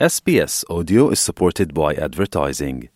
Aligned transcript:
SBS 0.00 0.64
Audio 0.68 1.10
is 1.10 1.20
supported 1.20 1.72
by 1.72 1.94
advertising. 1.94 2.88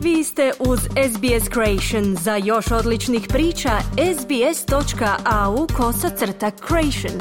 Vi 0.00 0.24
ste 0.24 0.52
uz 0.60 0.80
SBS 0.80 1.48
Creation. 1.52 2.16
Za 2.16 2.36
još 2.36 2.70
odličnih 2.70 3.26
priča, 3.28 3.70
sbs.au 4.18 5.66
kosacrta 5.76 6.50
creation. 6.68 7.20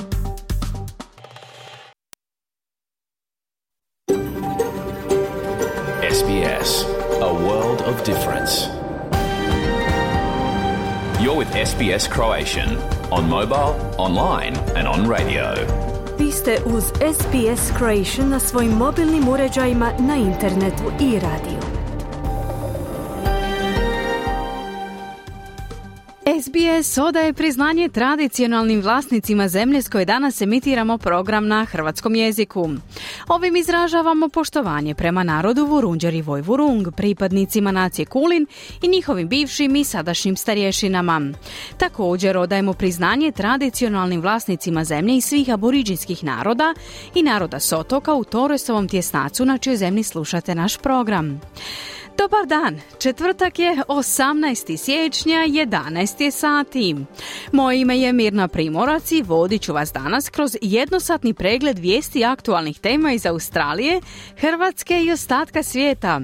SBS, 6.12 6.86
a 7.22 7.32
world 7.34 7.82
of 7.82 8.04
difference. 8.06 8.52
You're 11.22 11.38
with 11.38 11.68
SBS 11.68 12.08
Croatian 12.16 13.05
on 13.12 13.30
mobile, 13.30 13.76
online 13.98 14.56
and 14.76 14.88
on 14.88 15.10
radio. 15.10 15.54
Vi 16.20 16.32
ste 16.32 16.58
uz 16.66 16.84
SBS 16.86 17.72
Creation 17.78 18.30
na 18.30 18.40
svojim 18.40 18.72
mobilnim 18.72 19.28
uređajima 19.28 19.92
na 20.00 20.16
internetu 20.16 20.84
i 21.02 21.20
radiju. 21.20 21.75
SBS 26.46 26.98
odaje 26.98 27.34
priznanje 27.34 27.90
tradicionalnim 27.90 28.82
vlasnicima 28.82 29.48
zemlje 29.48 29.82
s 29.82 29.90
koje 29.90 30.06
danas 30.06 30.42
emitiramo 30.42 30.98
program 30.98 31.48
na 31.48 31.66
hrvatskom 31.66 32.16
jeziku. 32.16 32.70
Ovim 33.28 33.56
izražavamo 33.56 34.30
poštovanje 34.30 34.96
prema 34.96 35.24
narodu 35.24 35.66
Vurunđer 35.66 36.14
i 36.14 36.22
Vojvurung, 36.22 36.88
pripadnicima 36.96 37.72
nacije 37.72 38.06
Kulin 38.06 38.46
i 38.82 38.88
njihovim 38.88 39.28
bivšim 39.28 39.76
i 39.76 39.84
sadašnjim 39.84 40.36
starješinama. 40.36 41.22
Također 41.78 42.38
odajemo 42.38 42.74
priznanje 42.74 43.32
tradicionalnim 43.32 44.22
vlasnicima 44.22 44.84
zemlje 44.84 45.18
i 45.18 45.22
svih 45.22 45.50
aboriđinskih 45.50 46.24
naroda 46.24 46.74
i 47.16 47.24
naroda 47.24 47.60
Sotoka 47.60 48.14
u 48.14 48.24
Toresovom 48.24 48.88
tjesnacu 48.88 49.46
na 49.46 49.58
čijoj 49.58 49.78
zemlji 49.78 50.04
slušate 50.04 50.56
naš 50.56 50.78
program. 50.78 51.42
Dobar 52.18 52.46
dan, 52.46 52.82
četvrtak 53.00 53.60
je 53.60 53.76
18. 53.88 54.78
siječnja, 54.78 55.38
11. 55.38 56.22
je 56.22 56.32
sati. 56.32 56.96
Moje 57.52 57.82
ime 57.82 58.00
je 58.00 58.14
Mirna 58.14 58.48
Primorac 58.48 59.12
i 59.12 59.22
vodit 59.22 59.62
ću 59.62 59.74
vas 59.74 59.94
danas 59.94 60.30
kroz 60.30 60.58
jednosatni 60.62 61.34
pregled 61.34 61.80
vijesti 61.80 62.26
aktualnih 62.26 62.80
tema 62.80 63.12
iz 63.12 63.26
Australije, 63.26 64.02
Hrvatske 64.38 65.04
i 65.04 65.12
ostatka 65.12 65.64
svijeta. 65.64 66.22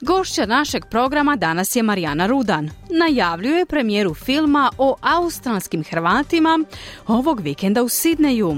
Gošća 0.00 0.46
našeg 0.46 0.84
programa 0.90 1.36
danas 1.36 1.76
je 1.76 1.82
Marijana 1.82 2.26
Rudan. 2.26 2.70
Najavljuje 2.90 3.66
premijeru 3.66 4.14
filma 4.14 4.70
o 4.78 4.96
australskim 5.00 5.84
Hrvatima 5.84 6.58
ovog 7.06 7.40
vikenda 7.40 7.82
u 7.82 7.88
Sidneju. 7.88 8.56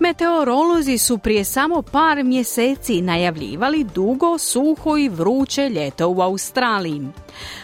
Meteorolozi 0.00 0.98
su 0.98 1.18
prije 1.18 1.44
samo 1.44 1.82
par 1.82 2.24
mjeseci 2.24 3.02
najavljivali 3.02 3.86
dugo, 3.94 4.38
suho 4.38 4.96
i 4.96 5.08
vruće 5.08 5.68
ljeto 5.68 6.08
u 6.08 6.20
Australiji. 6.20 7.02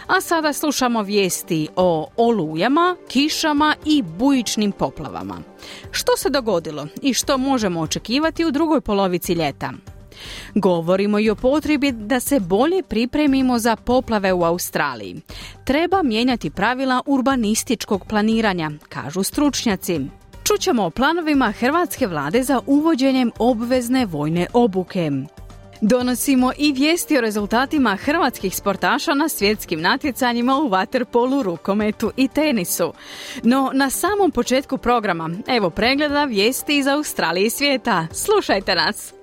A 0.07 0.21
sada 0.21 0.53
slušamo 0.53 1.01
vijesti 1.01 1.67
o 1.75 2.07
olujama, 2.17 2.95
kišama 3.07 3.75
i 3.85 4.01
bujičnim 4.01 4.71
poplavama. 4.71 5.37
Što 5.91 6.17
se 6.17 6.29
dogodilo 6.29 6.87
i 7.01 7.13
što 7.13 7.37
možemo 7.37 7.81
očekivati 7.81 8.45
u 8.45 8.51
drugoj 8.51 8.81
polovici 8.81 9.33
ljeta? 9.33 9.73
Govorimo 10.55 11.19
i 11.19 11.29
o 11.29 11.35
potrebi 11.35 11.91
da 11.91 12.19
se 12.19 12.39
bolje 12.39 12.83
pripremimo 12.83 13.59
za 13.59 13.75
poplave 13.75 14.33
u 14.33 14.43
Australiji. 14.43 15.21
Treba 15.63 16.03
mijenjati 16.03 16.49
pravila 16.49 17.01
urbanističkog 17.05 18.05
planiranja, 18.07 18.71
kažu 18.89 19.23
stručnjaci. 19.23 20.01
Čućemo 20.47 20.85
o 20.85 20.89
planovima 20.89 21.51
hrvatske 21.51 22.07
vlade 22.07 22.43
za 22.43 22.61
uvođenjem 22.67 23.31
obvezne 23.39 24.05
vojne 24.05 24.47
obuke. 24.53 25.11
Donosimo 25.81 26.51
i 26.57 26.71
vijesti 26.71 27.17
o 27.17 27.21
rezultatima 27.21 27.95
hrvatskih 27.95 28.55
sportaša 28.55 29.13
na 29.13 29.29
svjetskim 29.29 29.81
natjecanjima 29.81 30.57
u 30.57 30.67
vaterpolu, 30.67 31.43
rukometu 31.43 32.11
i 32.17 32.27
tenisu. 32.27 32.93
No, 33.43 33.71
na 33.73 33.89
samom 33.89 34.31
početku 34.31 34.77
programa, 34.77 35.29
evo 35.47 35.69
pregleda 35.69 36.25
vijesti 36.25 36.77
iz 36.77 36.87
Australije 36.87 37.45
i 37.45 37.49
svijeta. 37.49 38.07
Slušajte 38.11 38.75
nas! 38.75 39.13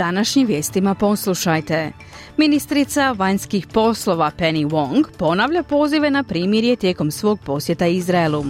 Današnjim 0.00 0.46
vijestima 0.46 0.94
poslušajte. 0.94 1.92
Ministrica 2.36 3.12
vanjskih 3.12 3.66
poslova 3.66 4.30
Penny 4.38 4.68
Wong 4.68 5.04
ponavlja 5.18 5.62
pozive 5.62 6.10
na 6.10 6.22
primirje 6.22 6.76
tijekom 6.76 7.10
svog 7.10 7.40
posjeta 7.44 7.86
Izraelu. 7.86 8.44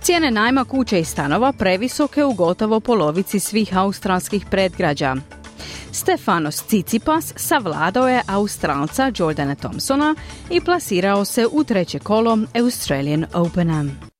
Cijene 0.00 0.30
najma 0.30 0.64
kuće 0.64 1.00
i 1.00 1.04
stanova 1.04 1.52
previsoke 1.52 2.24
u 2.24 2.32
gotovo 2.32 2.80
polovici 2.80 3.40
svih 3.40 3.76
australskih 3.76 4.46
predgrađa. 4.50 5.16
Stefanos 5.92 6.64
Cicipas 6.66 7.32
savladao 7.36 8.08
je 8.08 8.22
Australca 8.26 9.12
Jordana 9.16 9.54
Thompsona 9.54 10.14
i 10.50 10.60
plasirao 10.60 11.24
se 11.24 11.46
u 11.52 11.64
treće 11.64 11.98
kolo 11.98 12.38
Australian 12.54 13.26
Opena. 13.34 14.13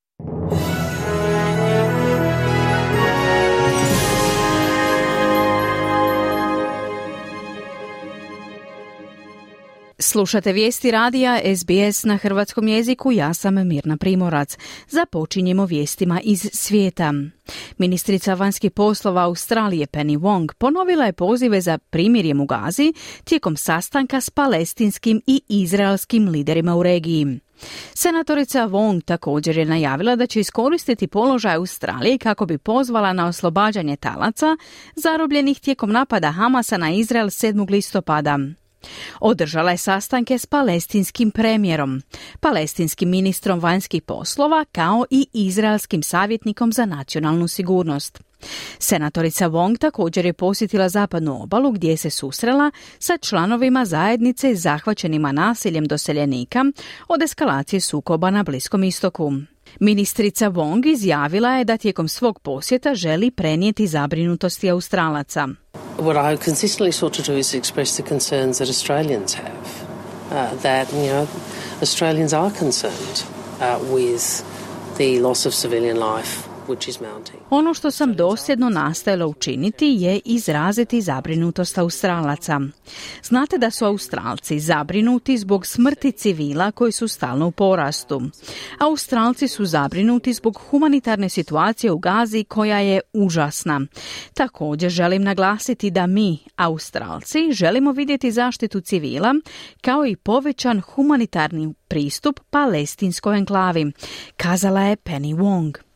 Slušate 10.06 10.52
vijesti 10.52 10.90
radija 10.90 11.40
SBS 11.56 12.04
na 12.04 12.16
hrvatskom 12.16 12.68
jeziku, 12.68 13.12
ja 13.12 13.34
sam 13.34 13.68
Mirna 13.68 13.96
Primorac. 13.96 14.56
Započinjemo 14.88 15.66
vijestima 15.66 16.20
iz 16.24 16.48
svijeta. 16.52 17.12
Ministrica 17.78 18.34
vanjskih 18.34 18.70
poslova 18.70 19.22
Australije 19.22 19.86
Penny 19.86 20.18
Wong 20.18 20.54
ponovila 20.54 21.04
je 21.04 21.12
pozive 21.12 21.60
za 21.60 21.78
primirjem 21.78 22.40
u 22.40 22.46
Gazi 22.46 22.92
tijekom 23.24 23.56
sastanka 23.56 24.20
s 24.20 24.30
palestinskim 24.30 25.22
i 25.26 25.42
izraelskim 25.48 26.28
liderima 26.28 26.76
u 26.76 26.82
regiji. 26.82 27.40
Senatorica 27.94 28.68
Wong 28.68 29.04
također 29.04 29.58
je 29.58 29.64
najavila 29.64 30.16
da 30.16 30.26
će 30.26 30.40
iskoristiti 30.40 31.06
položaj 31.06 31.54
Australije 31.54 32.18
kako 32.18 32.46
bi 32.46 32.58
pozvala 32.58 33.12
na 33.12 33.26
oslobađanje 33.26 33.96
talaca 33.96 34.56
zarobljenih 34.96 35.60
tijekom 35.60 35.92
napada 35.92 36.30
Hamasa 36.30 36.76
na 36.76 36.90
Izrael 36.90 37.26
7. 37.26 37.70
listopada. 37.70 38.38
Održala 39.20 39.70
je 39.70 39.76
sastanke 39.76 40.38
s 40.38 40.46
palestinskim 40.46 41.30
premijerom, 41.30 42.02
palestinskim 42.40 43.10
ministrom 43.10 43.60
vanjskih 43.60 44.02
poslova 44.02 44.64
kao 44.72 45.04
i 45.10 45.26
izraelskim 45.32 46.02
savjetnikom 46.02 46.72
za 46.72 46.86
nacionalnu 46.86 47.48
sigurnost. 47.48 48.22
Senatorica 48.78 49.48
Wong 49.48 49.78
također 49.78 50.26
je 50.26 50.32
posjetila 50.32 50.88
zapadnu 50.88 51.42
obalu 51.42 51.72
gdje 51.72 51.96
se 51.96 52.10
susrela 52.10 52.70
sa 52.98 53.18
članovima 53.18 53.84
zajednice 53.84 54.54
zahvaćenima 54.54 55.32
nasiljem 55.32 55.84
doseljenika 55.84 56.64
od 57.08 57.22
eskalacije 57.22 57.80
sukoba 57.80 58.30
na 58.30 58.42
Bliskom 58.42 58.84
istoku. 58.84 59.32
Ministrica 59.80 60.50
Wong 60.50 60.92
izjavila 60.92 61.50
je 61.50 61.64
da 61.64 61.76
tijekom 61.76 62.08
svog 62.08 62.40
posjeta 62.40 62.94
želi 62.94 63.30
prenijeti 63.30 63.86
zabrinutosti 63.86 64.70
Australaca. 64.70 65.48
What 65.96 66.16
I 66.16 66.36
consistently 66.36 66.90
sought 66.90 67.14
to 67.14 67.22
do 67.22 67.34
is 67.34 67.54
express 67.54 67.96
the 67.96 68.02
concerns 68.02 68.58
that 68.58 68.68
Australians 68.68 69.34
have. 69.34 69.88
Uh, 70.30 70.54
that, 70.56 70.92
you 70.92 71.06
know, 71.06 71.28
Australians 71.80 72.32
are 72.32 72.50
concerned 72.50 73.24
uh, 73.60 73.78
with 73.80 74.42
the 74.98 75.20
loss 75.20 75.46
of 75.46 75.54
civilian 75.54 75.96
life. 75.96 76.43
Ono 77.50 77.74
što 77.74 77.90
sam 77.90 78.14
dosljedno 78.14 78.68
nastojala 78.68 79.26
učiniti 79.26 79.86
je 79.86 80.20
izraziti 80.24 81.00
zabrinutost 81.00 81.78
Australaca. 81.78 82.60
Znate 83.22 83.58
da 83.58 83.70
su 83.70 83.84
Australci 83.84 84.60
zabrinuti 84.60 85.38
zbog 85.38 85.66
smrti 85.66 86.12
civila 86.12 86.72
koji 86.72 86.92
su 86.92 87.08
stalno 87.08 87.46
u 87.46 87.50
porastu. 87.50 88.22
Australci 88.78 89.48
su 89.48 89.64
zabrinuti 89.64 90.32
zbog 90.32 90.60
humanitarne 90.70 91.28
situacije 91.28 91.92
u 91.92 91.98
Gazi 91.98 92.44
koja 92.44 92.78
je 92.78 93.00
užasna. 93.12 93.80
Također 94.34 94.90
želim 94.90 95.22
naglasiti 95.22 95.90
da 95.90 96.06
mi, 96.06 96.38
Australci, 96.56 97.52
želimo 97.52 97.92
vidjeti 97.92 98.30
zaštitu 98.30 98.80
civila 98.80 99.34
kao 99.80 100.06
i 100.06 100.16
povećan 100.16 100.80
humanitarni 100.80 101.74
pristup 101.88 102.40
palestinskoj 102.50 103.38
enklavi, 103.38 103.92
kazala 104.36 104.80
je 104.80 104.96
Penny 104.96 105.36
Wong. 105.36 105.93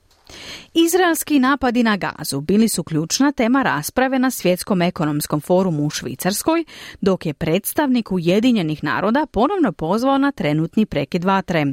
Izraelski 0.74 1.38
napadi 1.38 1.82
na 1.82 1.96
gazu 1.96 2.40
bili 2.40 2.68
su 2.68 2.84
ključna 2.84 3.32
tema 3.32 3.62
rasprave 3.62 4.18
na 4.18 4.30
Svjetskom 4.30 4.82
ekonomskom 4.82 5.40
forumu 5.40 5.86
u 5.86 5.90
Švicarskoj, 5.90 6.64
dok 7.00 7.26
je 7.26 7.34
predstavnik 7.34 8.12
Ujedinjenih 8.12 8.84
naroda 8.84 9.26
ponovno 9.26 9.72
pozvao 9.72 10.18
na 10.18 10.32
trenutni 10.32 10.86
prekid 10.86 11.24
vatre. 11.24 11.66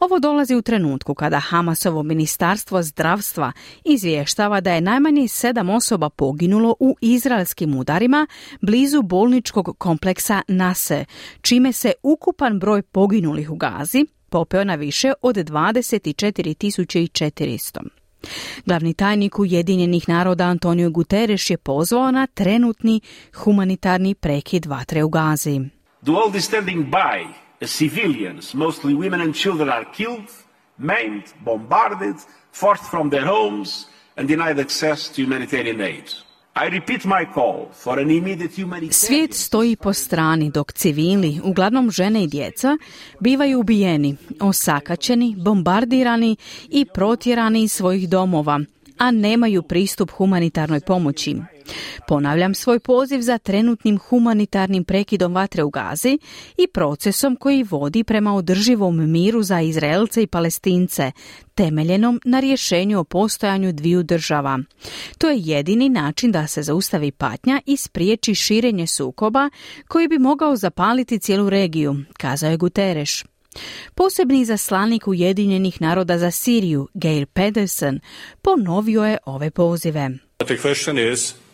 Ovo 0.00 0.18
dolazi 0.18 0.54
u 0.54 0.62
trenutku 0.62 1.14
kada 1.14 1.40
Hamasovo 1.40 2.02
ministarstvo 2.02 2.82
zdravstva 2.82 3.52
izvještava 3.84 4.60
da 4.60 4.72
je 4.72 4.80
najmanje 4.80 5.28
sedam 5.28 5.70
osoba 5.70 6.10
poginulo 6.10 6.74
u 6.80 6.96
izraelskim 7.00 7.74
udarima 7.74 8.26
blizu 8.60 9.02
bolničkog 9.02 9.78
kompleksa 9.78 10.42
Nase, 10.48 11.04
čime 11.40 11.72
se 11.72 11.92
ukupan 12.02 12.58
broj 12.58 12.82
poginulih 12.82 13.50
u 13.50 13.56
Gazi 13.56 14.06
popeo 14.30 14.64
na 14.64 14.74
više 14.74 15.12
od 15.22 15.36
24.400. 15.36 17.80
Glavni 18.66 18.94
tajnik 18.94 19.38
Ujedinjenih 19.38 20.08
naroda 20.08 20.44
Antonio 20.44 20.90
Guterres 20.90 21.50
je 21.50 21.56
pozvao 21.56 22.10
na 22.10 22.26
trenutni 22.26 23.00
humanitarni 23.34 24.14
prekid 24.14 24.66
vatre 24.66 25.04
u 25.04 25.08
Gazi. 25.08 25.60
The 26.04 26.12
world 26.12 26.36
is 26.36 26.44
standing 26.44 26.86
by 26.90 27.26
civilians, 27.66 28.54
mostly 28.54 28.94
women 28.94 29.20
and 29.20 29.34
children, 29.34 29.68
are 29.68 29.84
killed, 29.96 30.28
maimed, 30.78 31.24
bombarded, 31.44 32.16
forced 32.52 32.90
from 32.90 33.10
their 33.10 33.26
homes, 33.26 33.86
and 34.16 34.28
denied 34.28 34.58
access 34.58 35.08
to 35.08 35.22
humanitarian 35.22 35.80
aid. 35.80 36.29
Svijet 38.90 39.34
stoji 39.34 39.76
po 39.76 39.92
strani 39.92 40.50
dok 40.50 40.72
civili, 40.72 41.40
uglavnom 41.44 41.90
žene 41.90 42.24
i 42.24 42.26
djeca, 42.26 42.78
bivaju 43.20 43.60
ubijeni, 43.60 44.16
osakaćeni, 44.40 45.36
bombardirani 45.38 46.36
i 46.68 46.84
protjerani 46.94 47.62
iz 47.62 47.72
svojih 47.72 48.08
domova, 48.08 48.60
a 48.98 49.10
nemaju 49.10 49.62
pristup 49.62 50.10
humanitarnoj 50.10 50.80
pomoći. 50.80 51.36
Ponavljam 52.08 52.54
svoj 52.54 52.80
poziv 52.80 53.20
za 53.20 53.38
trenutnim 53.38 53.98
humanitarnim 53.98 54.84
prekidom 54.84 55.34
vatre 55.34 55.62
u 55.62 55.70
Gazi 55.70 56.18
i 56.56 56.66
procesom 56.66 57.36
koji 57.36 57.62
vodi 57.62 58.04
prema 58.04 58.34
održivom 58.34 59.10
miru 59.10 59.42
za 59.42 59.60
Izraelce 59.60 60.22
i 60.22 60.26
Palestince, 60.26 61.12
temeljenom 61.54 62.20
na 62.24 62.40
rješenju 62.40 62.98
o 62.98 63.04
postojanju 63.04 63.72
dviju 63.72 64.02
država. 64.02 64.58
To 65.18 65.28
je 65.28 65.38
jedini 65.38 65.88
način 65.88 66.32
da 66.32 66.46
se 66.46 66.62
zaustavi 66.62 67.10
patnja 67.10 67.60
i 67.66 67.76
spriječi 67.76 68.34
širenje 68.34 68.86
sukoba 68.86 69.50
koji 69.88 70.08
bi 70.08 70.18
mogao 70.18 70.56
zapaliti 70.56 71.18
cijelu 71.18 71.50
regiju, 71.50 71.96
kazao 72.12 72.50
je 72.50 72.56
Guterres. 72.56 73.24
Posebni 73.94 74.44
zaslanik 74.44 75.08
Ujedinjenih 75.08 75.80
naroda 75.80 76.18
za 76.18 76.30
Siriju, 76.30 76.88
Gail 76.94 77.26
Pedersen, 77.26 78.00
ponovio 78.42 79.04
je 79.04 79.18
ove 79.26 79.50
pozive. 79.50 80.10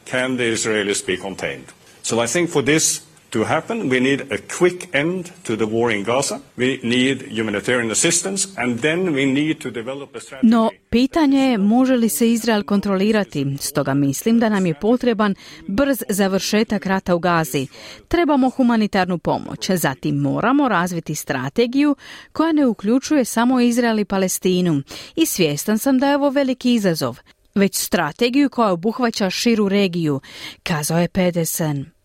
Can 0.07 0.37
the 0.37 0.53
Israelis 0.53 1.07
be 1.07 1.17
contained? 1.17 1.67
So 2.03 2.25
I 2.25 2.27
think 2.27 2.51
for 2.51 2.63
this 2.63 3.07
to 3.31 3.45
happen, 3.45 3.91
we 3.91 4.01
need 4.01 4.21
a 4.33 4.39
quick 4.59 4.89
end 4.95 5.31
to 5.43 5.57
the 5.57 5.67
war 5.67 5.91
in 5.91 6.05
Gaza. 6.05 6.41
We 6.57 6.81
need 6.83 7.23
humanitarian 7.39 7.91
assistance 7.91 8.49
and 8.57 8.81
then 8.81 9.15
we 9.15 9.25
need 9.27 9.61
to 9.61 9.71
develop 9.71 10.17
a 10.17 10.21
strategy. 10.21 10.51
No, 10.51 10.71
pitanje 10.91 11.39
je 11.39 11.59
može 11.59 11.97
li 11.97 12.09
se 12.09 12.33
Izrael 12.33 12.63
kontrolirati. 12.63 13.57
Stoga 13.61 13.95
mislim 13.95 14.39
da 14.39 14.49
nam 14.49 14.67
je 14.67 14.75
potreban 14.75 15.35
brz 15.67 16.03
završetak 16.09 16.87
rata 16.87 17.15
u 17.15 17.19
Gazi. 17.19 17.67
Trebamo 18.09 18.51
humanitarnu 18.51 19.19
pomoć. 19.19 19.71
Zatim 19.71 20.17
moramo 20.17 20.69
razviti 20.69 21.15
strategiju 21.15 21.97
koja 22.33 22.53
ne 22.53 22.67
uključuje 22.67 23.25
samo 23.25 23.61
Izrael 23.61 23.99
i 23.99 24.05
Palestinu. 24.05 24.83
I 25.17 25.27
svjestan 25.27 25.79
sam 25.79 25.99
da 25.99 26.09
je 26.09 26.17
ovo 26.17 26.31
veliki 26.31 26.75
izazov 26.75 27.19
već 27.57 27.77
strategiju 27.77 28.51
koja 28.51 28.73
obuhvaća 28.73 29.31
širu 29.31 29.69
regiju, 29.69 30.21
kazao 30.63 30.99
je 30.99 31.09
Pedersen. 31.09 31.97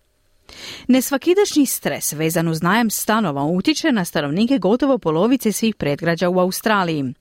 Nesvakidašnji 0.88 1.66
stres 1.66 2.14
vezan 2.14 2.48
uz 2.48 2.62
najam 2.62 2.90
stanova 2.90 3.44
utječe 3.44 3.92
na 3.92 4.06
stanovnike 4.06 4.58
gotovo 4.58 4.98
polovice 4.98 5.52
svih 5.52 5.76
predgrađa 5.76 6.30
u 6.30 6.40
Australiji. 6.40 7.14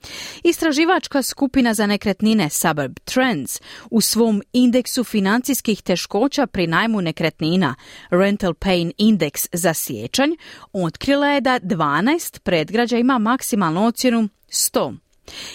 Istraživačka 0.44 1.22
skupina 1.22 1.74
za 1.74 1.86
nekretnine 1.86 2.50
Suburb 2.50 2.98
Trends 3.04 3.60
u 3.90 4.00
svom 4.00 4.42
indeksu 4.52 5.04
financijskih 5.04 5.82
teškoća 5.82 6.46
pri 6.46 6.66
najmu 6.66 7.00
nekretnina 7.00 7.74
Rental 8.10 8.54
Pain 8.54 8.92
Index 8.98 9.48
za 9.52 9.74
sjećanj 9.74 10.30
otkrila 10.72 11.26
je 11.26 11.40
da 11.40 11.60
12 11.60 12.38
predgrađa 12.40 12.98
ima 12.98 13.18
maksimalnu 13.18 13.86
ocjenu 13.86 14.28
100. 14.48 15.09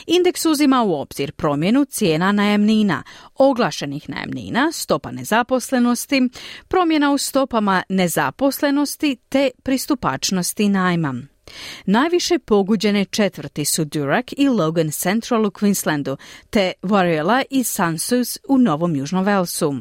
Indeks 0.07 0.45
uzima 0.45 0.83
u 0.83 0.93
obzir 0.93 1.31
promjenu 1.31 1.85
cijena 1.85 2.31
najemnina, 2.31 3.03
oglašenih 3.35 4.09
najemnina, 4.09 4.71
stopa 4.71 5.11
nezaposlenosti, 5.11 6.29
promjena 6.67 7.11
u 7.11 7.17
stopama 7.17 7.83
nezaposlenosti 7.89 9.17
te 9.29 9.49
pristupačnosti 9.63 10.69
najma. 10.69 11.34
Najviše 11.85 12.39
poguđene 12.39 13.05
četvrti 13.05 13.65
su 13.65 13.85
Durack 13.85 14.33
i 14.37 14.49
Logan 14.49 14.91
Central 14.91 15.45
u 15.45 15.51
Queenslandu, 15.51 16.15
te 16.49 16.71
Warriela 16.81 17.43
i 17.49 17.63
Sansus 17.63 18.39
u 18.47 18.57
Novom 18.57 18.95
Južnom 18.95 19.23
Velsu. 19.23 19.75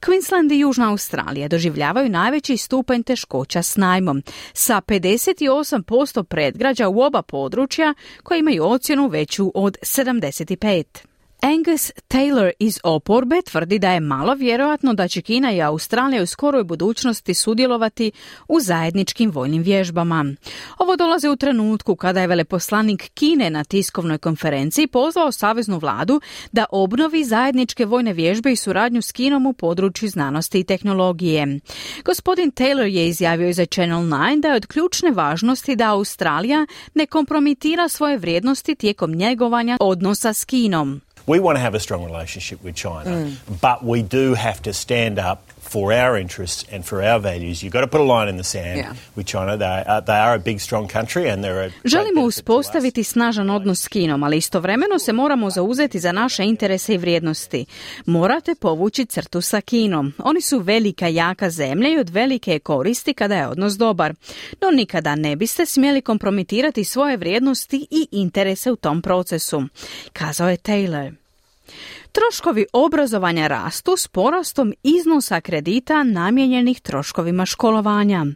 Queensland 0.00 0.52
i 0.52 0.58
Južna 0.58 0.90
Australija 0.90 1.48
doživljavaju 1.48 2.08
najveći 2.08 2.56
stupanj 2.56 3.02
teškoća 3.02 3.62
s 3.62 3.76
najmom, 3.76 4.22
sa 4.52 4.80
58% 4.80 6.22
predgrađa 6.22 6.88
u 6.88 7.00
oba 7.00 7.22
područja 7.22 7.94
koji 8.22 8.38
imaju 8.38 8.64
ocjenu 8.64 9.08
veću 9.08 9.52
od 9.54 9.76
75. 9.82 11.11
Angus 11.44 11.92
Taylor 12.08 12.50
iz 12.58 12.78
oporbe 12.82 13.42
tvrdi 13.42 13.78
da 13.78 13.92
je 13.92 14.00
malo 14.00 14.34
vjerojatno 14.34 14.94
da 14.94 15.08
će 15.08 15.22
Kina 15.22 15.52
i 15.52 15.62
Australija 15.62 16.22
u 16.22 16.26
skoroj 16.26 16.64
budućnosti 16.64 17.34
sudjelovati 17.34 18.12
u 18.48 18.60
zajedničkim 18.60 19.30
vojnim 19.30 19.62
vježbama. 19.62 20.24
Ovo 20.78 20.96
dolazi 20.96 21.28
u 21.28 21.36
trenutku 21.36 21.96
kada 21.96 22.20
je 22.20 22.26
veleposlanik 22.26 23.10
Kine 23.14 23.50
na 23.50 23.64
tiskovnoj 23.64 24.18
konferenciji 24.18 24.86
pozvao 24.86 25.32
saveznu 25.32 25.78
vladu 25.78 26.20
da 26.52 26.64
obnovi 26.70 27.24
zajedničke 27.24 27.84
vojne 27.84 28.12
vježbe 28.12 28.52
i 28.52 28.56
suradnju 28.56 29.02
s 29.02 29.12
Kinom 29.12 29.46
u 29.46 29.52
području 29.52 30.08
znanosti 30.08 30.60
i 30.60 30.64
tehnologije. 30.64 31.60
Gospodin 32.04 32.52
Taylor 32.52 32.86
je 32.86 33.08
izjavio 33.08 33.52
za 33.52 33.66
Channel 33.66 34.02
9 34.02 34.40
da 34.40 34.48
je 34.48 34.56
od 34.56 34.66
ključne 34.66 35.10
važnosti 35.10 35.76
da 35.76 35.92
Australija 35.92 36.66
ne 36.94 37.06
kompromitira 37.06 37.88
svoje 37.88 38.18
vrijednosti 38.18 38.74
tijekom 38.74 39.12
njegovanja 39.12 39.76
odnosa 39.80 40.32
s 40.32 40.44
Kinom. 40.44 41.00
We 41.26 41.40
want 41.40 41.56
to 41.56 41.60
have 41.60 41.74
a 41.74 41.80
strong 41.80 42.04
relationship 42.04 42.62
with 42.64 42.74
China, 42.74 43.10
mm. 43.10 43.60
but 43.60 43.84
we 43.84 44.02
do 44.02 44.34
have 44.34 44.62
to 44.62 44.72
stand 44.72 45.18
up 45.18 45.52
for 45.72 45.92
our 45.92 46.18
interests 46.18 46.64
and 46.72 46.84
for 46.84 47.02
our 47.02 47.18
values. 47.18 47.62
You've 47.62 47.72
got 47.72 47.80
to 47.80 47.86
put 47.86 48.00
a 48.00 48.04
line 48.04 48.28
in 48.28 48.36
the 48.36 48.44
sand 48.44 48.78
yeah. 48.78 48.92
with 49.16 49.26
China. 49.26 49.56
They 49.56 49.84
are, 49.86 50.00
they 50.02 50.20
are 50.26 50.34
a 50.34 50.38
big, 50.38 50.60
strong 50.60 50.88
country 50.88 51.30
and 51.30 51.44
they're 51.44 51.66
a 51.66 51.70
Želimo 51.84 52.22
uspostaviti 52.22 53.04
snažan 53.04 53.50
odnos 53.50 53.82
s 53.82 53.88
Kinom, 53.88 54.22
ali 54.22 54.36
istovremeno 54.36 54.98
se 54.98 55.12
moramo 55.12 55.50
zauzeti 55.50 56.00
za 56.00 56.12
naše 56.12 56.44
interese 56.44 56.94
i 56.94 56.98
vrijednosti. 56.98 57.66
Morate 58.06 58.54
povući 58.54 59.06
crtu 59.06 59.40
sa 59.40 59.60
Kinom. 59.60 60.12
Oni 60.18 60.40
su 60.40 60.58
velika, 60.58 61.08
jaka 61.08 61.50
zemlja 61.50 61.88
i 61.88 61.98
od 61.98 62.10
velike 62.10 62.58
koristi 62.58 63.14
kada 63.14 63.36
je 63.36 63.48
odnos 63.48 63.72
dobar. 63.72 64.14
No 64.60 64.70
nikada 64.70 65.14
ne 65.14 65.36
biste 65.36 65.66
smjeli 65.66 66.00
kompromitirati 66.00 66.84
svoje 66.84 67.16
vrijednosti 67.16 67.86
i 67.90 68.08
interese 68.10 68.72
u 68.72 68.76
tom 68.76 69.02
procesu, 69.02 69.62
kazao 70.12 70.50
je 70.50 70.56
Taylor. 70.56 71.11
Troškovi 72.12 72.66
obrazovanja 72.72 73.46
rastu 73.46 73.96
s 73.96 74.08
porastom 74.08 74.74
iznosa 74.82 75.40
kredita 75.40 76.02
namijenjenih 76.02 76.80
troškovima 76.80 77.46
školovanja. 77.46 78.26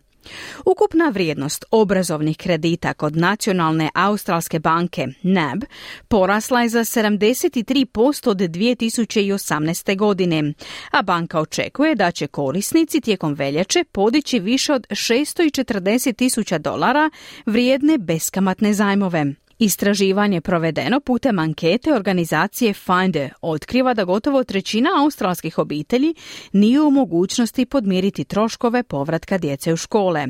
Ukupna 0.65 1.09
vrijednost 1.09 1.65
obrazovnih 1.71 2.37
kredita 2.37 2.95
kod 2.95 3.17
Nacionalne 3.17 3.91
australske 3.95 4.59
banke 4.59 5.07
NAB 5.23 5.63
porasla 6.09 6.63
je 6.63 6.69
za 6.69 6.81
73% 6.81 8.29
od 8.29 8.37
2018. 8.37 9.97
godine, 9.97 10.53
a 10.91 11.03
banka 11.03 11.41
očekuje 11.41 11.95
da 11.95 12.11
će 12.11 12.27
korisnici 12.27 13.01
tijekom 13.01 13.35
veljače 13.35 13.85
podići 13.93 14.39
više 14.39 14.73
od 14.73 14.87
640 14.91 16.17
tisuća 16.17 16.59
dolara 16.59 17.11
vrijedne 17.47 17.99
beskamatne 17.99 18.73
zajmove. 18.73 19.46
Istraživanje 19.59 20.41
provedeno 20.41 21.01
putem 21.01 21.39
ankete 21.39 21.95
organizacije 21.95 22.75
Finder 22.75 23.33
otkriva 23.41 23.95
da 23.95 24.05
gotovo 24.05 24.45
trećina 24.45 24.91
australskih 24.99 25.59
obitelji 25.59 26.15
nije 26.53 26.81
u 26.81 26.91
mogućnosti 26.91 27.67
podmiriti 27.67 28.25
troškove 28.25 28.83
povratka 28.83 29.39
djece 29.39 29.73
u 29.73 29.77
škole. 29.77 30.27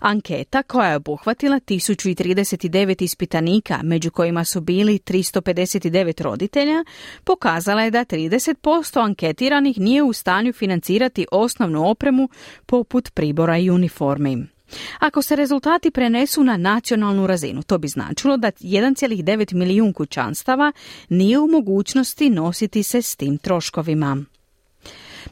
Anketa 0.00 0.62
koja 0.62 0.88
je 0.88 0.96
obuhvatila 0.96 1.60
1039 1.60 3.02
ispitanika, 3.02 3.80
među 3.82 4.10
kojima 4.10 4.44
su 4.44 4.60
bili 4.60 4.98
359 4.98 6.22
roditelja, 6.22 6.84
pokazala 7.24 7.82
je 7.82 7.90
da 7.90 8.04
30% 8.04 9.04
anketiranih 9.04 9.78
nije 9.78 10.02
u 10.02 10.12
stanju 10.12 10.52
financirati 10.52 11.26
osnovnu 11.32 11.90
opremu 11.90 12.28
poput 12.66 13.10
pribora 13.14 13.58
i 13.58 13.70
uniformi. 13.70 14.46
Ako 14.98 15.22
se 15.22 15.36
rezultati 15.36 15.90
prenesu 15.90 16.44
na 16.44 16.56
nacionalnu 16.56 17.26
razinu, 17.26 17.62
to 17.62 17.78
bi 17.78 17.88
značilo 17.88 18.36
da 18.36 18.50
1,9 18.50 19.54
milijun 19.54 19.92
kućanstava 19.92 20.72
nije 21.08 21.38
u 21.38 21.46
mogućnosti 21.46 22.30
nositi 22.30 22.82
se 22.82 23.02
s 23.02 23.16
tim 23.16 23.38
troškovima. 23.38 24.24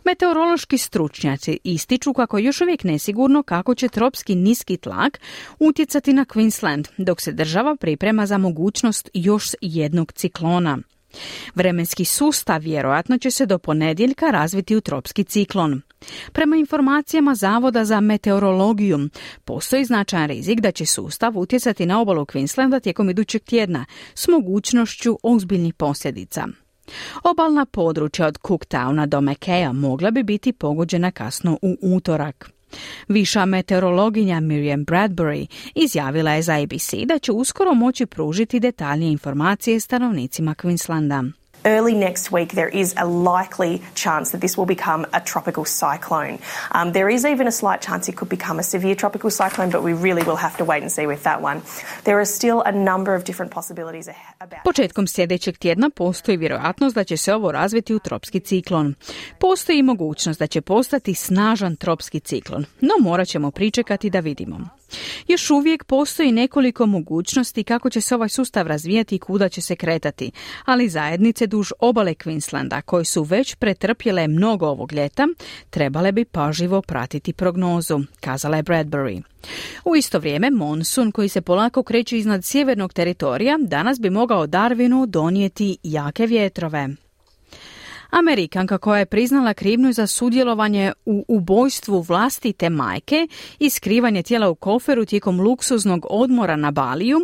Meteorološki 0.04 0.78
stručnjaci 0.78 1.58
ističu 1.64 2.12
kako 2.12 2.38
je 2.38 2.44
još 2.44 2.60
uvijek 2.60 2.84
nesigurno 2.84 3.42
kako 3.42 3.74
će 3.74 3.88
tropski 3.88 4.34
niski 4.34 4.76
tlak 4.76 5.20
utjecati 5.58 6.12
na 6.12 6.24
Queensland, 6.24 6.88
dok 6.98 7.20
se 7.20 7.32
država 7.32 7.76
priprema 7.76 8.26
za 8.26 8.38
mogućnost 8.38 9.10
još 9.14 9.54
jednog 9.60 10.12
ciklona. 10.12 10.78
Vremenski 11.54 12.04
sustav 12.04 12.60
vjerojatno 12.62 13.18
će 13.18 13.30
se 13.30 13.46
do 13.46 13.58
ponedjeljka 13.58 14.30
razviti 14.30 14.76
u 14.76 14.80
tropski 14.80 15.24
ciklon. 15.24 15.82
Prema 16.32 16.56
informacijama 16.56 17.34
Zavoda 17.34 17.84
za 17.84 18.00
meteorologiju, 18.00 18.98
postoji 19.44 19.84
značajan 19.84 20.28
rizik 20.28 20.60
da 20.60 20.72
će 20.72 20.86
sustav 20.86 21.38
utjecati 21.38 21.86
na 21.86 22.00
obalu 22.00 22.24
Queenslanda 22.24 22.80
tijekom 22.80 23.10
idućeg 23.10 23.42
tjedna 23.42 23.84
s 24.14 24.28
mogućnošću 24.28 25.18
ozbiljnih 25.22 25.74
posljedica. 25.74 26.46
Obalna 27.24 27.66
područja 27.66 28.26
od 28.26 28.38
Cooktowna 28.38 29.06
do 29.06 29.20
Mekea 29.20 29.72
mogla 29.72 30.10
bi 30.10 30.22
biti 30.22 30.52
pogođena 30.52 31.10
kasno 31.10 31.58
u 31.62 31.76
utorak. 31.82 32.57
Viša 33.08 33.44
meteorologinja 33.44 34.40
Miriam 34.40 34.86
Bradbury 34.86 35.46
izjavila 35.74 36.32
je 36.32 36.42
za 36.42 36.62
ABC 36.62 36.94
da 37.06 37.18
će 37.18 37.32
uskoro 37.32 37.74
moći 37.74 38.06
pružiti 38.06 38.60
detaljnije 38.60 39.12
informacije 39.12 39.80
stanovnicima 39.80 40.54
Queenslanda. 40.54 41.30
Early 41.64 41.94
next 41.94 42.32
week, 42.32 42.52
there 42.52 42.68
is 42.68 42.94
a 42.96 43.06
likely 43.06 43.82
chance 43.94 44.32
that 44.32 44.40
this 44.40 44.56
will 44.56 44.66
become 44.66 45.06
a 45.12 45.20
tropical 45.20 45.64
cyclone. 45.64 46.38
Um, 46.72 46.92
there 46.92 47.08
is 47.08 47.24
even 47.24 47.46
a 47.46 47.52
slight 47.52 47.80
chance 47.80 48.08
it 48.08 48.16
could 48.16 48.28
become 48.28 48.58
a 48.58 48.62
severe 48.62 48.94
tropical 48.94 49.30
cyclone, 49.30 49.70
but 49.70 49.82
we 49.82 49.92
really 49.92 50.22
will 50.22 50.36
have 50.36 50.56
to 50.56 50.64
wait 50.64 50.82
and 50.82 50.92
see 50.92 51.06
with 51.06 51.22
that 51.22 51.42
one. 51.42 51.60
There 52.04 52.18
are 52.18 52.24
still 52.24 52.62
a 52.66 52.72
number 52.72 53.14
of 53.14 53.24
different 53.24 53.52
possibilities 53.52 54.08
about. 54.40 54.64
Početkom 54.64 55.06
sljedećeg 55.06 55.58
tjedna 55.58 55.90
postoji 55.90 56.36
vjerojatnost 56.36 56.94
da 56.94 57.04
će 57.04 57.16
se 57.16 57.34
ovo 57.34 57.52
razviti 57.52 57.94
u 57.94 57.98
tropski 57.98 58.40
ciklon. 58.40 58.94
Postoji 59.40 59.82
mogućnost 59.82 60.38
da 60.38 60.46
će 60.46 60.60
postati 60.60 61.14
snažan 61.14 61.76
tropski 61.76 62.20
ciklon, 62.20 62.64
no 62.80 62.94
morat 63.00 63.28
ćemo 63.28 63.50
pričekati 63.50 64.10
da 64.10 64.20
vidimo. 64.20 64.77
Još 65.28 65.50
uvijek 65.50 65.84
postoji 65.84 66.32
nekoliko 66.32 66.86
mogućnosti 66.86 67.64
kako 67.64 67.90
će 67.90 68.00
se 68.00 68.14
ovaj 68.14 68.28
sustav 68.28 68.66
razvijati 68.66 69.14
i 69.14 69.18
kuda 69.18 69.48
će 69.48 69.60
se 69.60 69.76
kretati, 69.76 70.30
ali 70.64 70.88
zajednice 70.88 71.46
duž 71.46 71.70
obale 71.78 72.14
Queenslanda, 72.14 72.80
koje 72.82 73.04
su 73.04 73.22
već 73.22 73.54
pretrpjele 73.54 74.28
mnogo 74.28 74.66
ovog 74.66 74.92
ljeta, 74.92 75.28
trebale 75.70 76.12
bi 76.12 76.24
paživo 76.24 76.82
pratiti 76.82 77.32
prognozu, 77.32 78.00
kazala 78.20 78.56
je 78.56 78.62
Bradbury. 78.62 79.22
U 79.84 79.96
isto 79.96 80.18
vrijeme, 80.18 80.50
monsun 80.50 81.12
koji 81.12 81.28
se 81.28 81.40
polako 81.40 81.82
kreće 81.82 82.18
iznad 82.18 82.44
sjevernog 82.44 82.92
teritorija 82.92 83.58
danas 83.60 84.00
bi 84.00 84.10
mogao 84.10 84.46
Darwinu 84.46 85.06
donijeti 85.06 85.78
jake 85.82 86.26
vjetrove. 86.26 87.07
Amerikanka 88.10 88.78
koja 88.78 88.98
je 88.98 89.06
priznala 89.06 89.54
krivnju 89.54 89.92
za 89.92 90.06
sudjelovanje 90.06 90.92
u 91.04 91.24
ubojstvu 91.28 92.00
vlastite 92.00 92.70
majke 92.70 93.28
i 93.58 93.70
skrivanje 93.70 94.22
tijela 94.22 94.48
u 94.48 94.54
koferu 94.54 95.04
tijekom 95.04 95.40
luksuznog 95.40 96.06
odmora 96.10 96.56
na 96.56 96.70
Baliju, 96.70 97.18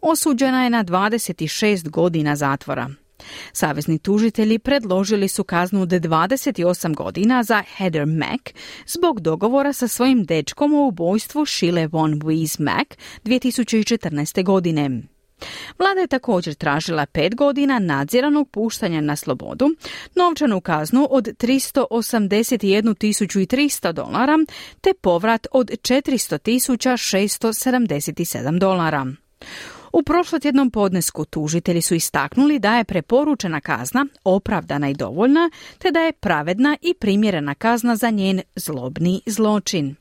osuđena 0.00 0.64
je 0.64 0.70
na 0.70 0.84
26 0.84 1.88
godina 1.90 2.36
zatvora. 2.36 2.90
Savezni 3.52 3.98
tužitelji 3.98 4.58
predložili 4.58 5.28
su 5.28 5.44
kaznu 5.44 5.82
od 5.82 5.88
28 5.88 6.94
godina 6.94 7.42
za 7.42 7.62
Heather 7.76 8.06
Mack 8.06 8.54
zbog 8.86 9.20
dogovora 9.20 9.72
sa 9.72 9.88
svojim 9.88 10.24
dečkom 10.24 10.74
o 10.74 10.86
ubojstvu 10.86 11.46
Shile 11.46 11.86
von 11.86 12.20
Weiss 12.20 12.60
Mack 12.60 12.94
2014. 13.24 14.44
godine. 14.44 15.15
Vlada 15.78 16.00
je 16.00 16.06
također 16.06 16.54
tražila 16.54 17.06
pet 17.06 17.34
godina 17.34 17.78
nadziranog 17.78 18.50
puštanja 18.50 19.00
na 19.00 19.16
slobodu, 19.16 19.70
novčanu 20.14 20.60
kaznu 20.60 21.08
od 21.10 21.24
381.300 21.24 23.92
dolara 23.92 24.38
te 24.80 24.92
povrat 25.00 25.46
od 25.52 25.70
400.677 25.70 28.58
dolara. 28.58 29.06
U 29.92 30.02
prošlotjednom 30.02 30.70
podnesku 30.70 31.24
tužitelji 31.24 31.82
su 31.82 31.94
istaknuli 31.94 32.58
da 32.58 32.76
je 32.76 32.84
preporučena 32.84 33.60
kazna 33.60 34.06
opravdana 34.24 34.88
i 34.88 34.94
dovoljna, 34.94 35.50
te 35.78 35.90
da 35.90 36.00
je 36.00 36.12
pravedna 36.12 36.76
i 36.82 36.94
primjerena 36.94 37.54
kazna 37.54 37.96
za 37.96 38.10
njen 38.10 38.42
zlobni 38.56 39.20
zločin. 39.26 39.96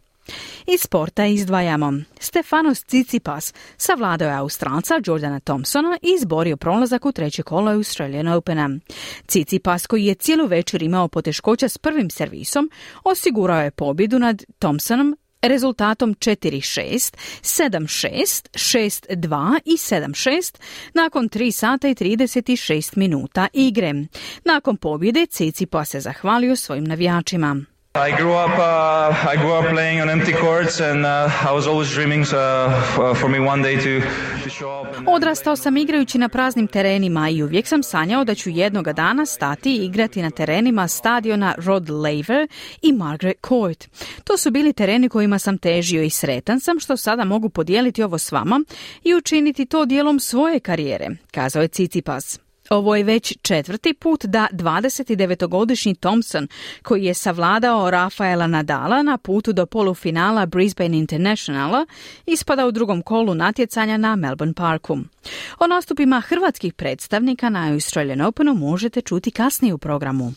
Iz 0.67 0.81
sporta 0.81 1.25
izdvajamo. 1.25 1.93
Stefanos 2.19 2.83
Tsitsipas 2.83 3.53
savladao 3.77 4.29
je 4.29 4.35
Australca 4.35 4.99
Jordana 5.05 5.39
Thompsona 5.39 5.97
i 6.01 6.15
izborio 6.17 6.57
prolazak 6.57 7.05
u 7.05 7.11
treće 7.11 7.43
kolo 7.43 7.71
Australian 7.71 8.27
Opena. 8.27 8.69
Tsitsipas 9.25 9.87
koji 9.87 10.05
je 10.05 10.15
cijelu 10.15 10.47
večer 10.47 10.83
imao 10.83 11.07
poteškoća 11.07 11.69
s 11.69 11.77
prvim 11.77 12.09
servisom, 12.09 12.69
osigurao 13.03 13.61
je 13.61 13.71
pobjedu 13.71 14.19
nad 14.19 14.43
Thompsonom 14.59 15.17
rezultatom 15.41 16.15
4-6, 16.15 17.15
7-6, 17.41 18.47
6-2 18.53 19.59
i 19.65 19.71
7-6 19.71 20.59
nakon 20.93 21.29
3 21.29 21.51
sata 21.51 21.87
i 21.87 21.95
36 21.95 22.97
minuta 22.97 23.47
igre. 23.53 23.93
Nakon 24.45 24.77
pobjede 24.77 25.25
Tsitsipas 25.25 25.89
se 25.89 25.99
zahvalio 25.99 26.55
svojim 26.55 26.83
navijačima. 26.83 27.74
I 27.97 28.11
grew 28.11 28.33
up. 28.33 28.51
Uh, 28.59 29.33
I 29.33 29.37
grew 29.37 29.53
up 29.53 29.69
playing 29.69 30.01
on 30.01 30.09
empty 30.09 30.33
courts, 30.33 30.81
and 30.81 31.05
uh, 31.05 31.49
I 31.49 31.53
was 31.53 31.67
always 31.67 31.93
dreaming 31.93 32.25
uh, 32.33 33.15
for 33.15 33.29
me 33.29 33.39
one 33.39 33.61
day 33.63 33.75
to, 33.77 34.01
show 34.49 34.81
up. 34.81 34.95
Odrastao 35.07 35.55
sam 35.55 35.77
igrajući 35.77 36.17
na 36.17 36.29
praznim 36.29 36.67
terenima 36.67 37.29
i 37.29 37.43
uvijek 37.43 37.67
sam 37.67 37.83
sanjao 37.83 38.23
da 38.23 38.35
ću 38.35 38.49
jednoga 38.49 38.93
dana 38.93 39.25
stati 39.25 39.71
i 39.71 39.85
igrati 39.85 40.21
na 40.21 40.31
terenima 40.31 40.87
stadiona 40.87 41.55
Rod 41.57 41.89
Laver 41.89 42.47
i 42.81 42.93
Margaret 42.93 43.37
Court. 43.47 43.87
To 44.23 44.37
su 44.37 44.51
bili 44.51 44.73
tereni 44.73 45.09
kojima 45.09 45.39
sam 45.39 45.57
težio 45.57 46.03
i 46.03 46.09
sretan 46.09 46.59
sam 46.59 46.79
što 46.79 46.97
sada 46.97 47.23
mogu 47.23 47.49
podijeliti 47.49 48.03
ovo 48.03 48.17
s 48.17 48.31
vama 48.31 48.63
i 49.03 49.15
učiniti 49.15 49.65
to 49.65 49.85
dijelom 49.85 50.19
svoje 50.19 50.59
karijere, 50.59 51.09
kazao 51.31 51.61
je 51.61 51.67
Cicipas. 51.67 52.44
Ovo 52.69 52.95
je 52.95 53.03
već 53.03 53.37
četvrti 53.41 53.93
put 53.93 54.25
da 54.25 54.47
29-godišnji 54.51 55.95
Thompson, 55.95 56.47
koji 56.83 57.03
je 57.03 57.13
savladao 57.13 57.91
Rafaela 57.91 58.47
Nadala 58.47 59.03
na 59.03 59.17
putu 59.17 59.53
do 59.53 59.65
polufinala 59.65 60.45
Brisbane 60.45 60.97
Internationala, 60.97 61.85
ispada 62.25 62.67
u 62.67 62.71
drugom 62.71 63.01
kolu 63.01 63.35
natjecanja 63.35 63.97
na 63.97 64.15
Melbourne 64.15 64.53
Parku. 64.53 64.97
O 65.59 65.67
nastupima 65.67 66.21
hrvatskih 66.21 66.73
predstavnika 66.73 67.49
na 67.49 67.71
Australian 67.73 68.21
Openu 68.21 68.53
možete 68.53 69.01
čuti 69.01 69.31
kasnije 69.31 69.73
u 69.73 69.77
programu. 69.77 70.33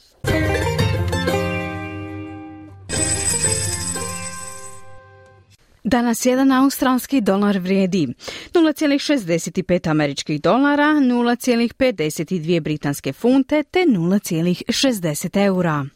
Danas 5.88 6.26
jedan 6.26 6.52
australski 6.52 7.20
dolar 7.20 7.58
vrijedi 7.58 8.06
0,65 8.54 9.90
američkih 9.90 10.40
dolara, 10.40 10.84
0,52 10.84 12.60
britanske 12.60 13.12
funte 13.12 13.62
te 13.62 13.78
0,60 13.78 15.44
eura. 15.44 15.86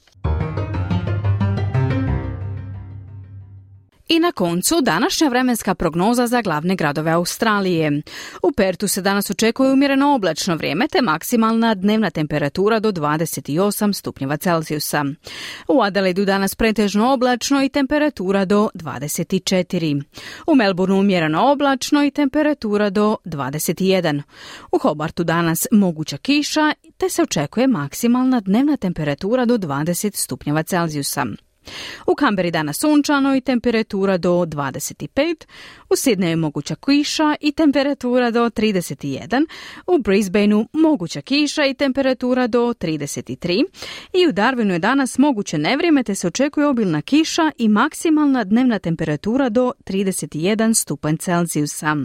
I 4.13 4.19
na 4.19 4.33
koncu 4.33 4.81
današnja 4.81 5.29
vremenska 5.29 5.75
prognoza 5.75 6.27
za 6.27 6.43
glavne 6.43 6.77
gradove 6.77 7.11
Australije. 7.11 8.03
U 8.43 8.53
Pertu 8.53 8.89
se 8.89 9.03
danas 9.03 9.31
očekuje 9.31 9.73
umjereno 9.73 10.15
oblačno 10.15 10.57
vrijeme 10.57 10.89
te 10.89 11.03
maksimalna 11.03 11.75
dnevna 11.75 12.11
temperatura 12.11 12.81
do 12.81 12.93
28 12.93 13.93
stupnjeva 13.93 14.37
Celzijusa. 14.37 15.05
U 15.69 15.83
Adelaidu 15.83 16.25
danas 16.25 16.55
pretežno 16.55 17.13
oblačno 17.13 17.65
i 17.65 17.69
temperatura 17.69 18.45
do 18.45 18.71
24. 18.75 20.03
U 20.47 20.55
Melbourneu 20.55 20.99
umjereno 20.99 21.53
oblačno 21.53 22.05
i 22.05 22.11
temperatura 22.11 22.91
do 22.91 23.17
21. 23.25 24.23
U 24.73 24.79
Hobartu 24.79 25.25
danas 25.25 25.67
moguća 25.71 26.17
kiša 26.17 26.73
te 26.97 27.09
se 27.09 27.23
očekuje 27.23 27.67
maksimalna 27.67 28.41
dnevna 28.41 28.77
temperatura 28.77 29.45
do 29.45 29.59
20 29.59 30.17
stupnjeva 30.17 30.63
Celzijusa. 30.63 31.27
U 32.07 32.15
Kamberi 32.15 32.51
danas 32.51 32.79
sunčano 32.79 33.37
i 33.37 33.41
temperatura 33.41 34.19
do 34.19 34.31
25, 34.31 35.47
u 35.91 35.97
Sidneju 35.97 36.31
je 36.31 36.37
moguća 36.37 36.75
kiša 36.75 37.37
i 37.41 37.53
temperatura 37.53 38.31
do 38.31 38.51
31, 38.51 39.47
u 39.87 39.99
Brisbaneu 39.99 40.67
moguća 40.73 41.21
kiša 41.21 41.67
i 41.67 41.75
temperatura 41.75 42.47
do 42.47 42.61
33 42.61 43.65
i 44.13 44.27
u 44.29 44.33
Darwinu 44.33 44.73
je 44.73 44.79
danas 44.79 45.19
moguće 45.19 45.59
nevrijeme 45.59 46.03
te 46.03 46.15
se 46.15 46.27
očekuje 46.27 46.67
obilna 46.67 47.03
kiša 47.03 47.51
i 47.59 47.69
maksimalna 47.69 48.45
dnevna 48.45 48.79
temperatura 48.79 49.49
do 49.49 49.73
31 49.85 50.75
stupanj 50.75 51.17
Celzijusa. 51.17 51.97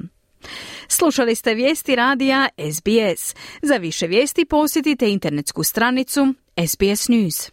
Slušali 0.88 1.36
ste 1.36 1.54
vijesti 1.54 1.96
radija 1.96 2.50
SBS. 2.72 3.36
Za 3.62 3.76
više 3.76 4.08
vijesti 4.08 4.46
posjetite 4.46 5.10
internetsku 5.10 5.64
stranicu 5.64 6.34
SBS 6.68 7.08
News. 7.08 7.52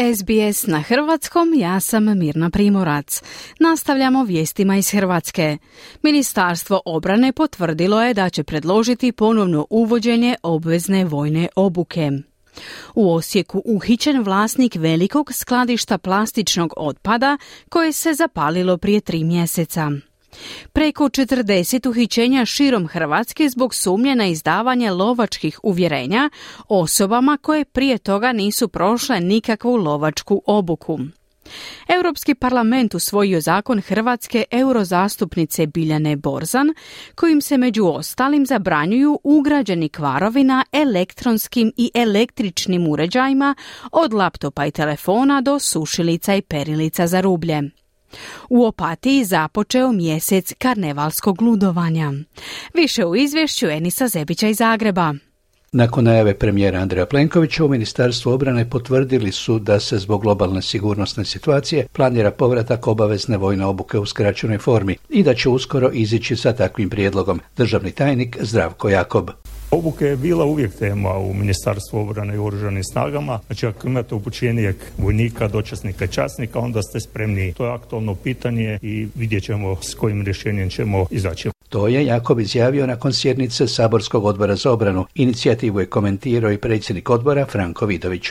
SBS 0.00 0.66
na 0.66 0.80
hrvatskom, 0.80 1.54
ja 1.56 1.80
sam 1.80 2.18
Mirna 2.18 2.50
Primorac. 2.50 3.22
Nastavljamo 3.58 4.24
vijestima 4.24 4.76
iz 4.76 4.90
Hrvatske. 4.90 5.58
Ministarstvo 6.02 6.80
obrane 6.84 7.32
potvrdilo 7.32 8.02
je 8.02 8.14
da 8.14 8.30
će 8.30 8.44
predložiti 8.44 9.12
ponovno 9.12 9.66
uvođenje 9.70 10.36
obvezne 10.42 11.04
vojne 11.04 11.48
obuke. 11.56 12.10
U 12.94 13.14
Osijeku 13.14 13.62
uhićen 13.64 14.22
vlasnik 14.22 14.74
velikog 14.74 15.32
skladišta 15.32 15.98
plastičnog 15.98 16.72
otpada 16.76 17.38
koje 17.68 17.92
se 17.92 18.14
zapalilo 18.14 18.78
prije 18.78 19.00
tri 19.00 19.24
mjeseca. 19.24 19.90
Preko 20.72 21.04
40 21.04 21.88
uhićenja 21.88 22.44
širom 22.44 22.86
Hrvatske 22.86 23.48
zbog 23.48 23.74
sumnje 23.74 24.14
na 24.14 24.26
izdavanje 24.26 24.90
lovačkih 24.90 25.60
uvjerenja 25.62 26.30
osobama 26.68 27.38
koje 27.42 27.64
prije 27.64 27.98
toga 27.98 28.32
nisu 28.32 28.68
prošle 28.68 29.20
nikakvu 29.20 29.76
lovačku 29.76 30.42
obuku. 30.46 30.98
Europski 31.88 32.34
parlament 32.34 32.94
usvojio 32.94 33.40
zakon 33.40 33.80
Hrvatske 33.80 34.44
eurozastupnice 34.50 35.66
Biljane 35.66 36.16
Borzan, 36.16 36.74
kojim 37.14 37.40
se 37.40 37.56
među 37.56 37.86
ostalim 37.86 38.46
zabranjuju 38.46 39.20
ugrađeni 39.24 39.88
kvarovi 39.88 40.44
na 40.44 40.64
elektronskim 40.72 41.72
i 41.76 41.90
električnim 41.94 42.88
uređajima 42.88 43.54
od 43.92 44.12
laptopa 44.12 44.66
i 44.66 44.70
telefona 44.70 45.40
do 45.40 45.58
sušilica 45.58 46.34
i 46.34 46.42
perilica 46.42 47.06
za 47.06 47.20
rublje. 47.20 47.62
U 48.48 48.64
Opatiji 48.64 49.24
započeo 49.24 49.92
mjesec 49.92 50.52
karnevalskog 50.58 51.42
ludovanja. 51.42 52.12
Više 52.74 53.04
u 53.04 53.16
izvješću 53.16 53.66
Enisa 53.66 54.08
Zebića 54.08 54.48
iz 54.48 54.56
Zagreba. 54.56 55.14
Nakon 55.72 56.04
najave 56.04 56.34
premijera 56.34 56.78
Andreja 56.78 57.06
Plenkovića 57.06 57.64
u 57.64 57.68
Ministarstvu 57.68 58.30
obrane 58.30 58.70
potvrdili 58.70 59.32
su 59.32 59.58
da 59.58 59.80
se 59.80 59.98
zbog 59.98 60.22
globalne 60.22 60.62
sigurnosne 60.62 61.24
situacije 61.24 61.86
planira 61.92 62.30
povratak 62.30 62.86
obavezne 62.86 63.36
vojne 63.36 63.66
obuke 63.66 63.98
u 63.98 64.06
skraćenoj 64.06 64.58
formi 64.58 64.96
i 65.08 65.22
da 65.22 65.34
će 65.34 65.48
uskoro 65.48 65.90
izići 65.92 66.36
sa 66.36 66.52
takvim 66.52 66.90
prijedlogom. 66.90 67.40
Državni 67.56 67.90
tajnik 67.90 68.36
Zdravko 68.40 68.88
Jakob. 68.88 69.30
Obuke 69.70 70.04
je 70.04 70.16
bila 70.16 70.44
uvijek 70.44 70.74
tema 70.74 71.18
u 71.18 71.34
Ministarstvu 71.34 71.98
obrane 71.98 72.34
i 72.34 72.38
oružanim 72.38 72.84
snagama. 72.84 73.40
Znači 73.46 73.66
ako 73.66 73.86
imate 73.86 74.14
upućenijeg 74.14 74.76
vojnika, 74.98 75.48
dočasnika 75.48 76.04
i 76.04 76.08
časnika, 76.08 76.58
onda 76.58 76.82
ste 76.82 77.00
spremni. 77.00 77.52
To 77.52 77.64
je 77.64 77.72
aktualno 77.72 78.14
pitanje 78.14 78.78
i 78.82 79.08
vidjet 79.14 79.42
ćemo 79.42 79.76
s 79.82 79.94
kojim 79.94 80.24
rješenjem 80.24 80.70
ćemo 80.70 81.06
izaći. 81.10 81.50
To 81.68 81.88
je 81.88 82.06
Jakob 82.06 82.40
izjavio 82.40 82.86
nakon 82.86 83.12
sjednice 83.12 83.68
Saborskog 83.68 84.24
odbora 84.24 84.56
za 84.56 84.72
obranu. 84.72 85.06
Inicijativu 85.14 85.80
je 85.80 85.86
komentirao 85.86 86.52
i 86.52 86.58
predsjednik 86.58 87.10
odbora 87.10 87.46
Franko 87.46 87.86
Vidović. 87.86 88.22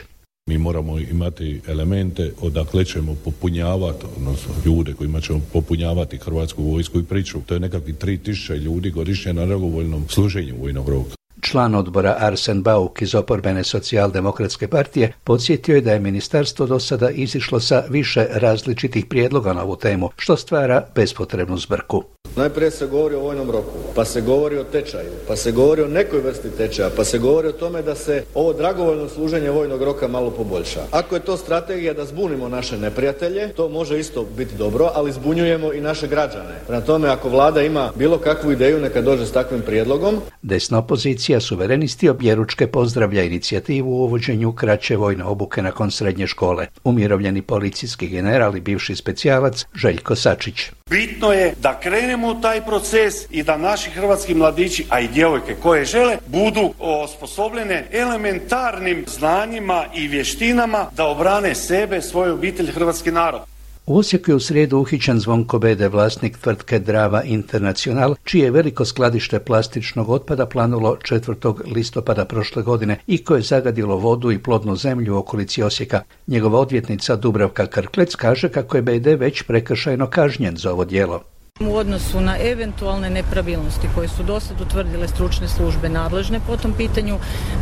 Mi 0.49 0.57
moramo 0.57 0.99
imati 0.99 1.61
elemente 1.67 2.31
odakle 2.41 2.85
ćemo 2.85 3.15
popunjavati, 3.25 4.05
odnosno 4.17 4.53
ljude 4.65 4.93
kojima 4.93 5.21
ćemo 5.21 5.41
popunjavati 5.53 6.17
hrvatsku 6.17 6.63
vojsku 6.63 6.99
i 6.99 7.03
priču. 7.03 7.39
To 7.45 7.53
je 7.53 7.59
nekakvih 7.59 7.95
3000 7.95 8.57
ljudi 8.57 8.91
godišnje 8.91 9.33
na 9.33 9.45
dragovoljnom 9.45 10.05
služenju 10.09 10.55
vojnog 10.59 10.89
roka. 10.89 11.18
Član 11.41 11.75
odbora 11.75 12.15
Arsen 12.19 12.63
Bauk 12.63 13.01
iz 13.01 13.15
oporbene 13.15 13.63
socijaldemokratske 13.63 14.67
partije 14.67 15.13
podsjetio 15.23 15.75
je 15.75 15.81
da 15.81 15.91
je 15.91 15.99
ministarstvo 15.99 16.65
do 16.65 16.79
sada 16.79 17.09
izišlo 17.09 17.59
sa 17.59 17.83
više 17.89 18.27
različitih 18.31 19.05
prijedloga 19.05 19.53
na 19.53 19.63
ovu 19.63 19.75
temu, 19.75 20.09
što 20.17 20.37
stvara 20.37 20.85
bespotrebnu 20.95 21.57
zbrku. 21.57 22.03
Najprije 22.35 22.71
se 22.71 22.87
govori 22.87 23.15
o 23.15 23.19
vojnom 23.19 23.51
roku, 23.51 23.77
pa 23.95 24.05
se 24.05 24.21
govori 24.21 24.57
o 24.57 24.63
tečaju, 24.63 25.11
pa 25.27 25.35
se 25.35 25.51
govori 25.51 25.81
o 25.81 25.87
nekoj 25.87 26.19
vrsti 26.19 26.49
tečaja, 26.57 26.89
pa 26.95 27.03
se 27.03 27.19
govori 27.19 27.47
o 27.47 27.51
tome 27.51 27.81
da 27.81 27.95
se 27.95 28.23
ovo 28.35 28.53
dragovoljno 28.53 29.09
služenje 29.09 29.49
vojnog 29.49 29.83
roka 29.83 30.07
malo 30.07 30.31
poboljša. 30.31 30.81
Ako 30.91 31.15
je 31.15 31.21
to 31.21 31.37
strategija 31.37 31.93
da 31.93 32.05
zbunimo 32.05 32.49
naše 32.49 32.77
neprijatelje, 32.77 33.49
to 33.49 33.69
može 33.69 33.99
isto 33.99 34.25
biti 34.37 34.55
dobro, 34.55 34.91
ali 34.95 35.11
zbunjujemo 35.11 35.73
i 35.73 35.81
naše 35.81 36.07
građane. 36.07 36.59
Prema 36.67 36.81
tome, 36.81 37.09
ako 37.09 37.29
vlada 37.29 37.61
ima 37.61 37.91
bilo 37.95 38.17
kakvu 38.17 38.51
ideju, 38.51 38.81
neka 38.81 39.01
dođe 39.01 39.25
s 39.25 39.31
takvim 39.31 39.61
prijedlogom. 39.61 40.17
Desna 40.41 40.77
opozicija 40.77 41.28
suverenisti 41.39 42.09
objeručke 42.09 42.67
pozdravlja 42.67 43.23
inicijativu 43.23 43.89
u 43.89 44.03
uvođenju 44.03 44.51
kraće 44.51 44.97
vojne 44.97 45.23
obuke 45.23 45.61
nakon 45.61 45.91
srednje 45.91 46.27
škole. 46.27 46.67
Umirovljeni 46.83 47.41
policijski 47.41 48.07
general 48.07 48.57
i 48.57 48.61
bivši 48.61 48.95
specijalac 48.95 49.65
Željko 49.75 50.15
Sačić. 50.15 50.71
Bitno 50.89 51.31
je 51.31 51.53
da 51.61 51.79
krenemo 51.79 52.27
u 52.27 52.41
taj 52.41 52.65
proces 52.65 53.13
i 53.29 53.43
da 53.43 53.57
naši 53.57 53.89
hrvatski 53.89 54.35
mladići, 54.35 54.85
a 54.89 54.99
i 54.99 55.07
djevojke 55.07 55.55
koje 55.61 55.85
žele, 55.85 56.17
budu 56.27 56.73
osposobljene 56.79 57.87
elementarnim 57.91 59.05
znanjima 59.07 59.85
i 59.95 60.07
vještinama 60.07 60.85
da 60.95 61.05
obrane 61.05 61.55
sebe, 61.55 62.01
svoju 62.01 62.33
obitelj, 62.33 62.71
hrvatski 62.71 63.11
narod. 63.11 63.41
U 63.89 63.97
Osijeku 63.97 64.31
je 64.31 64.35
u 64.35 64.39
srijedu 64.39 64.77
uhićen 64.77 65.19
Zvonko 65.19 65.59
Bede, 65.59 65.87
vlasnik 65.87 66.37
tvrtke 66.37 66.79
Drava 66.79 67.23
International, 67.23 68.15
čije 68.23 68.43
je 68.43 68.51
veliko 68.51 68.85
skladište 68.85 69.39
plastičnog 69.39 70.09
otpada 70.09 70.45
planulo 70.45 70.97
4. 71.01 71.73
listopada 71.75 72.25
prošle 72.25 72.63
godine 72.63 72.99
i 73.07 73.23
koje 73.23 73.39
je 73.39 73.43
zagadilo 73.43 73.95
vodu 73.95 74.31
i 74.31 74.39
plodnu 74.39 74.75
zemlju 74.75 75.15
u 75.15 75.17
okolici 75.17 75.63
Osijeka. 75.63 76.01
Njegova 76.27 76.59
odvjetnica 76.59 77.15
Dubravka 77.15 77.67
Krklec 77.67 78.15
kaže 78.15 78.49
kako 78.49 78.77
je 78.77 78.81
Bede 78.81 79.15
već 79.15 79.41
prekršajno 79.43 80.07
kažnjen 80.07 80.57
za 80.57 80.71
ovo 80.71 80.85
djelo. 80.85 81.23
U 81.67 81.75
odnosu 81.75 82.21
na 82.21 82.37
eventualne 82.51 83.09
nepravilnosti 83.09 83.87
koje 83.95 84.07
su 84.07 84.23
dosad 84.23 84.61
utvrdile 84.61 85.07
stručne 85.07 85.47
službe 85.47 85.89
nadležne 85.89 86.39
po 86.47 86.57
tom 86.57 86.73
pitanju, 86.77 87.17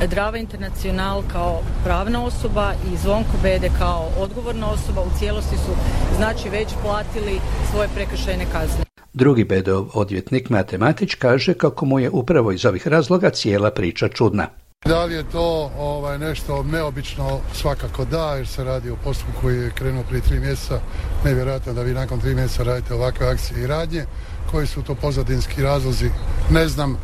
Drava 0.10 0.38
Internacional 0.38 1.24
kao 1.32 1.62
pravna 1.84 2.26
osoba 2.26 2.74
i 2.94 2.98
Zvonko 2.98 3.38
Bede 3.44 3.70
kao 3.80 4.10
odgovorna 4.20 4.72
osoba 4.72 5.02
u 5.02 5.20
cijelosti 5.20 5.56
su 5.56 5.72
znači 6.18 6.50
već 6.50 6.68
platili 6.84 7.40
svoje 7.72 7.88
prekršajne 7.96 8.46
kazne. 8.52 8.84
Drugi 9.14 9.44
Bedov 9.44 9.88
odvjetnik 9.94 10.50
Matematić 10.50 11.16
kaže 11.16 11.54
kako 11.54 11.86
mu 11.86 12.00
je 12.00 12.10
upravo 12.10 12.52
iz 12.52 12.66
ovih 12.66 12.88
razloga 12.88 13.30
cijela 13.30 13.72
priča 13.72 14.08
čudna. 14.08 14.48
Da 14.86 15.06
li 15.06 15.14
je 15.14 15.30
to 15.30 15.72
ovaj, 15.78 16.20
nešto 16.20 16.64
neobično? 16.64 17.40
Svakako 17.54 18.06
da, 18.06 18.36
jer 18.36 18.48
se 18.48 18.64
radi 18.64 18.90
o 18.90 18.96
postupku 19.04 19.42
koji 19.42 19.58
je 19.58 19.72
krenuo 19.76 20.04
prije 20.04 20.22
tri 20.22 20.40
mjeseca. 20.40 20.80
Nevjerojatno 21.26 21.74
da 21.74 21.82
vi 21.82 21.94
nakon 21.94 22.20
tri 22.20 22.36
mjeseca 22.36 22.64
radite 22.64 22.94
ovakve 22.94 23.28
akcije 23.28 23.64
i 23.64 23.68
radnje. 23.68 24.06
Koji 24.52 24.68
su 24.68 24.82
to 24.82 24.96
pozadinski 24.96 25.62
razlozi? 25.62 26.10
Ne 26.52 26.68
znam. 26.68 26.98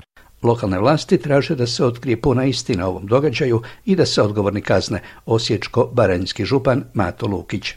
Lokalne 0.43 0.79
vlasti 0.79 1.17
traže 1.17 1.55
da 1.55 1.67
se 1.67 1.85
otkrije 1.85 2.21
puna 2.21 2.45
istina 2.45 2.85
o 2.85 2.89
ovom 2.89 3.07
događaju 3.07 3.61
i 3.85 3.95
da 3.95 4.05
se 4.05 4.21
odgovorni 4.21 4.61
kazne 4.61 5.01
Osječko-Baranjski 5.25 6.45
župan 6.45 6.83
Mato 6.93 7.27
Lukić. 7.27 7.73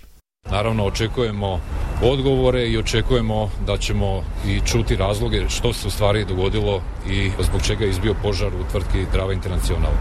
Naravno 0.50 0.84
očekujemo 0.84 1.60
odgovore 2.02 2.68
i 2.68 2.78
očekujemo 2.78 3.50
da 3.66 3.76
ćemo 3.76 4.22
i 4.46 4.60
čuti 4.66 4.96
razloge 4.96 5.48
što 5.48 5.72
se 5.72 5.88
u 5.88 5.90
stvari 5.90 6.24
dogodilo 6.24 6.82
i 7.10 7.30
zbog 7.40 7.62
čega 7.62 7.84
je 7.84 7.90
izbio 7.90 8.14
požar 8.22 8.48
u 8.54 8.70
tvrtki 8.72 9.06
Drava 9.12 9.32
Internacional. 9.32 9.92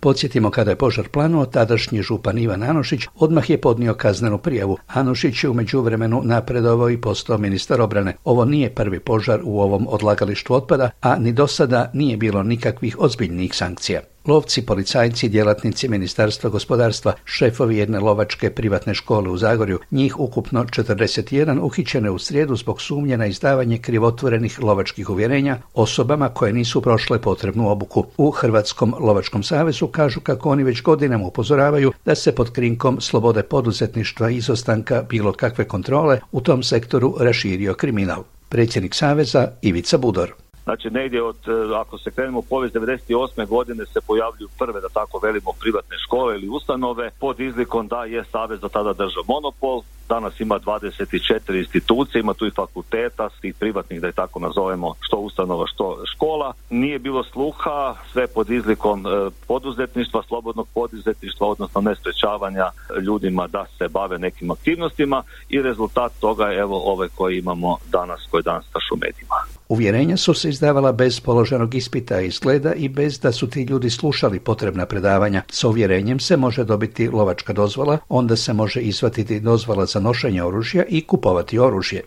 Podsjetimo 0.00 0.50
kada 0.50 0.70
je 0.70 0.76
požar 0.76 1.08
planuo, 1.08 1.46
tadašnji 1.46 2.02
župan 2.02 2.38
Ivan 2.38 2.62
Anušić 2.62 3.06
odmah 3.14 3.50
je 3.50 3.60
podnio 3.60 3.94
kaznenu 3.94 4.38
prijavu. 4.38 4.78
Anušić 4.86 5.44
je 5.44 5.50
u 5.50 5.54
međuvremenu 5.54 6.20
napredovao 6.24 6.90
i 6.90 7.00
postao 7.00 7.38
ministar 7.38 7.80
obrane. 7.80 8.16
Ovo 8.24 8.44
nije 8.44 8.74
prvi 8.74 9.00
požar 9.00 9.40
u 9.44 9.60
ovom 9.60 9.86
odlagalištu 9.88 10.54
otpada, 10.54 10.90
a 11.00 11.16
ni 11.18 11.32
do 11.32 11.46
sada 11.46 11.90
nije 11.94 12.16
bilo 12.16 12.42
nikakvih 12.42 12.96
ozbiljnih 12.98 13.54
sankcija. 13.54 14.00
Lovci, 14.26 14.62
policajci, 14.66 15.28
djelatnici 15.28 15.88
Ministarstva 15.88 16.50
gospodarstva, 16.50 17.12
šefovi 17.24 17.76
jedne 17.76 18.00
lovačke 18.00 18.50
privatne 18.50 18.94
škole 18.94 19.30
u 19.30 19.36
Zagorju, 19.36 19.78
njih 19.90 20.20
ukupno 20.20 20.64
41 20.64 21.60
uhićene 21.60 22.10
u 22.10 22.18
srijedu 22.18 22.56
zbog 22.56 22.80
sumnje 22.82 23.16
na 23.16 23.26
izdavanje 23.26 23.78
krivotvorenih 23.78 24.62
lovačkih 24.62 25.10
uvjerenja 25.10 25.58
osobama 25.74 26.28
koje 26.28 26.52
nisu 26.52 26.82
prošle 26.82 27.20
potrebnu 27.20 27.70
obuku. 27.70 28.04
U 28.16 28.30
Hrvatskom 28.30 28.94
lovačkom 29.00 29.42
savezu 29.42 29.86
kažu 29.86 30.20
kako 30.20 30.50
oni 30.50 30.64
već 30.64 30.82
godinama 30.82 31.26
upozoravaju 31.26 31.92
da 32.04 32.14
se 32.14 32.34
pod 32.34 32.52
krinkom 32.52 33.00
slobode 33.00 33.42
poduzetništva 33.42 34.30
i 34.30 34.36
izostanka 34.36 35.02
bilo 35.08 35.32
kakve 35.32 35.68
kontrole 35.68 36.20
u 36.32 36.40
tom 36.40 36.62
sektoru 36.62 37.14
raširio 37.20 37.74
kriminal. 37.74 38.22
Predsjednik 38.48 38.94
Saveza 38.94 39.48
Ivica 39.62 39.98
Budor. 39.98 40.45
Znači 40.66 40.90
negdje 40.90 41.22
od, 41.22 41.36
e, 41.48 41.74
ako 41.74 41.98
se 41.98 42.10
krenemo 42.10 42.38
u 42.38 42.42
povijest 42.42 42.76
98. 42.76 43.46
godine 43.46 43.86
se 43.86 44.00
pojavljuju 44.00 44.48
prve, 44.58 44.80
da 44.80 44.88
tako 44.88 45.18
velimo, 45.18 45.52
privatne 45.60 45.96
škole 46.06 46.34
ili 46.34 46.48
ustanove 46.48 47.10
pod 47.20 47.40
izlikom 47.40 47.88
da 47.88 48.04
je 48.04 48.24
Savez 48.24 48.60
do 48.60 48.68
tada 48.68 48.92
držao 48.92 49.24
monopol 49.28 49.82
danas 50.08 50.40
ima 50.40 50.58
24 50.58 51.58
institucije, 51.58 52.20
ima 52.20 52.34
tu 52.34 52.46
i 52.46 52.50
fakulteta, 52.50 53.28
svih 53.40 53.54
privatnih, 53.54 54.00
da 54.00 54.06
je 54.06 54.12
tako 54.12 54.40
nazovemo, 54.40 54.94
što 55.00 55.16
ustanova, 55.16 55.66
što 55.66 56.02
škola. 56.14 56.52
Nije 56.70 56.98
bilo 56.98 57.24
sluha, 57.24 57.94
sve 58.12 58.26
pod 58.26 58.50
izlikom 58.50 59.06
e, 59.06 59.30
poduzetništva, 59.46 60.22
slobodnog 60.28 60.68
poduzetništva, 60.74 61.46
odnosno 61.48 61.80
nesprečavanja 61.80 62.70
ljudima 63.02 63.46
da 63.46 63.66
se 63.78 63.88
bave 63.88 64.18
nekim 64.18 64.50
aktivnostima 64.50 65.22
i 65.48 65.62
rezultat 65.62 66.12
toga 66.20 66.46
je 66.46 66.58
evo 66.58 66.82
ove 66.84 67.08
koje 67.08 67.38
imamo 67.38 67.76
danas, 67.92 68.26
koje 68.30 68.42
danas 68.42 68.64
stašu 68.64 68.94
u 68.94 68.98
medijima. 68.98 69.36
Uvjerenja 69.68 70.16
su 70.16 70.34
se 70.34 70.48
izdavala 70.48 70.92
bez 70.92 71.20
položenog 71.20 71.74
ispita 71.74 72.20
izgleda 72.20 72.74
i 72.74 72.88
bez 72.88 73.20
da 73.20 73.32
su 73.32 73.50
ti 73.50 73.62
ljudi 73.62 73.90
slušali 73.90 74.40
potrebna 74.40 74.86
predavanja. 74.86 75.42
S 75.50 75.64
uvjerenjem 75.64 76.20
se 76.20 76.36
može 76.36 76.64
dobiti 76.64 77.08
lovačka 77.08 77.52
dozvola, 77.52 77.98
onda 78.08 78.36
se 78.36 78.52
može 78.52 78.80
izvatiti 78.80 79.40
dozvola 79.40 79.86
za 79.86 79.95
nošenje 80.00 80.44
oružja 80.44 80.84
i 80.88 81.06
kupovati 81.06 81.58
oružje. 81.58 82.02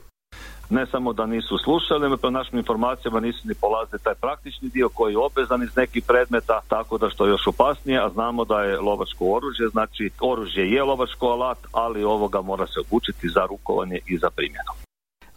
Ne 0.69 0.85
samo 0.85 1.13
da 1.13 1.25
nisu 1.25 1.57
slušali, 1.57 2.17
po 2.17 2.29
našim 2.29 2.57
informacijama 2.57 3.19
nisu 3.19 3.47
ni 3.47 3.53
polazili 3.53 3.99
taj 4.03 4.15
praktični 4.15 4.69
dio 4.69 4.89
koji 4.89 5.13
je 5.13 5.17
obvezan 5.17 5.63
iz 5.63 5.75
nekih 5.75 6.03
predmeta, 6.07 6.61
tako 6.67 6.97
da 6.97 7.09
što 7.09 7.25
je 7.25 7.29
još 7.29 7.47
opasnije, 7.47 7.99
a 7.99 8.09
znamo 8.09 8.45
da 8.45 8.63
je 8.63 8.79
lovačko 8.79 9.25
oružje, 9.25 9.67
znači 9.67 10.09
oružje 10.19 10.71
je 10.71 10.83
lovačko 10.83 11.27
alat, 11.27 11.57
ali 11.71 12.03
ovoga 12.03 12.41
mora 12.41 12.67
se 12.67 12.79
obučiti 12.79 13.29
za 13.29 13.45
rukovanje 13.45 13.99
i 14.07 14.17
za 14.17 14.29
primjenu. 14.29 14.88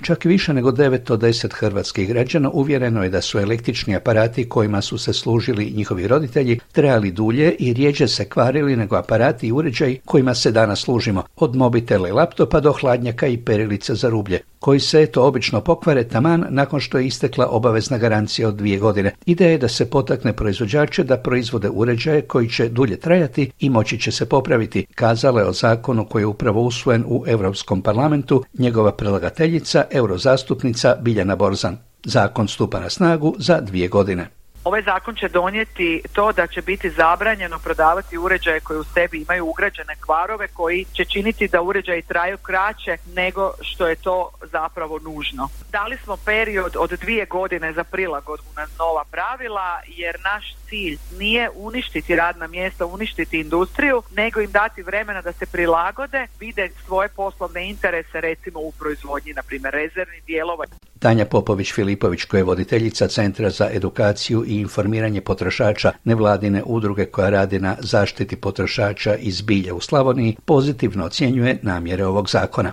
Čak 0.02 0.24
više 0.24 0.52
nego 0.52 0.70
9 0.70 1.12
od 1.12 1.20
10 1.20 1.52
hrvatskih 1.52 2.08
građana 2.08 2.50
uvjereno 2.50 3.02
je 3.02 3.10
da 3.10 3.20
su 3.20 3.38
električni 3.38 3.96
aparati 3.96 4.48
kojima 4.48 4.82
su 4.82 4.98
se 4.98 5.12
služili 5.12 5.72
njihovi 5.76 6.08
roditelji 6.08 6.58
trajali 6.72 7.10
dulje 7.10 7.54
i 7.58 7.72
rijeđe 7.72 8.08
se 8.08 8.24
kvarili 8.24 8.76
nego 8.76 8.96
aparati 8.96 9.46
i 9.46 9.52
uređaji 9.52 10.00
kojima 10.04 10.34
se 10.34 10.50
danas 10.50 10.80
služimo, 10.80 11.22
od 11.36 11.56
mobitela 11.56 12.08
i 12.08 12.12
laptopa 12.12 12.60
do 12.60 12.72
hladnjaka 12.72 13.26
i 13.26 13.36
perilica 13.36 13.94
za 13.94 14.08
rublje 14.08 14.40
koji 14.62 14.80
se 14.80 15.02
eto 15.02 15.22
obično 15.24 15.60
pokvare 15.60 16.04
taman 16.04 16.46
nakon 16.50 16.80
što 16.80 16.98
je 16.98 17.06
istekla 17.06 17.46
obavezna 17.46 17.98
garancija 17.98 18.48
od 18.48 18.54
dvije 18.54 18.78
godine. 18.78 19.14
Ideja 19.26 19.50
je 19.50 19.58
da 19.58 19.68
se 19.68 19.90
potakne 19.90 20.32
proizvođače 20.32 21.04
da 21.04 21.16
proizvode 21.16 21.70
uređaje 21.70 22.22
koji 22.22 22.48
će 22.48 22.68
dulje 22.68 22.96
trajati 22.96 23.50
i 23.60 23.70
moći 23.70 23.98
će 24.00 24.12
se 24.12 24.26
popraviti, 24.26 24.86
kazala 24.94 25.40
je 25.40 25.46
o 25.46 25.52
zakonu 25.52 26.04
koji 26.04 26.22
je 26.22 26.26
upravo 26.26 26.62
usvojen 26.62 27.04
u 27.06 27.24
Europskom 27.26 27.82
parlamentu 27.82 28.44
njegova 28.58 28.92
predlagateljica, 28.92 29.84
eurozastupnica 29.92 30.96
Biljana 31.00 31.36
Borzan. 31.36 31.78
Zakon 32.04 32.48
stupa 32.48 32.80
na 32.80 32.90
snagu 32.90 33.34
za 33.38 33.60
dvije 33.60 33.88
godine. 33.88 34.28
Ovaj 34.64 34.82
zakon 34.82 35.14
će 35.14 35.28
donijeti 35.28 36.02
to 36.12 36.32
da 36.32 36.46
će 36.46 36.62
biti 36.62 36.90
zabranjeno 36.90 37.58
prodavati 37.58 38.18
uređaje 38.18 38.60
koji 38.60 38.78
u 38.78 38.84
sebi 38.84 39.22
imaju 39.22 39.46
ugrađene 39.46 39.96
kvarove 40.00 40.48
koji 40.48 40.84
će 40.92 41.04
činiti 41.04 41.48
da 41.48 41.62
uređaji 41.62 42.02
traju 42.02 42.38
kraće 42.38 42.96
nego 43.14 43.52
što 43.60 43.86
je 43.86 43.96
to 43.96 44.30
zapravo 44.42 44.98
nužno. 44.98 45.48
Dali 45.72 45.96
smo 46.04 46.16
period 46.16 46.76
od 46.78 46.90
dvije 46.90 47.26
godine 47.26 47.72
za 47.72 47.84
prilagodbu 47.84 48.50
na 48.56 48.66
nova 48.78 49.04
pravila 49.10 49.80
jer 49.86 50.16
naš 50.24 50.54
cilj 50.72 50.98
nije 51.18 51.50
uništiti 51.54 52.16
radna 52.16 52.46
mjesta, 52.46 52.86
uništiti 52.86 53.40
industriju, 53.40 54.02
nego 54.16 54.40
im 54.40 54.50
dati 54.50 54.82
vremena 54.82 55.22
da 55.22 55.32
se 55.32 55.46
prilagode, 55.46 56.26
vide 56.40 56.68
svoje 56.86 57.08
poslovne 57.08 57.70
interese 57.70 58.20
recimo 58.20 58.60
u 58.60 58.72
proizvodnji, 58.72 59.32
na 59.32 59.42
primjer 59.42 59.74
rezervni 59.74 60.20
dijelova. 60.26 60.64
Tanja 60.98 61.26
Popović-Filipović, 61.26 62.26
koja 62.26 62.38
je 62.38 62.44
voditeljica 62.44 63.08
Centra 63.08 63.50
za 63.50 63.70
edukaciju 63.72 64.44
i 64.46 64.60
informiranje 64.60 65.20
potrošača 65.20 65.92
nevladine 66.04 66.62
udruge 66.66 67.04
koja 67.06 67.30
radi 67.30 67.58
na 67.58 67.76
zaštiti 67.80 68.36
potrošača 68.36 69.14
iz 69.16 69.42
bilja 69.42 69.74
u 69.74 69.80
Slavoniji, 69.80 70.36
pozitivno 70.44 71.04
ocjenjuje 71.04 71.58
namjere 71.62 72.06
ovog 72.06 72.28
zakona 72.28 72.72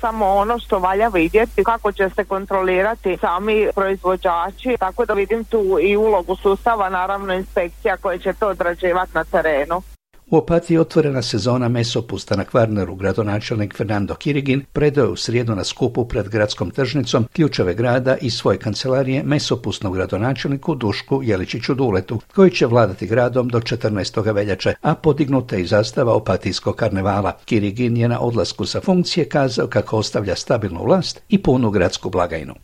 samo 0.00 0.26
ono 0.26 0.58
što 0.58 0.78
valja 0.78 1.08
vidjeti 1.08 1.64
kako 1.64 1.92
će 1.92 2.10
se 2.10 2.24
kontrolirati 2.24 3.16
sami 3.20 3.68
proizvođači, 3.74 4.76
tako 4.78 5.04
da 5.04 5.14
vidim 5.14 5.44
tu 5.44 5.78
i 5.82 5.96
ulogu 5.96 6.36
sustava, 6.36 6.88
naravno 6.88 7.34
inspekcija 7.34 7.96
koje 7.96 8.18
će 8.18 8.32
to 8.32 8.48
odrađivati 8.48 9.12
na 9.14 9.24
terenu. 9.24 9.82
U 10.30 10.36
Opatiji 10.36 10.78
otvorena 10.78 11.22
sezona 11.22 11.68
mesopusta 11.68 12.36
na 12.36 12.44
Kvarneru. 12.44 12.94
Gradonačelnik 12.94 13.74
Fernando 13.76 14.14
Kirigin 14.14 14.64
predao 14.72 15.04
je 15.04 15.10
u 15.10 15.16
srijedu 15.16 15.54
na 15.54 15.64
skupu 15.64 16.04
pred 16.08 16.28
gradskom 16.28 16.70
tržnicom 16.70 17.26
ključeve 17.32 17.74
grada 17.74 18.16
i 18.16 18.30
svoje 18.30 18.58
kancelarije 18.58 19.22
mesopustnog 19.22 19.94
gradonačelniku 19.94 20.74
Dušku 20.74 21.22
Jeličiću 21.22 21.74
Duletu, 21.74 22.20
koji 22.34 22.50
će 22.50 22.66
vladati 22.66 23.06
gradom 23.06 23.48
do 23.48 23.60
14. 23.60 24.34
veljače, 24.34 24.74
a 24.80 24.94
podignuta 24.94 25.56
i 25.56 25.66
zastava 25.66 26.14
opatijskog 26.14 26.76
karnevala. 26.76 27.36
Kirigin 27.44 27.96
je 27.96 28.08
na 28.08 28.20
odlasku 28.20 28.66
sa 28.66 28.80
funkcije 28.80 29.28
kazao 29.28 29.66
kako 29.66 29.96
ostavlja 29.96 30.36
stabilnu 30.36 30.84
vlast 30.84 31.20
i 31.28 31.42
punu 31.42 31.70
gradsku 31.70 32.10
blagajnu. 32.10 32.54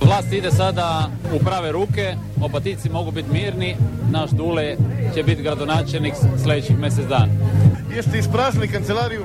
Vlast 0.00 0.32
ide 0.32 0.50
sada 0.50 1.10
u 1.34 1.44
prave 1.44 1.72
ruke, 1.72 2.14
opatici 2.42 2.88
mogu 2.90 3.10
biti 3.10 3.32
mirni, 3.32 3.76
naš 4.10 4.30
Dule 4.30 4.76
će 5.14 5.22
biti 5.22 5.42
gradonačelnik 5.42 6.14
sljedećih 6.44 6.78
mjesec 6.78 7.06
dana. 7.06 7.32
Jeste 7.96 8.18
ispraznili 8.18 8.68
kancelariju? 8.68 9.24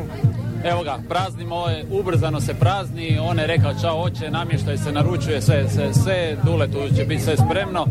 Evo 0.63 0.83
ga, 0.83 0.99
praznimo, 1.09 1.65
ubrzano 1.91 2.41
se 2.41 2.53
prazni, 2.53 3.19
on 3.21 3.39
je 3.39 3.47
rekao 3.47 3.73
čao 3.81 4.01
oče, 4.01 4.31
namještaj 4.31 4.77
se 4.77 4.91
naručuje, 4.91 5.41
sve, 5.41 5.69
sve, 5.69 5.93
sve, 5.93 6.37
Dule 6.45 6.67
tu 6.67 6.95
će 6.95 7.05
biti 7.05 7.23
sve 7.23 7.37
spremno. 7.37 7.85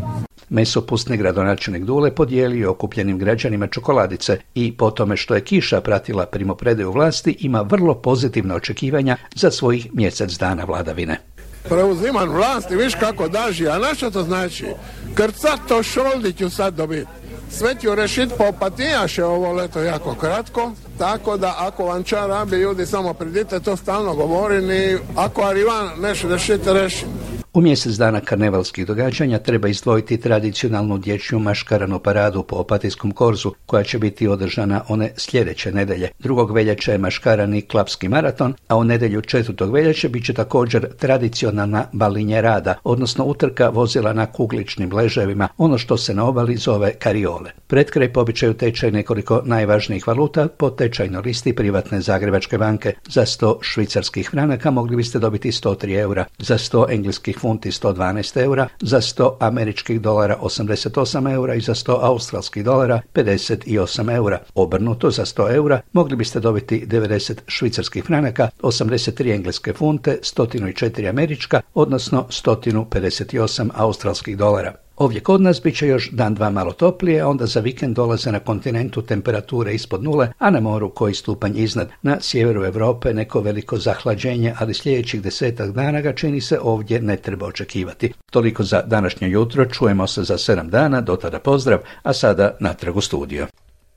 Mesopustni 0.49 1.17
gradonačelnik 1.17 1.85
Dule 1.85 2.15
podijelio 2.15 2.71
okupljenim 2.71 3.19
građanima 3.19 3.67
čokoladice 3.67 4.39
i 4.55 4.77
po 4.77 4.91
tome 4.91 5.17
što 5.17 5.35
je 5.35 5.45
kiša 5.45 5.81
pratila 5.81 6.27
primopredaju 6.27 6.93
vlasti 6.93 7.37
ima 7.41 7.63
vrlo 7.63 7.95
pozitivna 7.95 8.55
očekivanja 8.55 9.17
za 9.35 9.51
svojih 9.51 9.95
mjesec 9.95 10.39
dana 10.39 10.65
vladavine 10.65 11.19
preuziman 11.69 12.29
vlasti, 12.29 12.77
viš 12.77 12.95
kako 12.95 13.29
daži, 13.29 13.69
a 13.69 13.79
naša 13.79 14.11
to 14.11 14.23
znači? 14.23 14.67
Krcat 15.15 15.61
to 15.69 15.83
šoldi 15.83 16.33
ću 16.33 16.51
sad 16.51 16.75
dobiti. 16.75 17.11
Sve 17.51 17.75
ću 17.81 17.95
rešit 17.95 18.31
po 18.39 18.53
patijaše 18.61 19.25
ovo 19.25 19.53
leto 19.53 19.81
jako 19.81 20.15
kratko, 20.15 20.73
tako 20.99 21.37
da 21.37 21.55
ako 21.59 21.85
vam 21.85 22.03
ča 22.03 22.27
rabi 22.27 22.57
ljudi 22.57 22.87
samo 22.87 23.15
pridite, 23.15 23.61
to 23.61 23.77
stalno 23.77 24.15
govorim 24.15 24.71
i 24.71 24.99
ako 25.17 25.43
Arivan 25.43 25.91
neš 26.01 26.23
rešit, 26.23 26.67
rešim. 26.67 27.38
U 27.55 27.61
mjesec 27.61 27.93
dana 27.93 28.21
karnevalskih 28.21 28.87
događanja 28.87 29.39
treba 29.39 29.69
izdvojiti 29.69 30.21
tradicionalnu 30.21 30.99
dječju 30.99 31.39
maškaranu 31.39 31.99
paradu 31.99 32.43
po 32.43 32.57
opatijskom 32.57 33.13
korzu, 33.13 33.53
koja 33.67 33.85
će 33.85 33.99
biti 33.99 34.29
održana 34.29 34.83
one 34.89 35.13
sljedeće 35.17 35.73
nedelje. 35.73 36.09
Drugog 36.19 36.51
veljače 36.51 36.93
je 36.93 36.99
maškarani 36.99 37.63
klapski 37.63 38.09
maraton, 38.09 38.55
a 38.69 38.77
u 38.77 38.85
nedjelju 38.85 39.21
četvrtog 39.21 39.75
veljače 39.75 40.09
bit 40.09 40.27
će 40.27 40.35
također 40.35 40.97
tradicionalna 40.97 41.85
balinje 41.93 42.41
rada, 42.41 42.75
odnosno 42.85 43.25
utrka 43.25 43.69
vozila 43.69 44.13
na 44.13 44.27
kugličnim 44.27 44.93
leževima, 44.93 45.49
ono 45.59 45.79
što 45.79 45.97
se 45.97 46.15
na 46.15 46.25
obali 46.25 46.57
zove 46.57 46.95
kariole. 46.95 47.51
Pred 47.67 47.91
kraj 47.91 48.13
pobičaju 48.13 48.55
tečaj 48.55 48.91
nekoliko 48.91 49.43
najvažnijih 49.45 50.07
valuta 50.07 50.49
po 50.49 50.71
tečajnoj 50.71 51.23
listi 51.23 51.53
privatne 51.53 52.01
Zagrebačke 52.01 52.59
banke. 52.59 52.93
Za 53.09 53.23
100 53.23 53.57
švicarskih 53.61 54.31
franaka 54.31 54.71
mogli 54.71 54.97
biste 54.97 55.19
dobiti 55.19 55.51
103 55.51 55.99
eura, 55.99 56.25
za 56.39 56.59
100 56.59 56.87
engleskih 56.91 57.38
funti 57.39 57.71
112 57.71 58.43
eura, 58.43 58.69
za 58.81 59.01
100 59.01 59.37
američkih 59.41 60.01
dolara 60.01 60.39
88 60.43 61.33
eura 61.33 61.55
i 61.55 61.61
za 61.61 61.75
100 61.75 61.99
australskih 62.01 62.65
dolara 62.65 63.01
58 63.15 64.15
eura. 64.15 64.39
Obrnuto 64.55 65.11
za 65.11 65.25
100 65.25 65.55
eura 65.55 65.81
mogli 65.93 66.17
biste 66.17 66.41
dobiti 66.41 66.87
90 66.87 67.35
švicarskih 67.47 68.05
franaka, 68.05 68.49
83 68.63 69.35
engleske 69.35 69.73
funte, 69.73 70.19
104 70.23 71.09
američka, 71.09 71.61
odnosno 71.75 72.27
158 72.31 73.71
australskih 73.75 74.37
dolara. 74.37 74.88
Ovdje 74.99 75.21
kod 75.21 75.41
nas 75.41 75.63
bit 75.63 75.77
će 75.77 75.87
još 75.87 76.11
dan 76.11 76.35
dva 76.35 76.51
malo 76.51 76.73
toplije, 76.73 77.25
onda 77.25 77.47
za 77.47 77.61
vikend 77.61 77.97
dolaze 77.97 78.33
na 78.33 78.41
kontinentu 78.41 79.03
temperature 79.03 79.75
ispod 79.75 80.03
nule, 80.03 80.33
a 80.39 80.51
na 80.51 80.61
moru 80.61 80.91
koji 80.91 81.15
stupanj 81.15 81.53
iznad. 81.59 81.89
Na 82.03 82.17
sjeveru 82.21 82.65
Europe 82.65 83.15
neko 83.15 83.41
veliko 83.41 83.77
zahlađenje, 83.77 84.55
ali 84.59 84.75
sljedećih 84.75 85.23
desetak 85.23 85.71
dana 85.71 86.01
ga 86.01 86.13
čini 86.13 86.41
se 86.41 86.59
ovdje 86.63 87.01
ne 87.01 87.17
treba 87.17 87.47
očekivati. 87.47 88.13
Toliko 88.31 88.63
za 88.63 88.83
današnje 88.83 89.29
jutro, 89.29 89.65
čujemo 89.65 90.07
se 90.07 90.23
za 90.23 90.39
sedam 90.39 90.71
dana, 90.71 91.01
do 91.01 91.17
tada 91.17 91.39
pozdrav, 91.39 91.79
a 92.03 92.13
sada 92.13 92.57
natrag 92.61 92.97
u 92.97 93.01
studio. 93.01 93.47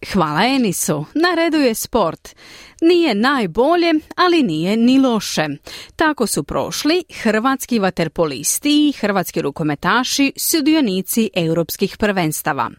Hvala 0.08 0.46
Enisu. 0.46 1.06
Na 1.14 1.36
redu 1.36 1.58
je 1.58 1.76
sport. 1.76 2.36
Nije 2.82 3.16
najbolje, 3.16 3.94
ali 4.16 4.44
nije 4.44 4.78
ni 4.78 5.00
loše. 5.00 5.48
Tako 5.96 6.28
su 6.28 6.44
prošli 6.44 7.04
hrvatski 7.22 7.80
vaterpolisti 7.80 8.90
i 8.90 8.92
hrvatski 8.92 9.42
rukometaši 9.42 10.34
sudionici 10.38 11.30
europskih 11.34 11.98
prvenstava. 11.98 12.72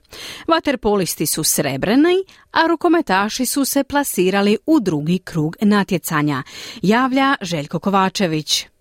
Vaterpolisti 0.49 1.27
su 1.27 1.45
srebreni, 1.45 2.25
a 2.51 2.67
rukometaši 2.67 3.47
su 3.47 3.65
se 3.65 3.85
plasirali 3.85 4.59
u 4.67 4.81
drugi 4.81 5.19
krug 5.19 5.57
natjecanja. 5.61 6.43
Javlja 6.83 7.37
Željko 7.41 7.79
Kovačević. 7.79 8.72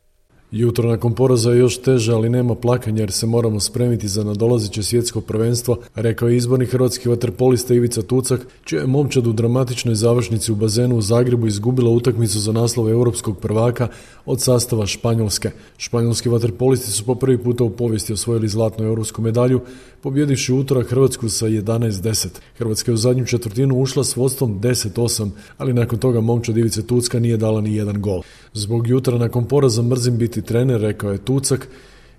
Jutro 0.52 0.90
nakon 0.90 1.14
poraza 1.16 1.52
je 1.52 1.60
još 1.60 1.78
teže, 1.78 2.14
ali 2.14 2.30
nema 2.30 2.56
plakanja 2.56 3.00
jer 3.00 3.12
se 3.12 3.26
moramo 3.26 3.60
spremiti 3.60 4.08
za 4.08 4.24
nadolazeće 4.24 4.84
svjetsko 4.84 5.22
prvenstvo, 5.22 5.78
rekao 5.96 6.30
je 6.30 6.38
izborni 6.38 6.66
hrvatski 6.66 7.10
vaterpolista 7.10 7.74
Ivica 7.74 8.02
Tucak, 8.02 8.48
čija 8.64 8.82
je 8.82 8.88
momčad 8.88 9.28
u 9.28 9.34
dramatičnoj 9.34 9.96
završnici 9.96 10.52
u 10.52 10.56
bazenu 10.56 10.98
u 10.98 11.02
Zagrebu 11.02 11.48
izgubila 11.48 11.90
utakmicu 11.90 12.40
za 12.40 12.52
naslov 12.52 12.90
europskog 12.90 13.38
prvaka 13.40 13.88
od 14.26 14.42
sastava 14.42 14.86
Španjolske. 14.86 15.52
Španjolski 15.78 16.30
vaterpolisti 16.30 16.92
su 16.92 17.06
po 17.06 17.16
prvi 17.16 17.38
puta 17.38 17.64
u 17.64 17.70
povijesti 17.70 18.14
osvojili 18.14 18.48
zlatnu 18.48 18.86
europsku 18.86 19.22
medalju, 19.22 19.62
pobjedivši 20.02 20.54
utorak 20.54 20.90
Hrvatsku 20.90 21.30
sa 21.30 21.48
11-10. 21.48 22.28
Hrvatska 22.58 22.92
je 22.92 22.94
u 22.94 22.98
zadnju 22.98 23.26
četvrtinu 23.26 23.80
ušla 23.80 24.04
s 24.04 24.16
vodstvom 24.16 24.62
10-8, 24.62 25.30
ali 25.58 25.74
nakon 25.74 26.00
toga 26.00 26.22
momčad 26.22 26.58
Ivice 26.58 26.88
Tucka 26.88 27.20
nije 27.20 27.38
dala 27.38 27.62
ni 27.62 27.76
jedan 27.76 28.02
gol. 28.02 28.22
Zbog 28.54 28.88
jutra 28.88 29.18
nakon 29.18 29.48
poraza 29.48 29.82
mrzim 29.82 30.18
biti 30.18 30.42
trener, 30.42 30.82
rekao 30.82 31.12
je 31.12 31.26
Tucak, 31.26 31.68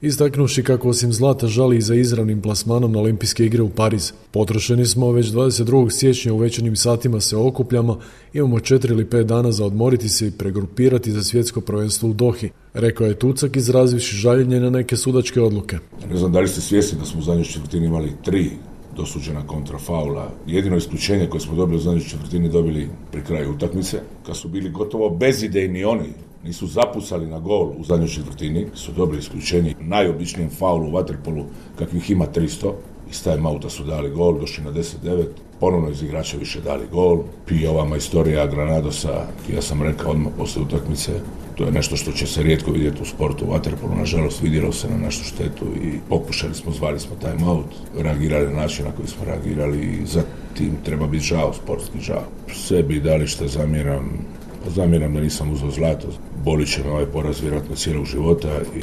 istaknuši 0.02 0.62
kako 0.62 0.88
osim 0.88 1.12
zlata 1.12 1.46
žali 1.46 1.76
i 1.76 1.82
za 1.82 1.94
izravnim 1.94 2.42
plasmanom 2.42 2.92
na 2.92 2.98
olimpijske 2.98 3.46
igre 3.46 3.62
u 3.62 3.68
Pariz. 3.68 4.12
Potrošeni 4.30 4.86
smo 4.86 5.12
već 5.12 5.26
22. 5.26 5.90
siječnja 5.90 6.32
u 6.32 6.38
večernjim 6.38 6.76
satima 6.76 7.20
se 7.20 7.36
okupljamo, 7.36 7.98
imamo 8.32 8.56
4 8.58 8.90
ili 8.90 9.04
5 9.04 9.22
dana 9.22 9.52
za 9.52 9.64
odmoriti 9.64 10.08
se 10.08 10.26
i 10.26 10.30
pregrupirati 10.30 11.12
za 11.12 11.22
svjetsko 11.22 11.60
prvenstvo 11.60 12.08
u 12.08 12.12
Dohi, 12.12 12.50
rekao 12.74 13.06
je 13.06 13.18
Tucak 13.18 13.56
izrazivši 13.56 14.16
žaljenje 14.16 14.60
na 14.60 14.70
neke 14.70 14.96
sudačke 14.96 15.40
odluke. 15.40 15.78
Ne 16.10 16.16
znam 16.16 16.32
da 16.32 16.40
li 16.40 16.48
ste 16.48 16.60
svjesni 16.60 16.98
da 16.98 17.04
smo 17.04 17.20
u 17.20 17.22
zadnjoj 17.22 17.44
četvrtini 17.44 17.86
imali 17.86 18.12
tri 18.24 18.50
dosuđena 18.96 19.46
kontrafaula. 19.46 20.30
Jedino 20.46 20.76
isključenje 20.76 21.26
koje 21.26 21.40
smo 21.40 21.56
dobili 21.56 21.76
u 21.76 21.80
zadnjoj 21.80 22.04
četvrtini 22.04 22.48
dobili 22.48 22.88
pri 23.12 23.24
kraju 23.24 23.52
utakmice, 23.52 24.00
kad 24.26 24.36
su 24.36 24.48
bili 24.48 24.70
gotovo 24.70 25.10
bezidejni 25.10 25.84
oni 25.84 26.08
nisu 26.44 26.66
zapusali 26.66 27.26
na 27.26 27.38
gol 27.38 27.72
u 27.78 27.84
zadnjoj 27.84 28.08
četvrtini, 28.08 28.66
su 28.74 28.92
dobili 28.92 29.18
isključenje 29.18 29.74
najobičnijem 29.80 30.50
faulu 30.50 30.88
u 30.88 30.92
Waterpolu 30.92 31.44
kakvih 31.78 32.10
ima 32.10 32.26
300. 32.34 32.72
Iz 33.10 33.22
time 33.22 33.48
auta 33.48 33.70
su 33.70 33.84
dali 33.84 34.10
gol, 34.10 34.38
došli 34.38 34.64
na 34.64 34.72
10-9, 34.72 35.24
ponovno 35.60 35.90
iz 35.90 36.02
igrača 36.02 36.36
više 36.36 36.60
dali 36.60 36.84
gol. 36.92 37.18
I 37.50 37.66
ova 37.66 37.84
majstorija 37.84 38.46
Granadosa, 38.46 39.26
ja 39.54 39.62
sam 39.62 39.82
rekao 39.82 40.10
odmah 40.10 40.32
poslije 40.38 40.64
utakmice, 40.64 41.12
to 41.56 41.64
je 41.64 41.72
nešto 41.72 41.96
što 41.96 42.12
će 42.12 42.26
se 42.26 42.42
rijetko 42.42 42.70
vidjeti 42.70 43.02
u 43.02 43.04
sportu 43.04 43.44
u 43.44 43.48
Waterpolu. 43.48 43.98
Nažalost, 43.98 44.42
vidjelo 44.42 44.72
se 44.72 44.90
na 44.90 44.96
našu 44.96 45.24
štetu 45.24 45.64
i 45.64 45.98
pokušali 46.08 46.54
smo, 46.54 46.72
zvali 46.72 47.00
smo 47.00 47.16
time 47.16 47.50
out, 47.50 47.66
reagirali 47.98 48.46
na 48.46 48.60
način 48.60 48.84
na 48.84 48.92
koji 48.92 49.08
smo 49.08 49.24
reagirali 49.24 49.78
i 49.78 50.06
za 50.06 50.22
tim 50.56 50.76
treba 50.84 51.06
biti 51.06 51.24
žao, 51.24 51.52
sportski 51.52 52.00
žao. 52.00 52.24
Sebi 52.54 53.00
dali 53.00 53.26
što 53.26 53.48
zamjeram, 53.48 54.26
zamjeram 54.68 55.14
da 55.14 55.20
nisam 55.20 55.52
uzeo 55.52 55.70
zlato. 55.70 56.08
Bolit 56.44 56.68
će 56.68 56.84
me 56.84 56.90
ovaj 56.90 57.06
poraz 57.06 57.40
vjerojatno 57.40 57.76
cijelog 57.76 58.04
života 58.04 58.60
i 58.76 58.80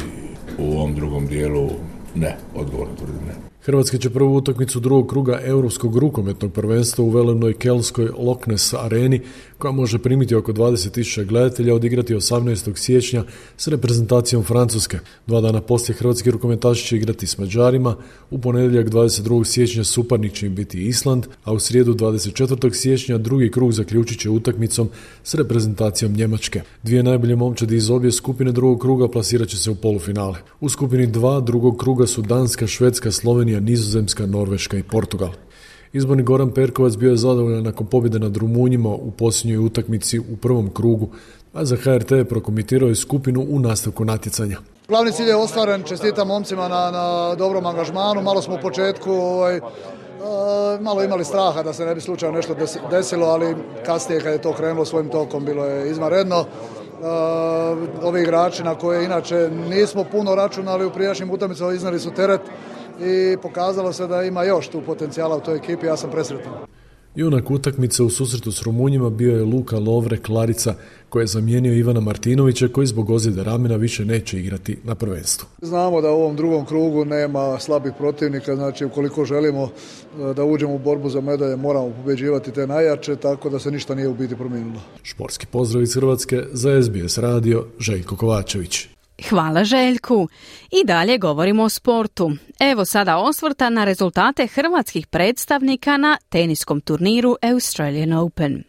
u 0.61 0.71
ovom 0.71 0.95
drugom 0.95 1.27
dijelu 1.27 1.69
ne, 2.15 2.37
odgovorno 2.55 2.95
tvrdim 2.95 3.25
ne. 3.27 3.33
Hrvatska 3.61 3.97
će 3.97 4.09
prvu 4.09 4.35
utakmicu 4.35 4.79
drugog 4.79 5.09
kruga 5.09 5.39
Europskog 5.43 5.97
rukometnog 5.97 6.53
prvenstva 6.53 7.05
u 7.05 7.09
velenoj 7.09 7.53
kelskoj 7.53 8.09
Loch 8.17 8.47
Ness 8.47 8.73
areni, 8.73 9.21
koja 9.59 9.71
može 9.71 9.99
primiti 9.99 10.35
oko 10.35 10.53
20.000 10.53 11.25
gledatelja, 11.25 11.75
odigrati 11.75 12.15
18. 12.15 12.77
siječnja 12.77 13.23
s 13.57 13.67
reprezentacijom 13.67 14.43
Francuske. 14.43 14.99
Dva 15.27 15.41
dana 15.41 15.61
poslije 15.61 15.95
hrvatski 15.95 16.31
rukometaši 16.31 16.87
će 16.87 16.97
igrati 16.97 17.27
s 17.27 17.37
Mađarima, 17.37 17.95
u 18.29 18.39
ponedjeljak 18.39 18.87
22. 18.87 19.43
siječnja 19.43 19.83
suparnik 19.83 20.33
će 20.33 20.45
im 20.45 20.55
biti 20.55 20.87
Island, 20.87 21.25
a 21.43 21.53
u 21.53 21.59
srijedu 21.59 21.93
24. 21.93 22.73
siječnja 22.73 23.17
drugi 23.17 23.51
krug 23.51 23.71
zaključit 23.71 24.19
će 24.19 24.29
utakmicom 24.29 24.89
s 25.23 25.35
reprezentacijom 25.35 26.13
Njemačke. 26.13 26.61
Dvije 26.83 27.03
najbolje 27.03 27.35
momčadi 27.35 27.75
iz 27.75 27.89
obje 27.89 28.11
skupine 28.11 28.51
drugog 28.51 28.81
kruga 28.81 29.07
plasirat 29.07 29.47
će 29.47 29.57
se 29.57 29.71
u 29.71 29.75
polufinale. 29.75 30.37
U 30.59 30.69
skupini 30.69 31.07
dva 31.07 31.39
drugog 31.39 31.77
kruga 31.77 32.07
su 32.07 32.21
Danska, 32.21 32.67
Švedska, 32.67 33.11
Slovenija, 33.11 33.59
Nizozemska, 33.59 34.25
Norveška 34.25 34.77
i 34.77 34.83
Portugal. 34.83 35.31
Izborni 35.93 36.23
Goran 36.23 36.52
Perkovac 36.52 36.95
bio 36.95 37.12
je 37.12 37.17
zadovoljan 37.17 37.63
nakon 37.63 37.88
pobjede 37.88 38.19
nad 38.19 38.38
Rumunjima 38.38 38.89
u 38.89 39.12
posljednjoj 39.12 39.65
utakmici 39.65 40.19
u 40.19 40.38
prvom 40.41 40.69
krugu, 40.73 41.10
a 41.54 41.65
za 41.65 41.75
HRT 41.75 42.12
je 42.12 42.25
prokomitirao 42.25 42.89
je 42.89 42.95
skupinu 42.95 43.45
u 43.49 43.60
nastavku 43.60 44.06
natjecanja. 44.06 44.58
Glavni 44.88 45.12
cilj 45.12 45.28
je 45.28 45.36
ostvaren, 45.36 45.84
čestitam 45.84 46.28
momcima 46.28 46.67
na, 46.67 46.91
na 46.91 47.36
dobrom 47.36 47.65
angažmanu, 47.65 48.21
malo 48.21 48.41
smo 48.41 48.56
u 48.56 48.62
početku 48.62 49.12
ovaj, 49.12 49.56
e, 49.58 49.62
malo 50.82 51.04
imali 51.04 51.25
straha 51.25 51.63
da 51.63 51.73
se 51.73 51.86
ne 51.86 51.95
bi 51.95 52.02
slučajno 52.02 52.36
nešto 52.36 52.56
desilo, 52.91 53.25
ali 53.25 53.56
kasnije 53.86 54.21
kad 54.21 54.34
je 54.34 54.41
to 54.41 54.54
krenulo 54.54 54.86
svojim 54.86 55.10
tokom 55.10 55.45
bilo 55.45 55.65
je 55.65 55.91
izvanredno. 55.91 56.45
Uh, 56.99 57.06
ovi 58.04 58.21
igrači 58.21 58.63
na 58.63 58.75
koje 58.75 59.06
inače 59.06 59.49
nismo 59.69 60.04
puno 60.12 60.36
računali 60.36 60.86
u 60.86 60.91
prijašnjim 60.91 61.32
utakmicama 61.32 61.73
iznali 61.73 61.99
su 61.99 62.12
teret 62.12 62.41
i 63.01 63.38
pokazalo 63.41 63.93
se 63.93 64.07
da 64.07 64.23
ima 64.23 64.43
još 64.43 64.67
tu 64.67 64.81
potencijala 64.85 65.38
u 65.38 65.41
toj 65.41 65.57
ekipi, 65.57 65.85
ja 65.85 65.97
sam 65.97 66.12
presretan. 66.12 66.53
Junak 67.15 67.51
utakmice 67.51 68.03
u 68.03 68.09
susretu 68.09 68.51
s 68.51 68.62
Rumunjima 68.62 69.09
bio 69.09 69.38
je 69.38 69.43
Luka 69.43 69.79
Lovre 69.79 70.17
Klarica, 70.17 70.73
koji 71.09 71.23
je 71.23 71.27
zamijenio 71.27 71.73
Ivana 71.73 71.99
Martinovića, 71.99 72.67
koji 72.67 72.88
zbog 72.88 73.09
ozljede 73.09 73.43
ramena 73.43 73.75
više 73.75 74.05
neće 74.05 74.39
igrati 74.39 74.77
na 74.83 74.95
prvenstvu. 74.95 75.47
Znamo 75.62 76.01
da 76.01 76.12
u 76.12 76.15
ovom 76.15 76.35
drugom 76.35 76.65
krugu 76.65 77.05
nema 77.05 77.59
slabih 77.59 77.91
protivnika, 77.97 78.55
znači 78.55 78.85
ukoliko 78.85 79.25
želimo 79.25 79.63
e, 79.63 80.33
da 80.33 80.43
uđemo 80.43 80.75
u 80.75 80.79
borbu 80.79 81.09
za 81.09 81.21
medalje, 81.21 81.55
moramo 81.55 81.89
pobeđivati 81.89 82.51
te 82.51 82.67
najjače, 82.67 83.15
tako 83.15 83.49
da 83.49 83.59
se 83.59 83.71
ništa 83.71 83.95
nije 83.95 84.07
u 84.07 84.13
biti 84.13 84.35
promijenilo. 84.35 84.81
Športski 85.03 85.45
pozdrav 85.45 85.83
iz 85.83 85.93
Hrvatske 85.93 86.43
za 86.51 86.81
SBS 86.83 87.17
radio, 87.17 87.65
Željko 87.79 88.15
Kovačević. 88.15 88.98
Hvala 89.29 89.63
Željku. 89.63 90.27
I 90.71 90.86
dalje 90.86 91.17
govorimo 91.17 91.63
o 91.63 91.69
sportu. 91.69 92.32
Evo 92.60 92.86
sada 92.86 93.17
osvrta 93.17 93.69
na 93.69 93.86
rezultate 93.86 94.47
hrvatskih 94.47 95.08
predstavnika 95.08 95.97
na 95.97 96.17
teniskom 96.29 96.82
turniru 96.82 97.36
Australian 97.41 98.13
Open. 98.13 98.63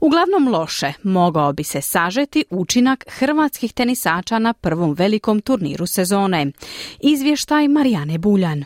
Uglavnom 0.00 0.48
loše 0.48 0.92
mogao 1.02 1.52
bi 1.52 1.64
se 1.64 1.80
sažeti 1.80 2.44
učinak 2.50 3.04
hrvatskih 3.08 3.72
tenisača 3.72 4.38
na 4.38 4.52
prvom 4.52 4.94
velikom 4.94 5.40
turniru 5.40 5.86
sezone. 5.86 6.46
Izvještaj 7.00 7.68
Marijane 7.68 8.18
Buljan. 8.18 8.64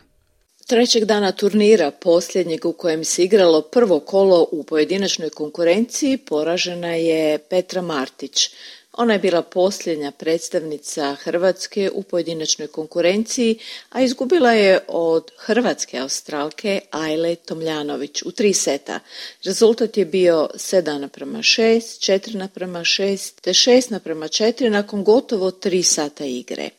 Trećeg 0.66 1.04
dana 1.04 1.32
turnira, 1.32 1.90
posljednjeg 1.90 2.64
u 2.64 2.72
kojem 2.72 3.04
se 3.04 3.24
igralo 3.24 3.62
prvo 3.62 4.00
kolo 4.00 4.46
u 4.52 4.64
pojedinačnoj 4.64 5.30
konkurenciji, 5.30 6.16
poražena 6.16 6.94
je 6.94 7.38
Petra 7.38 7.82
Martić. 7.82 8.50
Ona 8.92 9.12
je 9.12 9.18
bila 9.18 9.42
posljednja 9.42 10.10
predstavnica 10.10 11.14
Hrvatske 11.14 11.90
u 11.94 12.02
pojedinačnoj 12.02 12.68
konkurenciji, 12.68 13.58
a 13.90 14.02
izgubila 14.02 14.52
je 14.52 14.80
od 14.88 15.30
hrvatske 15.36 15.98
australke 15.98 16.80
Ajle 16.90 17.34
Tomljanović 17.34 18.22
u 18.22 18.30
tri 18.30 18.52
seta. 18.52 19.00
Rezultat 19.44 19.96
je 19.96 20.04
bio 20.04 20.48
7 20.54 20.98
naprema 20.98 21.38
6, 21.38 21.78
4 22.12 22.34
naprema 22.34 22.80
6 22.80 23.40
te 23.40 23.50
6 23.50 23.90
naprema 23.90 24.28
4 24.28 24.68
nakon 24.68 25.04
gotovo 25.04 25.50
tri 25.50 25.82
sata 25.82 26.24
igre. 26.24 26.70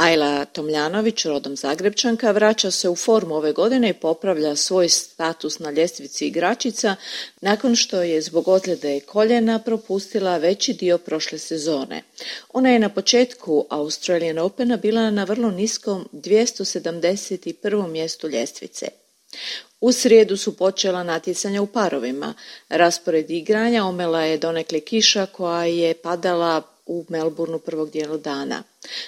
Ajla 0.00 0.44
Tomljanović, 0.44 1.24
rodom 1.24 1.56
Zagrebčanka, 1.56 2.30
vraća 2.30 2.70
se 2.70 2.88
u 2.88 2.96
formu 2.96 3.34
ove 3.34 3.52
godine 3.52 3.90
i 3.90 3.92
popravlja 3.92 4.56
svoj 4.56 4.88
status 4.88 5.58
na 5.58 5.70
ljestvici 5.70 6.26
igračica 6.26 6.96
nakon 7.40 7.76
što 7.76 8.02
je 8.02 8.22
zbog 8.22 8.48
ozljede 8.48 9.00
koljena 9.00 9.58
propustila 9.58 10.36
veći 10.36 10.72
dio 10.72 10.98
prošle 10.98 11.38
sezone. 11.38 12.02
Ona 12.52 12.70
je 12.70 12.78
na 12.78 12.88
početku 12.88 13.66
Australian 13.70 14.38
Opena 14.38 14.76
bila 14.76 15.10
na 15.10 15.24
vrlo 15.24 15.50
niskom 15.50 16.08
271. 16.12 17.88
mjestu 17.88 18.28
ljestvice. 18.28 18.88
U 19.80 19.92
srijedu 19.92 20.36
su 20.36 20.56
počela 20.56 21.02
natjecanja 21.02 21.62
u 21.62 21.66
parovima. 21.66 22.34
Raspored 22.68 23.30
igranja 23.30 23.84
omela 23.84 24.22
je 24.22 24.38
donekle 24.38 24.80
kiša 24.80 25.26
koja 25.26 25.64
je 25.64 25.94
padala 25.94 26.62
u 26.90 27.04
Melbourneu 27.08 27.58
prvog 27.58 27.90
dijelu 27.90 28.18
dana. 28.18 28.62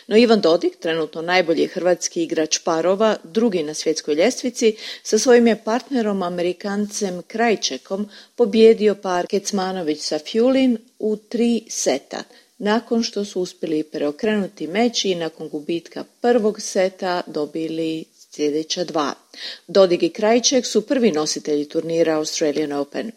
No 0.06 0.16
Ivan 0.16 0.40
Dodik, 0.40 0.76
trenutno 0.76 1.22
najbolji 1.22 1.66
hrvatski 1.66 2.22
igrač 2.22 2.58
parova, 2.58 3.16
drugi 3.24 3.62
na 3.62 3.74
svjetskoj 3.74 4.14
ljestvici, 4.14 4.76
sa 5.02 5.18
svojim 5.18 5.46
je 5.46 5.62
partnerom 5.64 6.22
Amerikancem 6.22 7.22
Krajčekom 7.26 8.08
pobjedio 8.36 8.94
par 8.94 9.26
Kecmanović 9.26 10.00
sa 10.00 10.18
Fjulin 10.18 10.78
u 10.98 11.16
tri 11.16 11.64
seta, 11.68 12.22
nakon 12.58 13.02
što 13.02 13.24
su 13.24 13.40
uspjeli 13.40 13.82
preokrenuti 13.82 14.66
meč 14.66 15.04
i 15.04 15.14
nakon 15.14 15.48
gubitka 15.48 16.04
prvog 16.20 16.60
seta 16.60 17.22
dobili 17.26 18.04
sljedeća 18.30 18.84
dva. 18.84 19.14
Dodig 19.66 20.02
i 20.02 20.08
Krajček 20.08 20.66
su 20.66 20.86
prvi 20.86 21.12
nositelji 21.12 21.68
turnira 21.68 22.16
Australian 22.16 22.72
Open. 22.72 23.10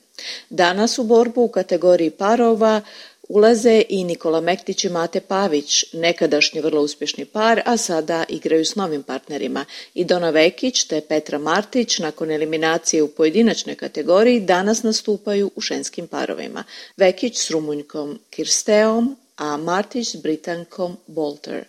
Danas 0.49 0.97
u 0.97 1.04
borbu 1.04 1.41
u 1.41 1.47
kategoriji 1.47 2.10
parova 2.10 2.82
Ulaze 3.29 3.83
i 3.89 4.03
Nikola 4.03 4.41
Mektić 4.41 4.83
i 4.83 4.89
Mate 4.89 5.21
Pavić, 5.21 5.85
nekadašnji 5.93 6.61
vrlo 6.61 6.81
uspješni 6.81 7.25
par, 7.25 7.61
a 7.65 7.77
sada 7.77 8.23
igraju 8.29 8.65
s 8.65 8.75
novim 8.75 9.03
partnerima. 9.03 9.65
I 9.93 10.05
Dona 10.05 10.29
Vekić 10.29 10.83
te 10.83 11.01
Petra 11.01 11.38
Martić 11.38 11.99
nakon 11.99 12.31
eliminacije 12.31 13.03
u 13.03 13.07
pojedinačnoj 13.07 13.75
kategoriji 13.75 14.39
danas 14.39 14.83
nastupaju 14.83 15.51
u 15.55 15.61
ženskim 15.61 16.07
parovima. 16.07 16.63
Vekić 16.97 17.38
s 17.38 17.51
Rumunjkom 17.51 18.19
Kirsteom, 18.29 19.15
a 19.38 19.57
Martić 19.57 20.07
s 20.07 20.15
Britankom 20.15 20.97
Bolter. 21.07 21.63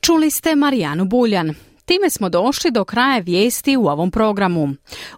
Čuli 0.00 0.30
ste 0.30 0.54
Marijanu 0.54 1.04
Buljan. 1.04 1.54
Time 1.92 2.10
smo 2.10 2.28
došli 2.28 2.70
do 2.70 2.84
kraja 2.84 3.18
vijesti 3.18 3.76
u 3.76 3.86
ovom 3.86 4.10
programu. 4.10 4.68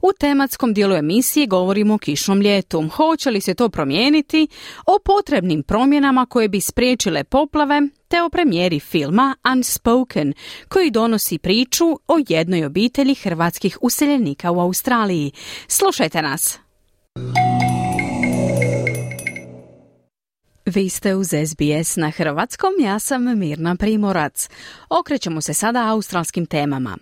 U 0.02 0.12
tematskom 0.20 0.74
dijelu 0.74 0.94
emisije 0.94 1.46
govorimo 1.46 1.94
o 1.94 1.98
kišnom 1.98 2.40
ljetu. 2.40 2.88
Hoće 2.88 3.30
li 3.30 3.40
se 3.40 3.54
to 3.54 3.68
promijeniti? 3.68 4.48
O 4.86 4.98
potrebnim 5.04 5.62
promjenama 5.62 6.26
koje 6.26 6.48
bi 6.48 6.60
spriječile 6.60 7.24
poplave, 7.24 7.82
te 8.08 8.22
o 8.22 8.28
premijeri 8.28 8.80
filma 8.80 9.36
Unspoken, 9.52 10.32
koji 10.68 10.90
donosi 10.90 11.38
priču 11.38 11.84
o 12.08 12.16
jednoj 12.28 12.64
obitelji 12.64 13.14
hrvatskih 13.14 13.78
useljenika 13.80 14.50
u 14.50 14.60
Australiji. 14.60 15.32
Slušajte 15.68 16.22
nas! 16.22 16.58
Vi 20.74 20.88
ste 20.88 21.14
uz 21.14 21.26
SBS 21.26 21.96
na 21.96 22.10
hrvatskom, 22.10 22.72
ja 22.80 22.98
sam 22.98 23.38
Mirna 23.38 23.76
Primorac. 23.76 24.48
Okrećemo 24.88 25.40
se 25.40 25.54
sada 25.54 25.88
australskim 25.88 26.46
temama. 26.46 26.96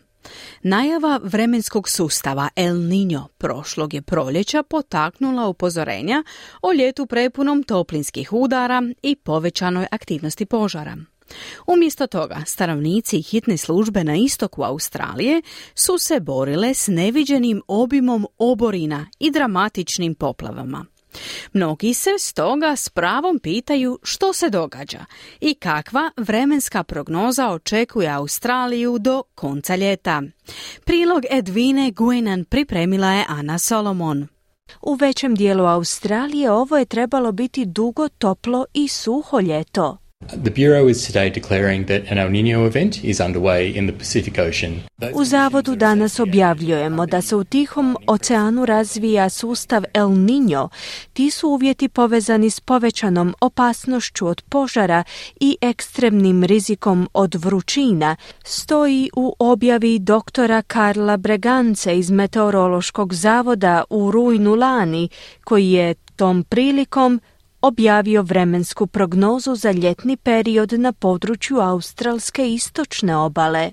Najava 0.62 1.20
vremenskog 1.22 1.88
sustava 1.88 2.48
El 2.56 2.74
Niño 2.74 3.28
prošlog 3.38 3.94
je 3.94 4.02
proljeća 4.02 4.62
potaknula 4.62 5.46
upozorenja 5.48 6.24
o 6.62 6.72
ljetu 6.72 7.06
prepunom 7.06 7.62
toplinskih 7.62 8.32
udara 8.32 8.82
i 9.02 9.16
povećanoj 9.16 9.86
aktivnosti 9.90 10.46
požara. 10.46 10.96
Umjesto 11.66 12.06
toga, 12.06 12.42
stanovnici 12.46 13.22
hitne 13.22 13.56
službe 13.56 14.04
na 14.04 14.16
istoku 14.16 14.62
Australije 14.62 15.42
su 15.74 15.98
se 15.98 16.20
borile 16.20 16.74
s 16.74 16.88
neviđenim 16.88 17.62
obimom 17.68 18.26
oborina 18.38 19.06
i 19.18 19.30
dramatičnim 19.30 20.14
poplavama. 20.14 20.91
Mnogi 21.52 21.94
se 21.94 22.10
stoga 22.18 22.76
s 22.76 22.88
pravom 22.88 23.38
pitaju 23.38 23.98
što 24.02 24.32
se 24.32 24.50
događa 24.50 25.04
i 25.40 25.54
kakva 25.54 26.10
vremenska 26.16 26.82
prognoza 26.82 27.48
očekuje 27.48 28.08
Australiju 28.08 28.98
do 28.98 29.22
konca 29.34 29.76
ljeta. 29.76 30.22
Prilog 30.84 31.22
Edvine 31.30 31.90
Guinan 31.90 32.44
pripremila 32.44 33.12
je 33.12 33.24
Ana 33.28 33.58
Solomon. 33.58 34.28
U 34.82 34.94
većem 34.94 35.34
dijelu 35.34 35.64
Australije 35.64 36.50
ovo 36.50 36.78
je 36.78 36.84
trebalo 36.84 37.32
biti 37.32 37.64
dugo, 37.64 38.08
toplo 38.08 38.66
i 38.74 38.88
suho 38.88 39.40
ljeto. 39.40 39.98
U 45.14 45.24
zavodu 45.24 45.76
danas 45.76 46.20
objavljujemo 46.20 47.06
da 47.06 47.22
se 47.22 47.36
u 47.36 47.44
Tihom 47.44 47.96
oceanu 48.06 48.66
razvija 48.66 49.28
sustav 49.28 49.84
El 49.94 50.08
Niño. 50.08 50.68
Ti 51.12 51.30
su 51.30 51.48
uvjeti 51.48 51.88
povezani 51.88 52.50
s 52.50 52.60
povećanom 52.60 53.34
opasnošću 53.40 54.26
od 54.26 54.42
požara 54.42 55.04
i 55.40 55.56
ekstremnim 55.60 56.44
rizikom 56.44 57.08
od 57.12 57.34
vrućina, 57.34 58.16
stoji 58.44 59.10
u 59.16 59.34
objavi 59.38 59.98
doktora 59.98 60.62
Karla 60.62 61.16
Bregance 61.16 61.98
iz 61.98 62.10
Meteorološkog 62.10 63.14
zavoda 63.14 63.84
u 63.90 64.10
rujnu 64.10 64.54
lani, 64.54 65.08
koji 65.44 65.70
je 65.70 65.94
tom 66.16 66.44
prilikom 66.44 67.20
objavio 67.62 68.22
vremensku 68.22 68.86
prognozu 68.86 69.54
za 69.54 69.72
ljetni 69.72 70.16
period 70.16 70.72
na 70.72 70.92
području 70.92 71.60
australske 71.60 72.52
istočne 72.52 73.16
obale. 73.16 73.72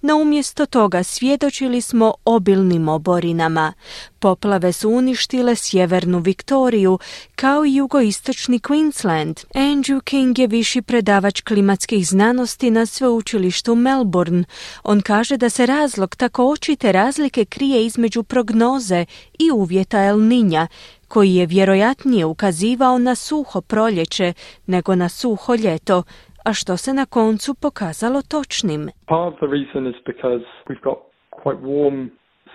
No 0.00 0.16
umjesto 0.16 0.66
toga 0.66 1.02
svjedočili 1.02 1.80
smo 1.80 2.14
obilnim 2.24 2.88
oborinama. 2.88 3.72
Poplave 4.18 4.72
su 4.72 4.90
uništile 4.90 5.56
sjevernu 5.56 6.18
Viktoriju, 6.18 6.98
kao 7.36 7.64
i 7.64 7.74
jugoistočni 7.74 8.58
Queensland. 8.58 9.44
Andrew 9.54 10.00
King 10.04 10.38
je 10.38 10.46
viši 10.46 10.82
predavač 10.82 11.40
klimatskih 11.40 12.08
znanosti 12.08 12.70
na 12.70 12.86
sveučilištu 12.86 13.74
Melbourne. 13.74 14.44
On 14.82 15.00
kaže 15.00 15.36
da 15.36 15.50
se 15.50 15.66
razlog 15.66 16.16
tako 16.16 16.50
očite 16.50 16.92
razlike 16.92 17.44
krije 17.44 17.86
između 17.86 18.22
prognoze 18.22 19.06
i 19.38 19.50
uvjeta 19.50 20.04
El 20.04 20.18
Ninja, 20.18 20.66
koji 21.08 21.34
je 21.34 21.46
vjerojatnije 21.46 22.24
ukazivao 22.24 22.98
na 22.98 23.14
suho 23.14 23.60
proljeće 23.60 24.32
nego 24.66 24.94
na 24.94 25.08
suho 25.08 25.52
ljeto, 25.64 26.02
a 26.48 26.52
što 26.52 26.76
se 26.76 26.90
na 26.94 27.06
koncu 27.06 27.50
pokazalo 27.62 28.20
točnim. 28.34 28.82
Part 29.06 29.32
of 29.32 29.38
the 29.42 29.50
reason 29.58 29.82
is 29.92 29.98
because 30.12 30.44
we've 30.68 30.84
got 30.90 30.98
quite 31.42 31.60
warm 31.72 31.98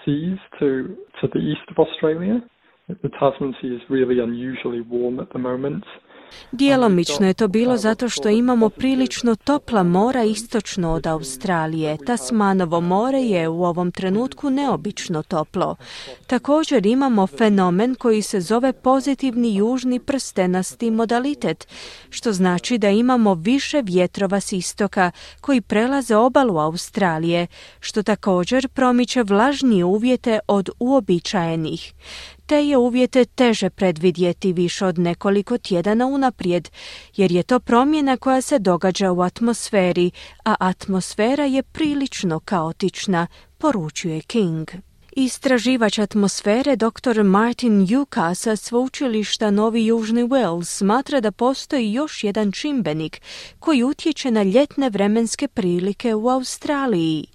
seas 0.02 0.39
to, 0.60 0.68
to 1.20 1.26
the 1.34 1.42
east 1.52 1.66
of 1.72 1.78
Australia. 1.86 2.36
The 2.88 3.12
Tasman 3.20 3.54
Sea 3.60 3.72
is 3.78 3.84
really 3.89 4.18
unusually 4.30 4.82
warm 4.96 5.20
at 5.20 5.30
the 5.30 5.39
moment. 5.39 5.86
Djelomično 6.52 7.28
je 7.28 7.34
to 7.34 7.48
bilo 7.48 7.78
zato 7.78 8.10
što 8.10 8.30
imamo 8.30 8.69
prilično 8.69 9.36
topla 9.36 9.84
mora 9.84 10.24
istočno 10.24 10.93
od 10.93 11.08
Australije. 11.08 11.98
Tasmanovo 12.06 12.82
more 12.82 13.22
je 13.22 13.48
u 13.48 13.63
ovom 13.63 13.91
trenutku 13.91 14.50
neobično 14.50 15.24
toplo. 15.24 15.76
Također 16.28 16.86
imamo 16.86 17.28
fenomen 17.28 17.96
koji 17.96 18.22
se 18.22 18.41
zove 18.41 18.74
pozitivni 18.74 19.56
južni 19.56 20.00
prstenasti 20.00 20.91
modalitet, 20.91 21.67
što 22.10 22.34
znači 22.34 22.78
da 22.78 22.89
imamo 22.89 23.34
više 23.34 23.82
vjetrova 23.82 24.39
s 24.39 24.52
istoka 24.52 25.12
koji 25.41 25.62
prelaze 25.62 26.15
obalu 26.15 26.58
Australije, 26.58 27.48
što 27.80 28.04
također 28.04 28.67
promiče 28.67 29.24
vlažnije 29.24 29.86
uvjete 29.86 30.39
od 30.48 30.69
uobičajenih 30.80 31.93
te 32.54 32.68
je 32.68 32.78
uvjete 32.78 33.26
teže 33.26 33.70
predvidjeti 33.70 34.54
više 34.54 34.86
od 34.86 35.00
nekoliko 35.00 35.58
tjedana 35.58 36.06
unaprijed, 36.06 36.70
jer 37.16 37.32
je 37.32 37.44
to 37.44 37.60
promjena 37.60 38.18
koja 38.18 38.42
se 38.42 38.60
događa 38.60 39.12
u 39.12 39.22
atmosferi, 39.22 40.12
a 40.46 40.56
atmosfera 40.60 41.46
je 41.46 41.63
prilično 41.63 42.39
kaotična, 42.39 43.28
poručuje 43.58 44.22
King. 44.22 44.70
Istraživač 45.15 45.99
atmosfere 45.99 46.76
dr. 46.76 47.23
Martin 47.23 47.86
Juka 47.89 48.36
sa 48.36 48.56
sveučilišta 48.56 49.52
Novi 49.52 49.86
Južni 49.86 50.23
Wales 50.23 50.63
smatra 50.63 51.19
da 51.19 51.32
postoji 51.32 51.93
još 51.93 52.23
jedan 52.23 52.52
čimbenik 52.52 53.21
koji 53.60 53.84
utječe 53.84 54.32
na 54.32 54.43
ljetne 54.43 54.89
vremenske 54.89 55.47
prilike 55.47 56.15
u 56.15 56.30
Australiji. 56.30 57.26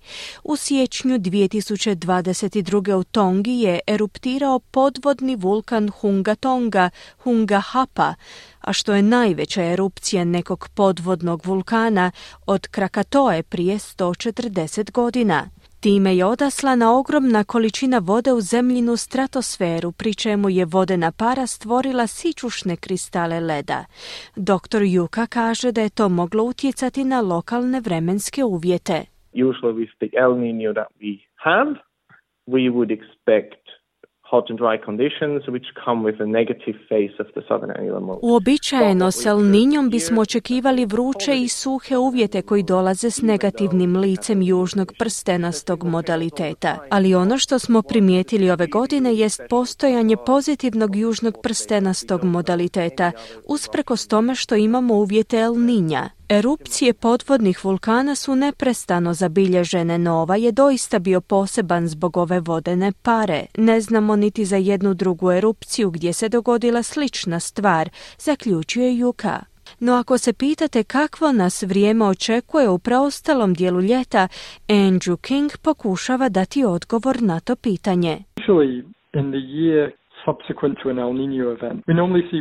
U 0.45 0.57
siječnju 0.57 1.19
2022. 1.19 2.95
u 2.95 3.05
Tongi 3.05 3.61
je 3.61 3.81
eruptirao 3.87 4.59
podvodni 4.59 5.37
vulkan 5.37 5.91
Hunga 5.91 6.35
Tonga, 6.35 6.91
Hunga 7.19 7.61
Hapa, 7.61 8.15
a 8.61 8.73
što 8.73 8.95
je 8.95 9.03
najveća 9.03 9.63
erupcija 9.63 10.25
nekog 10.25 10.69
podvodnog 10.75 11.47
vulkana 11.47 12.11
od 12.47 12.67
Krakatoe 12.67 13.43
prije 13.43 13.79
140 13.79 14.91
godina. 14.91 15.58
Time 15.81 16.17
je 16.17 16.25
odaslana 16.25 16.99
ogromna 16.99 17.45
količina 17.45 17.99
vode 17.99 18.33
u 18.33 18.41
zemljinu 18.41 18.97
stratosferu, 18.97 19.93
pri 19.93 20.15
čemu 20.15 20.49
je 20.49 20.65
vodena 20.65 21.13
para 21.13 21.47
stvorila 21.47 22.07
sičušne 22.07 22.77
kristale 22.77 23.41
leda. 23.41 23.85
Dr. 24.37 24.83
Juka 24.83 25.27
kaže 25.27 25.73
da 25.73 25.81
je 25.81 25.91
to 25.91 26.09
moglo 26.09 26.45
utjecati 26.45 27.05
na 27.05 27.21
lokalne 27.21 27.81
vremenske 27.81 28.45
uvjete. 28.45 29.05
Usually 29.35 29.75
with 29.75 29.95
the 30.01 30.11
El 30.19 30.35
Nino 30.39 30.73
that 30.73 30.89
we 31.01 31.19
have, 31.35 31.71
we 32.47 32.71
would 32.75 32.91
expect 32.91 33.58
hot 34.31 34.45
and 34.51 34.59
dry 34.59 34.77
conditions 34.89 35.41
which 35.55 35.69
come 35.85 35.99
with 36.07 36.19
a 36.21 36.27
negative 36.27 36.77
phase 36.89 37.15
of 37.23 37.27
the 37.35 37.43
southern 37.49 37.73
annular 37.79 38.01
mode. 38.01 38.21
Uobičajeno 38.23 39.11
s 39.11 39.27
El 39.27 39.39
Niñom 39.39 39.91
bismo 39.91 40.21
očekivali 40.21 40.87
vruće 40.87 41.37
i 41.37 41.49
suhe 41.49 41.97
uvjete 41.97 42.43
koji 42.43 42.63
dolaze 42.63 43.11
s 43.11 43.23
negativnim 43.23 43.97
licem 43.97 44.43
južnog 44.43 44.93
prstenastog 44.99 45.85
modaliteta. 45.85 46.79
Ali 46.91 47.15
ono 47.15 47.39
što 47.39 47.59
smo 47.59 47.83
primijetili 47.83 48.51
ove 48.51 48.67
godine 48.67 49.15
jest 49.15 49.43
postojanje 49.51 50.17
pozitivnog 50.27 50.97
južnog 50.97 51.35
prstenastog 51.43 52.25
modaliteta, 52.25 53.13
usprkos 53.49 54.09
tome 54.09 54.35
što 54.35 54.57
imamo 54.57 54.95
uvjete 54.95 55.37
El 55.37 55.53
Niña. 55.53 56.18
Erupcije 56.31 56.95
podvodnih 56.95 57.65
vulkana 57.65 58.15
su 58.15 58.37
neprestano 58.37 59.15
zabilježene, 59.15 59.99
no 59.99 60.15
ova 60.15 60.37
je 60.37 60.53
doista 60.53 60.99
bio 60.99 61.21
poseban 61.21 61.89
zbog 61.89 62.17
ove 62.17 62.41
vodene 62.41 62.93
pare. 63.03 63.47
Ne 63.59 63.81
znamo 63.81 64.17
niti 64.17 64.45
za 64.45 64.57
jednu 64.57 64.95
drugu 64.95 65.33
erupciju 65.33 65.91
gdje 65.91 66.13
se 66.13 66.29
dogodila 66.29 66.83
slična 66.83 67.41
stvar, 67.41 67.89
zaključuje 68.19 68.97
Juka. 68.97 69.41
No 69.81 69.95
ako 69.95 70.19
se 70.19 70.33
pitate 70.33 70.85
kakvo 70.85 71.33
nas 71.33 71.63
vrijeme 71.63 72.05
očekuje 72.05 72.69
u 72.69 72.79
preostalom 72.79 73.55
dijelu 73.55 73.81
ljeta, 73.81 74.29
Andrew 74.69 75.17
King 75.21 75.51
pokušava 75.63 76.29
dati 76.29 76.65
odgovor 76.65 77.23
na 77.23 77.41
to 77.41 77.57
pitanje. 77.57 78.19
Subsequent 80.29 80.75
to 80.83 80.91
an 80.91 80.99
El 80.99 81.13
Nino 81.21 81.47
event. 81.57 81.79
We 81.89 81.95
normally 81.95 82.25
see 82.31 82.41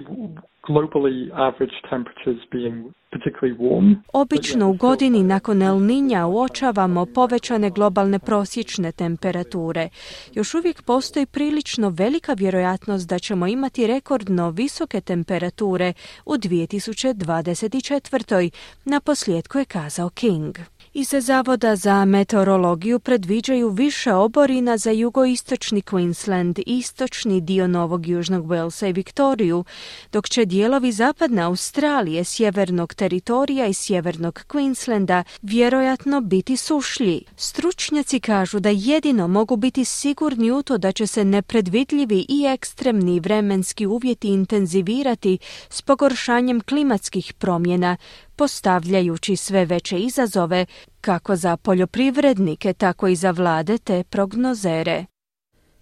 globally 0.69 1.19
average 1.47 1.75
temperatures 1.89 2.41
being 2.51 2.75
particularly 3.11 3.59
warm. 3.59 3.95
Obično 4.13 4.69
u 4.69 4.73
godini 4.73 5.23
nakon 5.23 5.61
El 5.61 5.79
Ninja 5.79 6.27
uočavamo 6.27 7.05
povećane 7.05 7.69
globalne 7.69 8.19
prosječne 8.19 8.91
temperature. 8.91 9.89
Još 10.33 10.53
uvijek 10.53 10.85
postoji 10.85 11.25
prilično 11.25 11.89
velika 11.89 12.33
vjerojatnost 12.33 13.09
da 13.09 13.19
ćemo 13.19 13.47
imati 13.47 13.87
rekordno 13.87 14.49
visoke 14.49 15.01
temperature 15.01 15.93
u 16.25 16.33
2024. 16.33 18.49
Na 18.85 18.99
posljedku 18.99 19.57
je 19.57 19.65
kazao 19.65 20.09
King. 20.09 20.57
Iz 20.99 21.13
Zavoda 21.19 21.75
za 21.75 22.05
meteorologiju 22.05 22.99
predviđaju 22.99 23.69
više 23.69 24.13
oborina 24.13 24.77
za 24.77 24.91
jugoistočni 24.91 25.81
Queensland, 25.81 26.63
istočni 26.65 27.41
dio 27.41 27.67
Novog 27.67 28.07
Južnog 28.07 28.45
Walesa 28.45 28.89
i 28.89 28.93
Viktoriju, 28.93 29.63
dok 30.11 30.29
će 30.29 30.45
dijelovi 30.45 30.91
zapadne 30.91 31.41
Australije, 31.41 32.23
sjevernog 32.23 32.93
teritorija 32.93 33.65
i 33.65 33.73
sjevernog 33.73 34.43
Queenslanda 34.47 35.23
vjerojatno 35.41 36.21
biti 36.21 36.57
sušlji. 36.57 37.21
Stručnjaci 37.35 38.19
kažu 38.19 38.59
da 38.59 38.69
jedino 38.69 39.27
mogu 39.27 39.55
biti 39.55 39.85
sigurni 39.85 40.51
u 40.51 40.63
to 40.63 40.77
da 40.77 40.91
će 40.91 41.07
se 41.07 41.25
nepredvidljivi 41.25 42.25
i 42.29 42.45
ekstremni 42.45 43.19
vremenski 43.19 43.85
uvjeti 43.85 44.27
intenzivirati 44.27 45.37
s 45.69 45.81
pogoršanjem 45.81 46.61
klimatskih 46.61 47.33
promjena, 47.33 47.97
postavljajući 48.37 49.35
sve 49.35 49.65
veće 49.65 49.99
izazove 49.99 50.65
kako 51.01 51.35
za 51.35 51.57
poljoprivrednike, 51.57 52.73
tako 52.73 53.07
i 53.07 53.15
za 53.15 53.31
vlade 53.31 53.77
te 53.77 54.03
prognozere. 54.03 55.05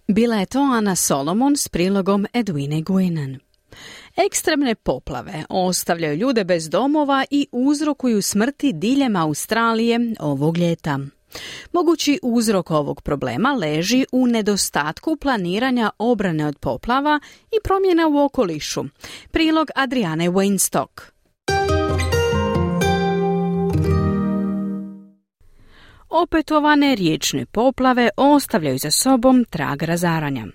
Bila 0.08 0.36
je 0.36 0.46
to 0.46 0.58
Ana 0.58 0.96
Solomon 0.96 1.56
s 1.56 1.68
prilogom 1.68 2.26
Edwine 2.32 2.84
Guinan. 2.84 3.38
Ekstremne 4.16 4.74
poplave 4.74 5.44
ostavljaju 5.48 6.16
ljude 6.16 6.44
bez 6.44 6.68
domova 6.68 7.24
i 7.30 7.46
uzrokuju 7.52 8.22
smrti 8.22 8.72
diljem 8.72 9.16
Australije 9.16 10.14
ovog 10.20 10.58
ljeta. 10.58 10.98
Mogući 11.72 12.18
uzrok 12.22 12.70
ovog 12.70 13.02
problema 13.02 13.52
leži 13.52 14.06
u 14.12 14.26
nedostatku 14.26 15.16
planiranja 15.16 15.90
obrane 15.98 16.46
od 16.46 16.58
poplava 16.58 17.20
i 17.46 17.56
promjena 17.64 18.08
u 18.08 18.24
okolišu. 18.24 18.84
Prilog 19.30 19.70
Adriane 19.74 20.30
Weinstock. 20.30 21.15
Opetovane 26.10 26.94
riječne 26.94 27.46
poplave 27.46 28.08
ostavljaju 28.16 28.78
za 28.78 28.90
sobom 28.90 29.44
trag 29.50 29.82
razaranja. 29.82 30.46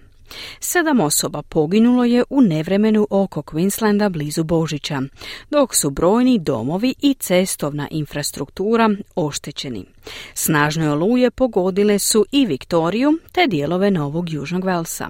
Sedam 0.60 1.00
osoba 1.00 1.42
poginulo 1.42 2.04
je 2.04 2.24
u 2.30 2.42
nevremenu 2.42 3.08
oko 3.10 3.42
Queenslanda 3.42 4.10
blizu 4.10 4.44
Božića, 4.44 5.02
dok 5.50 5.76
su 5.76 5.90
brojni 5.90 6.40
domovi 6.40 6.96
i 7.02 7.14
cestovna 7.14 7.88
infrastruktura 7.92 8.90
oštećeni. 9.16 9.86
Snažne 10.34 10.92
oluje 10.92 11.32
pogodile 11.32 12.00
su 12.00 12.26
i 12.32 12.46
Viktoriju 12.46 13.20
te 13.32 13.48
dijelove 13.48 13.92
Novog 13.92 14.30
Južnog 14.30 14.66
Velsa. 14.66 15.10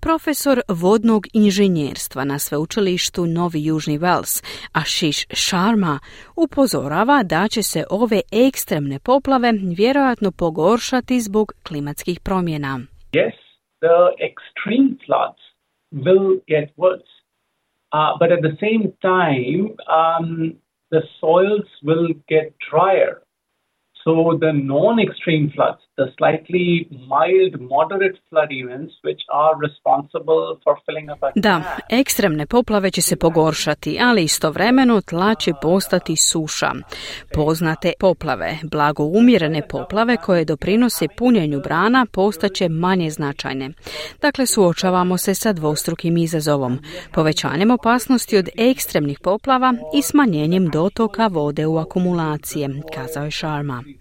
Profesor 0.00 0.60
vodnog 0.68 1.26
inženjerstva 1.32 2.24
na 2.24 2.38
sveučilištu 2.38 3.26
Novi 3.26 3.64
Južni 3.64 3.98
Vels, 3.98 4.42
Ashish 4.72 5.26
Sharma, 5.32 5.98
upozorava 6.36 7.22
da 7.22 7.48
će 7.48 7.62
se 7.62 7.84
ove 7.90 8.20
ekstremne 8.32 8.98
poplave 8.98 9.52
vjerojatno 9.76 10.30
pogoršati 10.30 11.20
zbog 11.20 11.52
klimatskih 11.68 12.20
promjena. 12.20 12.80
Yes, 13.12 13.36
the 13.80 13.98
extreme 14.28 14.88
floods 15.06 15.42
will 15.92 16.40
get 16.46 16.68
worse. 16.76 17.14
Uh, 17.92 18.18
but 18.18 18.32
at 18.32 18.42
the 18.42 18.56
same 18.64 18.84
time, 19.00 19.62
um, 20.00 20.58
the 20.90 21.02
soils 21.20 21.68
will 21.82 22.08
get 22.28 22.46
drier. 22.70 23.23
So 24.04 24.36
the 24.38 24.52
non-extreme 24.52 25.46
floods, 25.54 25.82
the 25.96 26.06
slightly 26.18 26.86
mild, 27.12 27.52
moderate 27.74 28.18
flood 28.28 28.50
events, 28.50 28.92
which 29.06 29.22
are 29.32 29.54
responsible 29.66 30.58
for 30.64 30.74
filling 30.84 31.08
up 31.12 31.22
a 31.22 31.30
Da, 31.34 31.62
ekstremne 31.90 32.46
poplave 32.46 32.90
će 32.90 33.02
se 33.02 33.16
pogoršati, 33.16 33.98
ali 34.00 34.22
istovremeno 34.22 35.00
tla 35.00 35.34
će 35.34 35.52
postati 35.62 36.16
suša. 36.16 36.70
Poznate 37.34 37.92
poplave, 38.00 38.58
blago 38.70 39.04
umjerene 39.04 39.62
poplave 39.68 40.16
koje 40.16 40.44
doprinose 40.44 41.06
punjenju 41.18 41.60
brana 41.60 42.06
postaće 42.12 42.68
manje 42.68 43.10
značajne. 43.10 43.70
Dakle, 44.20 44.46
suočavamo 44.46 45.18
se 45.18 45.34
sa 45.34 45.52
dvostrukim 45.52 46.16
izazovom, 46.16 46.78
povećanjem 47.12 47.70
opasnosti 47.70 48.36
od 48.36 48.48
ekstremnih 48.58 49.18
poplava 49.22 49.74
i 49.94 50.02
smanjenjem 50.02 50.68
dotoka 50.68 51.26
vode 51.26 51.66
u 51.66 51.78
akumulacije, 51.78 52.68
kazao 52.94 53.24
je 53.24 53.30
Sharma. 53.30 53.93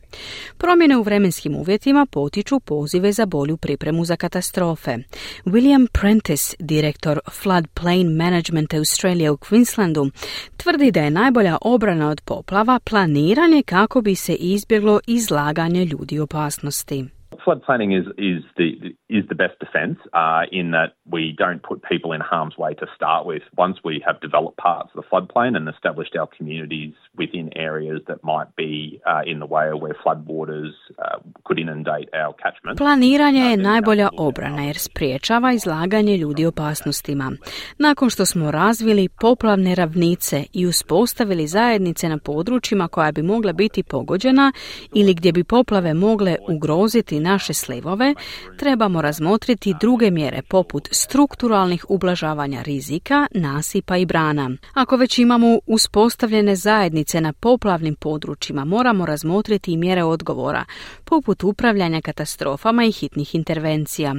Promjene 0.57 0.97
u 0.97 1.03
vremenskim 1.03 1.55
uvjetima 1.55 2.05
potiču 2.05 2.59
pozive 2.59 3.11
za 3.11 3.25
bolju 3.25 3.57
pripremu 3.57 4.05
za 4.05 4.15
katastrofe. 4.15 4.97
William 5.45 5.87
Prentice, 5.87 6.55
direktor 6.59 7.19
Floodplain 7.31 8.15
Management 8.15 8.73
Australia 8.73 9.31
u 9.31 9.37
Queenslandu, 9.37 10.11
tvrdi 10.57 10.91
da 10.91 11.01
je 11.01 11.09
najbolja 11.09 11.57
obrana 11.61 12.09
od 12.09 12.21
poplava 12.21 12.79
planiranje 12.79 13.63
kako 13.65 14.01
bi 14.01 14.15
se 14.15 14.33
izbjeglo 14.33 14.99
izlaganje 15.07 15.85
ljudi 15.85 16.19
opasnosti. 16.19 17.05
Flood 17.43 17.61
planning 17.63 17.91
is 17.91 18.05
is 18.17 18.41
the 18.57 18.95
is 19.09 19.23
the 19.29 19.35
best 19.35 19.59
defence 19.59 19.99
uh, 20.13 20.43
in 20.51 20.71
that 20.71 20.89
we 21.15 21.23
don't 21.37 21.61
put 21.69 21.83
people 21.83 22.11
in 22.13 22.21
harm's 22.21 22.57
way 22.57 22.73
to 22.73 22.87
start 22.95 23.25
with. 23.25 23.43
Once 23.57 23.77
we 23.83 23.95
have 24.07 24.17
developed 24.21 24.57
parts 24.57 24.89
of 24.93 24.97
the 25.01 25.07
floodplain 25.09 25.55
and 25.57 25.67
established 25.75 26.15
our 26.19 26.29
communities 26.37 26.93
within 27.21 27.49
areas 27.55 27.99
that 28.07 28.19
might 28.23 28.55
be 28.55 29.01
uh, 29.05 29.21
in 29.31 29.39
the 29.39 29.49
way 29.55 29.65
of 29.73 29.77
where 29.81 29.95
floodwaters 30.03 30.73
uh, 30.99 31.19
could 31.45 31.59
inundate 31.59 32.07
our 32.21 32.33
catchment. 32.43 32.77
Planiranje 32.77 33.41
je 33.41 33.57
najbolja 33.57 34.09
obrana 34.17 34.61
jer 34.63 34.77
spriječava 34.77 35.53
izlaganje 35.53 36.17
ljudi 36.17 36.45
opasnostima. 36.45 37.31
Nakon 37.79 38.09
što 38.09 38.25
smo 38.25 38.51
razvili 38.51 39.09
poplavne 39.21 39.75
ravnice 39.75 40.43
i 40.53 40.65
uspostavili 40.67 41.47
zajednice 41.47 42.09
na 42.09 42.17
područjima 42.17 42.87
koja 42.87 43.11
bi 43.11 43.21
mogla 43.21 43.53
biti 43.53 43.83
pogođena 43.83 44.51
ili 44.93 45.13
gdje 45.13 45.31
bi 45.31 45.43
poplave 45.43 45.93
mogle 45.93 46.35
ugroziti 46.49 47.19
naše 47.33 47.53
slivove, 47.53 48.15
trebamo 48.57 49.01
razmotriti 49.01 49.73
druge 49.81 50.11
mjere 50.11 50.41
poput 50.41 50.89
strukturalnih 50.91 51.85
ublažavanja 51.89 52.61
rizika, 52.61 53.27
nasipa 53.31 53.97
i 53.97 54.05
brana. 54.05 54.51
Ako 54.73 54.97
već 54.97 55.19
imamo 55.19 55.59
uspostavljene 55.65 56.55
zajednice 56.55 57.21
na 57.21 57.33
poplavnim 57.33 57.95
područjima, 57.95 58.65
moramo 58.65 59.05
razmotriti 59.05 59.71
i 59.71 59.77
mjere 59.77 60.03
odgovora, 60.03 60.65
poput 61.03 61.43
upravljanja 61.43 62.01
katastrofama 62.01 62.85
i 62.85 62.91
hitnih 62.91 63.35
intervencija. 63.35 64.15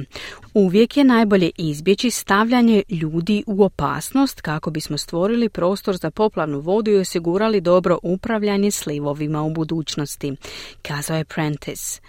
Uvijek 0.53 0.97
je 0.97 1.03
najbolje 1.03 1.51
izbjeći 1.57 2.11
stavljanje 2.11 2.83
ljudi 2.89 3.43
u 3.47 3.63
opasnost 3.63 4.41
kako 4.41 4.71
bismo 4.71 4.97
stvorili 4.97 5.49
prostor 5.49 5.97
za 5.97 6.11
poplavnu 6.11 6.59
vodu 6.59 6.91
i 6.91 6.97
osigurali 6.97 7.61
dobro 7.61 7.99
upravljanje 8.03 8.71
slivovima 8.71 9.43
u 9.43 9.49
budućnosti, 9.49 10.35
kazao 10.81 11.17
je 11.17 11.25
Prentice. 11.25 12.01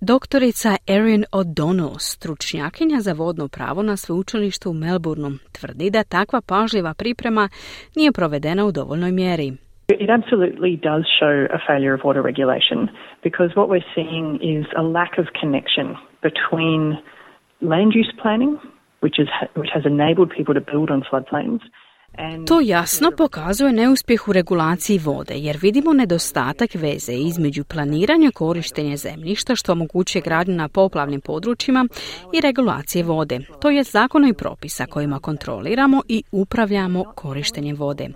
Doktorica 0.00 0.76
Erin 0.86 1.24
O'Donnell, 1.32 1.98
stručnjakinja 1.98 3.00
za 3.00 3.12
vodno 3.12 3.48
pravo 3.48 3.82
na 3.82 3.96
sveučilištu 3.96 4.70
u 4.70 4.74
Melbourneu, 4.74 5.30
tvrdi 5.52 5.90
da 5.90 6.02
takva 6.04 6.40
pažljiva 6.48 6.94
priprema 6.94 7.48
nije 7.96 8.12
provedena 8.12 8.66
u 8.66 8.72
dovoljnoj 8.72 9.12
mjeri. 9.12 9.48
It 9.88 10.10
absolutely 10.18 10.72
does 10.90 11.04
show 11.18 11.34
a 11.56 11.58
failure 11.68 11.94
of 11.94 12.00
water 12.08 12.22
regulation 12.30 12.78
because 13.26 13.50
what 13.58 13.68
we're 13.72 13.88
seeing 13.96 14.28
is 14.54 14.66
a 14.82 14.82
lack 14.98 15.12
of 15.22 15.26
connection 15.40 15.86
between 16.28 16.82
land 17.70 17.90
use 18.02 18.12
planning, 18.22 18.52
which, 19.04 19.16
is, 19.22 19.28
which 19.60 19.72
has 19.76 19.84
enabled 19.94 20.30
people 20.36 20.54
to 20.58 20.64
build 20.72 20.88
on 20.94 21.00
floodplains, 21.10 21.62
To 22.46 22.60
jasno 22.60 23.10
pokazuje 23.16 23.72
neuspjeh 23.72 24.28
u 24.28 24.32
regulaciji 24.32 24.98
vode, 24.98 25.34
jer 25.34 25.58
vidimo 25.62 25.92
nedostatak 25.92 26.74
veze 26.74 27.12
između 27.12 27.64
planiranja 27.64 28.30
korištenja 28.30 28.96
zemljišta 28.96 29.56
što 29.56 29.72
omogućuje 29.72 30.22
gradnju 30.22 30.54
na 30.54 30.68
poplavnim 30.68 31.20
područjima 31.20 31.88
i 32.32 32.40
regulacije 32.40 33.04
vode. 33.04 33.40
To 33.60 33.70
je 33.70 33.84
zakona 33.84 34.28
i 34.28 34.32
propisa 34.32 34.86
kojima 34.86 35.18
kontroliramo 35.18 36.02
i 36.08 36.22
upravljamo 36.32 37.04
korištenje 37.14 37.74
vode. 37.74 38.08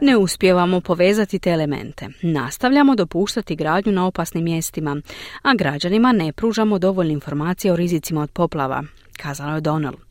Ne 0.00 0.16
uspijevamo 0.16 0.80
povezati 0.80 1.38
te 1.38 1.50
elemente. 1.50 2.08
Nastavljamo 2.22 2.94
dopuštati 2.94 3.56
gradnju 3.56 3.92
na 3.92 4.06
opasnim 4.06 4.44
mjestima, 4.44 4.96
a 5.42 5.54
građanima 5.54 6.12
ne 6.12 6.32
pružamo 6.32 6.78
dovoljne 6.78 7.12
informacije 7.12 7.72
o 7.72 7.76
rizicima 7.76 8.22
od 8.22 8.30
poplava, 8.30 8.82
kazalo 9.16 9.54
je 9.54 9.60
Donald. 9.60 10.09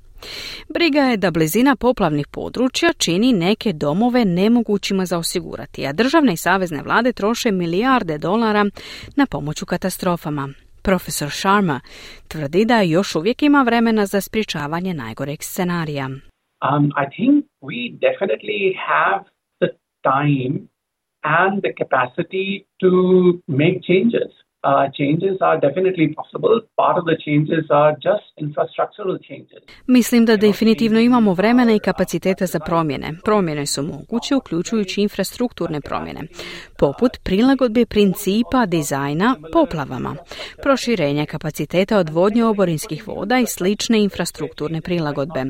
Briga 0.73 0.99
je 0.99 1.17
da 1.17 1.31
blizina 1.31 1.75
poplavnih 1.75 2.27
područja 2.27 2.93
čini 2.93 3.33
neke 3.33 3.73
domove 3.73 4.25
nemogućima 4.25 5.05
za 5.05 5.17
osigurati, 5.17 5.87
a 5.87 5.93
državne 5.93 6.33
i 6.33 6.37
savezne 6.37 6.81
vlade 6.81 7.13
troše 7.13 7.51
milijarde 7.51 8.17
dolara 8.17 8.65
na 9.15 9.25
pomoć 9.25 9.61
u 9.61 9.65
katastrofama. 9.65 10.49
Profesor 10.83 11.31
Sharma 11.31 11.79
tvrdi 12.27 12.65
da 12.65 12.81
još 12.81 13.15
uvijek 13.15 13.43
ima 13.43 13.61
vremena 13.61 14.05
za 14.05 14.21
sprječavanje 14.21 14.93
najgoreg 14.93 15.43
scenarija. 15.43 16.09
Um, 16.61 16.85
I 17.01 17.05
think 17.15 17.45
we 17.61 17.77
definitely 18.07 18.75
have 18.89 19.23
the 19.61 19.69
time 20.03 20.55
and 21.23 21.61
the 21.61 21.73
capacity 21.81 22.65
to 22.81 22.91
make 23.47 23.77
changes. 23.89 24.31
Uh, 24.61 24.91
changes 24.99 25.37
are 25.39 25.57
definitely 25.67 26.13
possible. 26.19 26.59
Part 26.75 26.97
of 26.97 27.05
the 27.05 27.17
changes 27.25 27.65
are 27.69 27.93
just 28.07 28.27
infrastructural 28.45 29.17
changes. 29.27 29.61
Mislim 29.87 30.25
da 30.25 30.37
definitivno 30.37 30.99
imamo 30.99 31.33
vremena 31.33 31.73
i 31.73 31.79
kapaciteta 31.79 32.45
za 32.45 32.59
promjene. 32.59 33.13
Promjene 33.25 33.65
su 33.65 33.83
moguće 33.83 34.35
uključujući 34.35 35.01
infrastrukturne 35.01 35.81
promjene, 35.81 36.21
poput 36.79 37.17
prilagodbe 37.23 37.85
principa 37.85 38.65
dizajna 38.65 39.35
poplavama, 39.53 40.15
proširenja 40.63 41.25
kapaciteta 41.25 41.97
odvodnje 41.97 42.45
oborinskih 42.45 43.07
voda 43.07 43.39
i 43.39 43.45
slične 43.45 44.03
infrastrukturne 44.03 44.81
prilagodbe. 44.81 45.45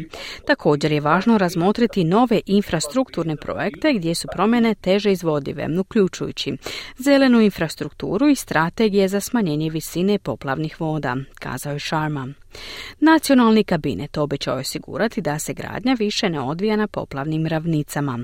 Također 0.48 0.92
je 0.92 1.02
važno 1.02 1.38
razmotriti 1.38 2.04
nove 2.04 2.42
infrastrukturne 2.46 3.36
projekte 3.36 3.94
gdje 3.94 4.16
su 4.16 4.28
promjene 4.36 4.76
teže 4.76 5.12
izvodive, 5.12 5.68
uključujući 5.80 6.54
zelenu 6.98 7.42
infrastrukturu 7.42 8.30
i 8.30 8.36
strategije 8.36 9.02
je 9.02 9.08
za 9.08 9.20
smanjenje 9.20 9.70
visine 9.70 10.20
poplavnih 10.20 10.82
voda, 10.82 11.16
kazao 11.40 11.74
je 11.74 11.80
Sharma. 11.80 12.28
Nacionalni 13.00 13.64
kabinet 13.64 14.18
obećao 14.18 14.56
je 14.56 14.62
osigurati 14.62 15.22
da 15.22 15.40
se 15.40 15.54
gradnja 15.54 15.96
više 16.00 16.30
ne 16.30 16.40
odvija 16.40 16.76
na 16.76 16.88
poplavnim 16.88 17.48
ravnicama. 17.48 18.20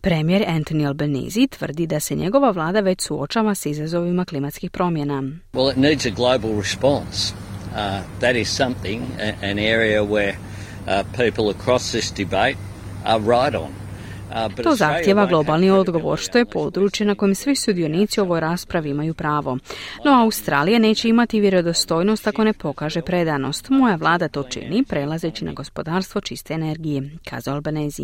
Premijer 0.00 0.44
Anthony 0.48 0.86
Albanese 0.86 1.46
tvrdi 1.50 1.86
da 1.86 2.00
se 2.00 2.14
njegova 2.14 2.50
vlada 2.50 2.80
već 2.80 3.02
suočava 3.02 3.54
s 3.54 3.66
izazovima 3.66 4.24
klimatskih 4.24 4.70
promjena. 4.70 5.22
Well, 5.52 5.70
it 5.70 5.76
needs 5.76 6.06
a 6.06 6.10
global 6.10 6.56
response. 6.56 7.34
Uh, 7.66 8.00
that 8.20 8.36
is 8.36 8.48
something, 8.48 9.02
an 9.42 9.58
area 9.58 10.02
where 10.02 10.36
uh, 10.86 11.02
people 11.16 11.50
across 11.50 11.90
this 11.90 12.10
debate 12.10 12.56
are 13.04 13.20
right 13.20 13.54
on. 13.54 13.85
To 14.62 14.74
zahtjeva 14.74 15.26
globalni 15.26 15.70
odgovor, 15.70 16.18
što 16.18 16.38
je 16.38 16.44
područje 16.44 17.06
na 17.06 17.14
kojem 17.14 17.34
svi 17.34 17.56
sudionici 17.56 18.20
u 18.20 18.24
ovoj 18.24 18.40
raspravi 18.40 18.90
imaju 18.90 19.14
pravo. 19.14 19.58
No 20.04 20.22
Australija 20.22 20.78
neće 20.78 21.08
imati 21.08 21.40
vjerodostojnost 21.40 22.26
ako 22.26 22.44
ne 22.44 22.52
pokaže 22.52 23.02
predanost. 23.02 23.70
Moja 23.70 23.96
vlada 23.96 24.28
to 24.28 24.42
čini, 24.42 24.84
prelazeći 24.88 25.44
na 25.44 25.52
gospodarstvo 25.52 26.20
čiste 26.20 26.54
energije, 26.54 27.02
kazao 27.30 27.54
Albanezi. 27.54 28.02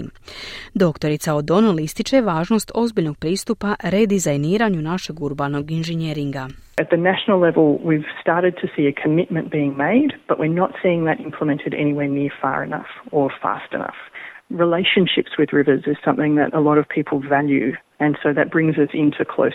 Doktorica 0.74 1.34
O'Donnell 1.34 1.80
ističe 1.80 2.20
važnost 2.20 2.72
ozbiljnog 2.74 3.16
pristupa 3.18 3.74
redizajniranju 3.82 4.82
našeg 4.82 5.22
urbanog 5.22 5.70
inženjeringa. 5.70 6.48
At 6.80 6.88
the 6.88 6.96
national 6.96 7.38
level, 7.46 7.78
we've 7.88 8.10
started 8.20 8.54
to 8.62 8.66
see 8.74 8.86
a 8.92 9.02
commitment 9.02 9.50
being 9.50 9.76
made, 9.76 10.10
but 10.28 10.38
we're 10.38 10.58
not 10.62 10.70
seeing 10.82 11.04
that 11.04 11.18
implemented 11.28 11.72
anywhere 11.74 12.08
near 12.08 12.32
far 12.40 12.64
enough 12.64 12.90
or 13.10 13.26
fast 13.42 13.72
enough. 13.74 14.11
Relationships 14.51 15.32
with 15.38 15.53
rivers 15.53 15.84
is 15.86 15.97
something 16.05 16.36
that 16.36 16.55
a 16.55 16.61
lot 16.61 16.78
of 16.78 16.88
people 16.88 17.20
value, 17.20 17.72
and 18.01 18.18
so 18.22 18.32
that 18.32 18.51
brings 18.51 18.76
us 18.78 18.88
into 18.93 19.24
close 19.24 19.53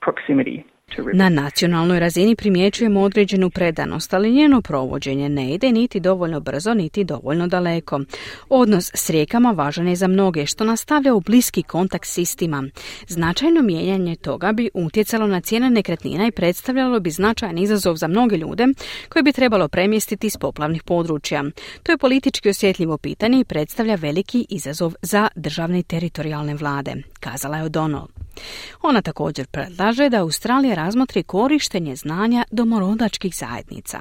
proximity 0.00 0.66
Na 1.12 1.28
nacionalnoj 1.28 2.00
razini 2.00 2.36
primjećujemo 2.36 3.00
određenu 3.00 3.50
predanost, 3.50 4.14
ali 4.14 4.32
njeno 4.32 4.62
provođenje 4.62 5.28
ne 5.28 5.54
ide 5.54 5.72
niti 5.72 6.00
dovoljno 6.00 6.40
brzo, 6.40 6.74
niti 6.74 7.04
dovoljno 7.04 7.46
daleko. 7.46 8.00
Odnos 8.48 8.90
s 8.94 9.10
rijekama 9.10 9.50
važan 9.50 9.88
je 9.88 9.96
za 9.96 10.06
mnoge, 10.06 10.46
što 10.46 10.64
nastavlja 10.64 11.14
u 11.14 11.20
bliski 11.20 11.62
kontakt 11.62 12.08
s 12.08 12.18
istima. 12.18 12.64
Značajno 13.08 13.62
mijenjanje 13.62 14.16
toga 14.16 14.52
bi 14.52 14.70
utjecalo 14.74 15.26
na 15.26 15.40
cijene 15.40 15.70
nekretnina 15.70 16.26
i 16.26 16.32
predstavljalo 16.32 17.00
bi 17.00 17.10
značajan 17.10 17.58
izazov 17.58 17.96
za 17.96 18.06
mnoge 18.06 18.36
ljude 18.36 18.66
koje 19.08 19.22
bi 19.22 19.32
trebalo 19.32 19.68
premjestiti 19.68 20.26
iz 20.26 20.36
poplavnih 20.36 20.82
područja. 20.82 21.44
To 21.82 21.92
je 21.92 21.98
politički 21.98 22.48
osjetljivo 22.48 22.98
pitanje 22.98 23.40
i 23.40 23.44
predstavlja 23.44 23.94
veliki 23.94 24.46
izazov 24.48 24.94
za 25.02 25.28
državne 25.34 25.78
i 25.78 25.82
teritorijalne 25.82 26.54
vlade, 26.54 26.94
kazala 27.20 27.56
je 27.56 27.64
O'Donnell. 27.64 28.13
Ona 28.82 29.02
također 29.02 29.46
predlaže 29.52 30.08
da 30.08 30.20
Australija 30.20 30.74
razmotri 30.74 31.22
korištenje 31.22 31.94
znanja 31.94 32.44
domorodačkih 32.50 33.32
zajednica. 33.34 33.98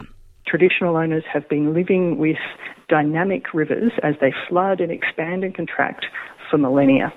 Traditional 0.51 0.95
owners 1.03 1.25
have 1.33 1.45
been 1.49 1.67
living 1.79 2.05
with 2.25 2.43
dynamic 2.89 3.43
rivers 3.53 3.93
as 4.03 4.15
they 4.21 4.33
flood 4.47 4.77
and 4.83 4.91
expand 4.99 5.39
and 5.45 5.55
contract 5.55 6.03
for 6.49 6.59
millennia. 6.59 7.11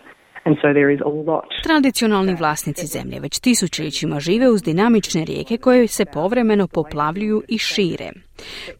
Tradicionalni 1.62 2.34
vlasnici 2.34 2.86
zemlje 2.86 3.20
već 3.20 3.38
tisućljećima 3.38 4.20
žive 4.20 4.50
uz 4.50 4.62
dinamične 4.62 5.24
rijeke 5.24 5.56
koje 5.56 5.86
se 5.86 6.04
povremeno 6.04 6.66
poplavljuju 6.66 7.42
i 7.48 7.58
šire. 7.58 8.10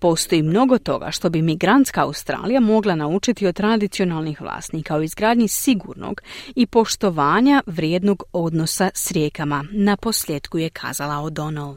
Postoji 0.00 0.42
mnogo 0.42 0.78
toga 0.78 1.10
što 1.10 1.30
bi 1.30 1.42
migrantska 1.42 2.02
Australija 2.02 2.60
mogla 2.60 2.94
naučiti 2.94 3.46
od 3.46 3.54
tradicionalnih 3.54 4.40
vlasnika 4.40 4.96
o 4.96 5.02
izgradnji 5.02 5.48
sigurnog 5.48 6.20
i 6.54 6.66
poštovanja 6.66 7.62
vrijednog 7.66 8.22
odnosa 8.32 8.90
s 8.94 9.12
rijekama. 9.12 9.64
Na 9.72 9.96
posljedku 9.96 10.58
je 10.58 10.70
kazala 10.70 11.14
O'Donnell. 11.14 11.76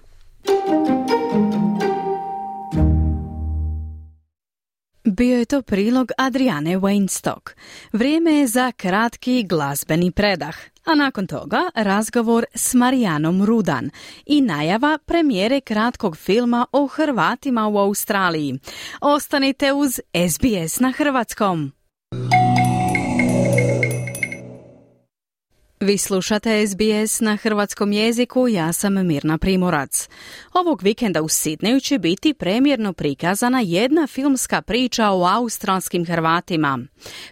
Bio 5.11 5.37
je 5.37 5.45
to 5.45 5.61
prilog 5.61 6.11
Adriane 6.17 6.77
Weinstock. 6.77 7.49
Vrijeme 7.93 8.33
je 8.33 8.47
za 8.47 8.71
kratki 8.71 9.43
glazbeni 9.43 10.11
predah, 10.11 10.55
a 10.85 10.95
nakon 10.95 11.27
toga 11.27 11.61
razgovor 11.75 12.45
s 12.53 12.73
Marijanom 12.73 13.45
Rudan 13.45 13.89
i 14.25 14.41
najava 14.41 14.97
premijere 15.05 15.61
kratkog 15.61 16.17
filma 16.17 16.65
o 16.71 16.87
Hrvatima 16.87 17.67
u 17.67 17.77
Australiji. 17.77 18.59
Ostanite 19.01 19.73
uz 19.73 19.99
SBS 20.29 20.79
na 20.79 20.91
hrvatskom. 20.91 21.78
Vi 25.81 25.97
slušate 25.97 26.67
SBS 26.67 27.19
na 27.19 27.35
hrvatskom 27.35 27.91
jeziku, 27.91 28.47
ja 28.47 28.73
sam 28.73 29.07
Mirna 29.07 29.37
Primorac. 29.37 30.09
Ovog 30.53 30.83
vikenda 30.83 31.21
u 31.21 31.27
Sidneju 31.27 31.79
će 31.79 31.99
biti 31.99 32.33
premjerno 32.33 32.93
prikazana 32.93 33.61
jedna 33.61 34.07
filmska 34.07 34.61
priča 34.61 35.09
o 35.09 35.25
australskim 35.25 36.05
Hrvatima. 36.05 36.79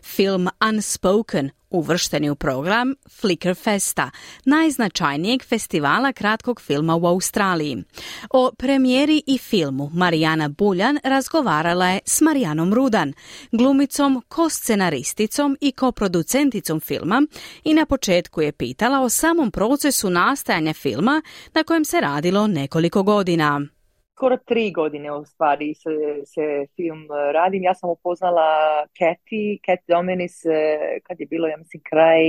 Film 0.04 0.48
Unspoken 0.70 1.50
uvršteni 1.70 2.30
u 2.30 2.36
program 2.36 2.96
Flickr 3.10 3.56
Festa, 3.56 4.12
najznačajnijeg 4.46 5.44
festivala 5.44 6.14
kratkog 6.14 6.62
filma 6.62 6.96
u 6.96 7.06
Australiji. 7.06 7.84
O 8.30 8.52
premijeri 8.58 9.24
i 9.28 9.38
filmu 9.38 9.90
Marijana 9.94 10.50
Buljan 10.50 11.00
razgovarala 11.04 11.88
je 11.90 12.00
s 12.06 12.22
Marijanom 12.22 12.74
Rudan, 12.74 13.14
glumicom, 13.52 14.24
ko-scenaristicom 14.28 15.58
i 15.62 15.72
koproducenticom 15.72 16.80
filma 16.80 17.22
i 17.64 17.74
na 17.74 17.86
početku 17.86 18.42
je 18.42 18.52
pitala 18.52 19.02
o 19.02 19.10
samom 19.10 19.52
procesu 19.52 20.10
nastajanja 20.10 20.74
filma 20.74 21.22
na 21.54 21.64
kojem 21.64 21.86
se 21.86 22.02
radilo 22.02 22.48
nekoliko 22.48 23.04
godina 23.04 23.62
skoro 24.18 24.38
tri 24.38 24.72
godine 24.72 25.12
u 25.12 25.26
stvari 25.26 25.74
se, 25.74 25.90
se 26.26 26.66
film 26.76 27.02
e, 27.04 27.32
radim. 27.32 27.64
Ja 27.64 27.74
sam 27.74 27.90
upoznala 27.90 28.50
Kathy, 29.00 29.60
Kat 29.66 29.80
Dominis 29.88 30.46
e, 30.46 30.50
kad 31.04 31.20
je 31.20 31.26
bilo, 31.26 31.48
ja 31.48 31.58
mislim, 31.58 31.82
kraj 31.90 32.24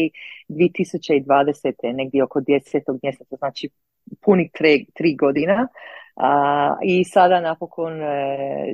2020. 0.49 1.95
negdje 1.95 2.25
oko 2.25 2.41
10. 2.41 2.99
mjeseca, 3.03 3.37
znači 3.37 3.69
punih 4.25 4.51
tri, 4.59 4.87
tri 4.95 5.17
godina. 5.17 5.69
I 6.83 7.05
sada 7.05 7.41
napokon 7.41 8.03
e, 8.03 8.07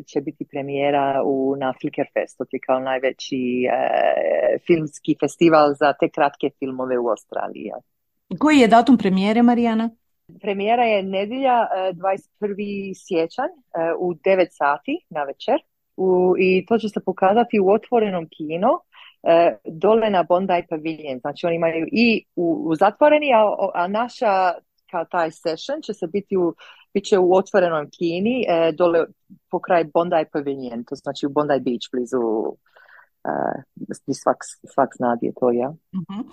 će 0.07 0.21
biti 0.21 0.45
premijera 0.51 1.23
u, 1.25 1.57
na 1.59 1.75
Flickerfest, 1.81 2.39
to 2.39 2.45
je 2.53 2.61
kao 2.67 2.81
najveći 2.81 3.41
filmski 4.67 5.17
festival 5.21 5.75
za 5.81 5.93
te 6.01 6.09
kratke 6.09 6.51
filmove 6.59 6.99
u 6.99 7.09
Australiji. 7.09 7.71
Koji 8.39 8.59
je 8.59 8.69
datum 8.69 8.99
premijere, 8.99 9.43
Marijana? 9.43 9.91
Premijera 10.41 10.85
je 10.85 11.03
nedjelja 11.03 11.69
21. 11.93 12.91
E, 12.91 12.95
siječanj 12.95 13.49
e, 13.49 13.95
u 13.99 14.15
9 14.15 14.47
sati 14.51 14.99
na 15.11 15.23
večer 15.23 15.55
u, 15.97 16.35
i 16.39 16.67
to 16.67 16.79
će 16.79 16.89
se 16.89 17.01
pokazati 17.05 17.61
u 17.61 17.71
otvorenom 17.71 18.29
kino 18.37 18.81
e, 19.23 19.57
dole 19.65 20.11
na 20.11 20.23
Bondi 20.23 20.63
Pavilion. 20.71 21.19
Znači 21.21 21.47
oni 21.47 21.57
imaju 21.57 21.87
i 21.93 22.25
u, 22.37 22.65
u 22.67 22.75
zatvoreni, 22.75 23.35
a, 23.35 23.57
a 23.75 23.89
naša 23.89 24.53
kao 24.91 25.05
taj 25.05 25.31
session 25.31 25.83
će 25.83 25.95
se 25.95 26.07
biti 26.07 26.37
u, 26.37 26.55
bit 26.95 27.05
će 27.05 27.19
u 27.19 27.35
otvorenom 27.35 27.91
kini 27.99 28.45
dole 28.79 29.05
pokraj 29.51 29.85
Bondi 29.85 30.25
Pavilion, 30.33 30.85
to 30.85 30.95
znači 30.95 31.27
u 31.27 31.31
Bondi 31.31 31.61
Beach 31.61 31.89
blizu 31.93 32.21
svak, 34.23 34.37
svak 34.75 34.89
zna 34.97 35.17
je 35.23 35.33
to 35.41 35.51
ja. 35.51 35.75
Mhm. 35.95 36.29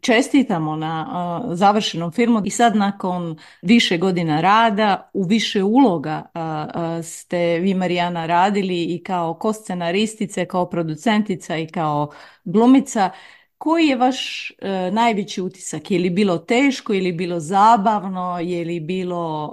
Čestitamo 0.00 0.76
na 0.76 1.06
uh, 1.08 1.54
završenom 1.54 2.12
filmu 2.12 2.42
i 2.44 2.50
sad 2.50 2.76
nakon 2.76 3.36
više 3.62 3.98
godina 3.98 4.40
rada 4.40 5.10
u 5.14 5.22
više 5.22 5.62
uloga 5.62 6.22
uh, 6.34 7.04
ste 7.04 7.58
vi 7.58 7.74
Marijana 7.74 8.26
radili 8.26 8.84
i 8.84 9.02
kao 9.02 9.34
koscenaristica, 9.34 10.44
kao 10.44 10.68
producentica 10.70 11.56
i 11.56 11.66
kao 11.66 12.10
glumica. 12.44 13.10
Koji 13.58 13.86
je 13.86 13.96
vaš 13.96 14.52
najveći 14.92 15.42
utisak? 15.42 15.90
Je 15.90 15.98
li 15.98 16.10
bilo 16.10 16.38
teško, 16.38 16.92
je 16.92 17.02
li 17.02 17.12
bilo 17.12 17.40
zabavno, 17.40 18.38
je 18.40 18.64
li 18.64 18.80
bilo 18.80 19.50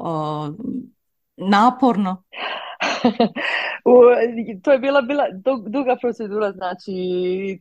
naporno? 1.38 2.24
To 4.64 4.72
je 4.72 4.80
bila, 4.80 5.02
bila 5.02 5.26
duga 5.68 5.96
procedura, 6.02 6.52
znači 6.52 6.92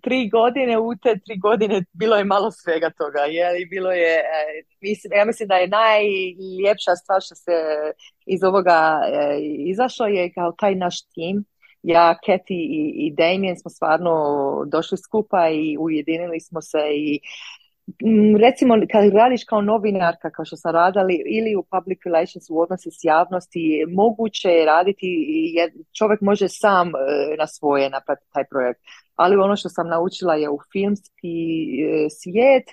tri 0.02 0.28
godine, 0.28 0.78
u 0.78 0.94
te 1.02 1.18
tri 1.26 1.38
godine 1.38 1.84
bilo 1.92 2.16
je 2.16 2.24
malo 2.24 2.50
svega 2.50 2.90
toga, 2.90 3.18
je 3.20 3.66
bilo 3.66 3.92
je, 3.92 4.14
e, 4.14 4.62
mislim, 4.80 5.12
ja 5.12 5.24
mislim 5.24 5.48
da 5.48 5.54
je 5.54 5.68
najljepša 5.68 6.96
stvar 7.02 7.20
što 7.22 7.34
se 7.34 7.52
iz 8.26 8.42
ovoga 8.44 9.00
e, 9.04 9.38
izašlo 9.66 10.06
je 10.06 10.32
kao 10.32 10.52
taj 10.52 10.74
naš 10.74 11.02
tim, 11.02 11.44
ja, 11.82 12.18
Keti 12.26 12.54
i, 12.54 13.06
i 13.06 13.14
Damien 13.14 13.56
smo 13.58 13.70
stvarno 13.70 14.12
došli 14.66 14.98
skupa 14.98 15.48
i 15.48 15.76
ujedinili 15.80 16.40
smo 16.40 16.60
se 16.60 16.78
i 16.94 17.20
recimo 18.40 18.74
kad 18.92 19.12
radiš 19.14 19.44
kao 19.44 19.60
novinarka 19.60 20.30
kao 20.30 20.44
što 20.44 20.56
sam 20.56 20.72
radili 20.72 21.22
ili 21.26 21.56
u 21.56 21.62
public 21.62 21.98
relations 22.04 22.50
u 22.50 22.60
odnosi 22.60 22.90
s 22.90 23.04
javnosti 23.04 23.84
moguće 23.88 24.48
je 24.48 24.66
raditi 24.66 25.08
jer 25.56 25.70
čovjek 25.98 26.20
može 26.20 26.48
sam 26.48 26.88
e, 26.88 26.92
na 27.38 27.46
svoje 27.46 27.90
napraviti 27.90 28.26
taj 28.32 28.44
projekt 28.50 28.80
ali 29.22 29.36
ono 29.36 29.56
što 29.56 29.68
sam 29.68 29.88
naučila 29.88 30.34
je 30.34 30.50
u 30.50 30.58
filmski 30.72 31.36
e, 31.82 32.10
svijet 32.10 32.68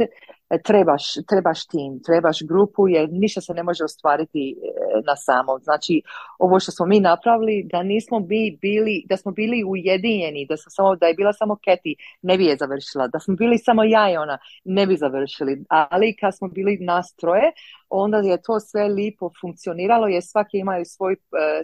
E, 0.49 0.57
trebaš, 0.61 1.03
trebaš 1.27 1.65
tim, 1.67 1.99
trebaš 2.05 2.37
grupu 2.47 2.87
jer 2.87 3.09
ništa 3.11 3.41
se 3.41 3.53
ne 3.53 3.63
može 3.63 3.83
ostvariti 3.83 4.51
e, 4.51 5.01
na 5.07 5.15
samo. 5.15 5.59
Znači, 5.59 6.01
ovo 6.39 6.59
što 6.59 6.71
smo 6.71 6.85
mi 6.85 6.99
napravili, 6.99 7.67
da 7.71 7.83
nismo 7.83 8.19
mi 8.19 8.57
bili, 8.61 9.03
da 9.09 9.17
smo 9.17 9.31
bili 9.31 9.63
ujedinjeni, 9.63 10.45
da, 10.49 10.57
smo 10.57 10.69
samo, 10.69 10.95
da 10.95 11.05
je 11.05 11.13
bila 11.13 11.33
samo 11.33 11.55
Keti, 11.63 11.95
ne 12.21 12.37
bi 12.37 12.45
je 12.45 12.57
završila. 12.59 13.07
Da 13.07 13.19
smo 13.19 13.35
bili 13.35 13.57
samo 13.57 13.83
ja 13.83 14.11
i 14.11 14.17
ona, 14.17 14.37
ne 14.63 14.87
bi 14.87 14.97
završili. 14.97 15.63
Ali 15.67 16.15
kad 16.15 16.37
smo 16.37 16.47
bili 16.47 16.77
nas 16.81 17.15
troje, 17.15 17.51
onda 17.89 18.17
je 18.17 18.41
to 18.41 18.59
sve 18.59 18.87
lipo 18.87 19.31
funkcioniralo 19.41 20.07
jer 20.07 20.23
svaki 20.23 20.57
ima, 20.57 20.85
svoj, 20.85 21.15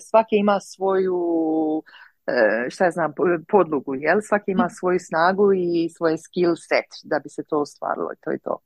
svaki 0.01 0.35
ima 0.37 0.59
svoju 0.59 1.15
šta 2.69 2.85
ja 2.85 2.91
znam, 2.91 3.13
podlogu, 3.47 3.95
jel? 3.95 4.19
Svaki 4.21 4.51
ima 4.51 4.69
svoju 4.69 4.99
snagu 4.99 5.53
i 5.53 5.89
svoje 5.89 6.17
skill 6.17 6.55
set 6.55 6.85
da 7.03 7.19
bi 7.19 7.29
se 7.29 7.43
to 7.43 7.59
ostvarilo 7.59 8.09
to 8.23 8.31
je 8.31 8.39
to. 8.39 8.57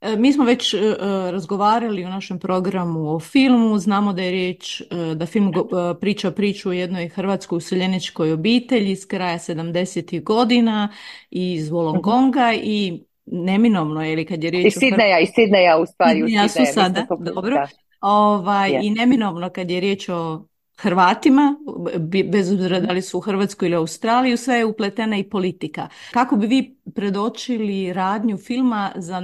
E, 0.00 0.16
mi 0.16 0.32
smo 0.32 0.44
već 0.44 0.74
e, 0.74 0.78
e, 0.78 0.96
razgovarali 1.30 2.04
u 2.04 2.08
našem 2.08 2.38
programu 2.38 3.14
o 3.16 3.20
filmu, 3.20 3.78
znamo 3.78 4.12
da 4.12 4.22
je 4.22 4.30
riječ, 4.30 4.82
da 5.14 5.26
film 5.26 5.52
priča 6.00 6.30
priču 6.30 6.70
o 6.70 6.72
jednoj 6.72 7.08
hrvatskoj 7.08 7.56
useljeničkoj 7.56 8.32
obitelji 8.32 8.90
iz 8.90 9.06
kraja 9.06 9.38
70. 9.38 10.22
godina 10.22 10.88
iz 11.30 11.70
Volongonga 11.70 12.52
i 12.62 13.04
neminovno 13.26 14.04
je 14.04 14.12
ili 14.12 14.24
kad 14.26 14.44
je 14.44 14.50
riječ 14.50 14.66
I 14.66 14.70
Sidneja, 14.70 15.20
i 15.20 15.26
Sidneja 15.26 15.78
u 15.78 15.86
stvari. 15.86 16.22
su 16.48 16.62
sada, 16.74 17.06
dobro. 17.20 17.66
Ovaj, 18.00 18.78
I 18.82 18.90
neminovno 18.90 19.50
kad 19.50 19.70
je 19.70 19.80
riječ 19.80 20.08
o 20.08 20.44
Hrvatima, 20.76 21.56
bez 22.30 22.52
obzira 22.52 22.80
da 22.80 22.92
li 22.92 23.02
su 23.02 23.18
u 23.18 23.20
Hrvatskoj 23.20 23.68
ili 23.68 23.76
Australiju, 23.76 24.36
sve 24.36 24.56
je 24.56 24.64
upletena 24.64 25.18
i 25.18 25.24
politika. 25.24 25.88
Kako 26.12 26.36
bi 26.36 26.46
vi 26.46 26.76
predočili 26.94 27.92
radnju 27.92 28.36
filma 28.36 28.92
za 28.96 29.22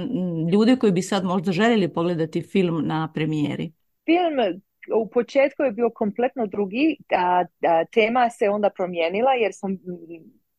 ljude 0.53 0.75
koji 0.75 0.91
bi 0.91 1.01
sad 1.01 1.23
možda 1.23 1.51
željeli 1.51 1.93
pogledati 1.93 2.41
film 2.41 2.87
na 2.87 3.11
premijeri? 3.13 3.71
Film 4.05 4.61
u 4.95 5.09
početku 5.09 5.63
je 5.63 5.71
bio 5.71 5.89
kompletno 5.89 6.47
drugi, 6.47 6.97
a, 7.09 7.45
tema 7.93 8.29
se 8.29 8.49
onda 8.49 8.69
promijenila 8.69 9.31
jer 9.31 9.51
sam 9.53 9.77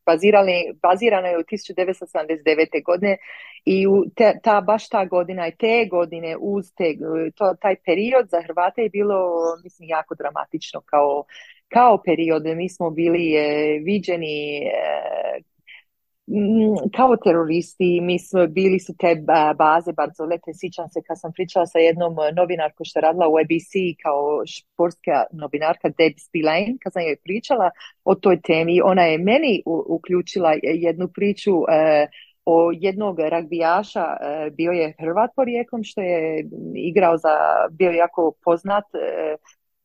bazirali, 0.06 0.52
bazirana 0.82 1.28
je 1.28 1.38
u 1.38 1.42
1979. 1.42 2.84
godine 2.84 3.16
i 3.64 3.86
u 3.86 4.04
te, 4.16 4.38
ta, 4.42 4.60
baš 4.60 4.88
ta 4.88 5.04
godina 5.04 5.48
i 5.48 5.56
te 5.56 5.86
godine 5.90 6.36
uz 6.40 6.72
te, 6.76 6.96
to, 7.34 7.54
taj 7.60 7.76
period 7.84 8.28
za 8.30 8.42
Hrvate 8.42 8.82
je 8.82 8.88
bilo 8.88 9.16
mislim 9.64 9.88
jako 9.88 10.14
dramatično 10.14 10.80
kao, 10.80 11.24
kao 11.68 12.02
period. 12.04 12.42
Mi 12.56 12.68
smo 12.68 12.90
bili 12.90 13.34
e, 13.34 13.78
viđeni 13.84 14.58
e, 14.58 15.42
kao 16.96 17.16
teroristi, 17.16 18.00
mi 18.00 18.18
smo, 18.18 18.46
bili 18.46 18.78
su 18.78 18.94
te 18.98 19.22
baze 19.56 19.92
Barzolete, 19.92 20.50
sjećam 20.60 20.88
se 20.88 21.00
kad 21.06 21.20
sam 21.20 21.32
pričala 21.32 21.66
sa 21.66 21.78
jednom 21.78 22.12
eh, 22.12 22.32
novinarkom 22.32 22.84
što 22.84 22.98
je 22.98 23.02
radila 23.02 23.28
u 23.28 23.36
ABC 23.36 23.72
kao 24.02 24.42
športska 24.46 25.24
novinarka 25.32 25.88
Deb 25.88 26.12
Spillane, 26.18 26.74
kad 26.82 26.92
sam 26.92 27.02
joj 27.02 27.16
pričala 27.24 27.70
o 28.04 28.14
toj 28.14 28.40
temi, 28.40 28.80
ona 28.84 29.02
je 29.02 29.18
meni 29.18 29.62
uključila 29.66 30.54
jednu 30.62 31.08
priču 31.08 31.52
eh, 31.52 32.06
o 32.44 32.70
jednog 32.74 33.18
ragbijaša, 33.18 34.06
eh, 34.20 34.50
bio 34.50 34.72
je 34.72 34.94
Hrvat 35.00 35.30
porijekom 35.36 35.84
što 35.84 36.00
je 36.00 36.48
igrao 36.74 37.18
za, 37.18 37.34
bio 37.70 37.90
jako 37.90 38.32
poznat 38.44 38.84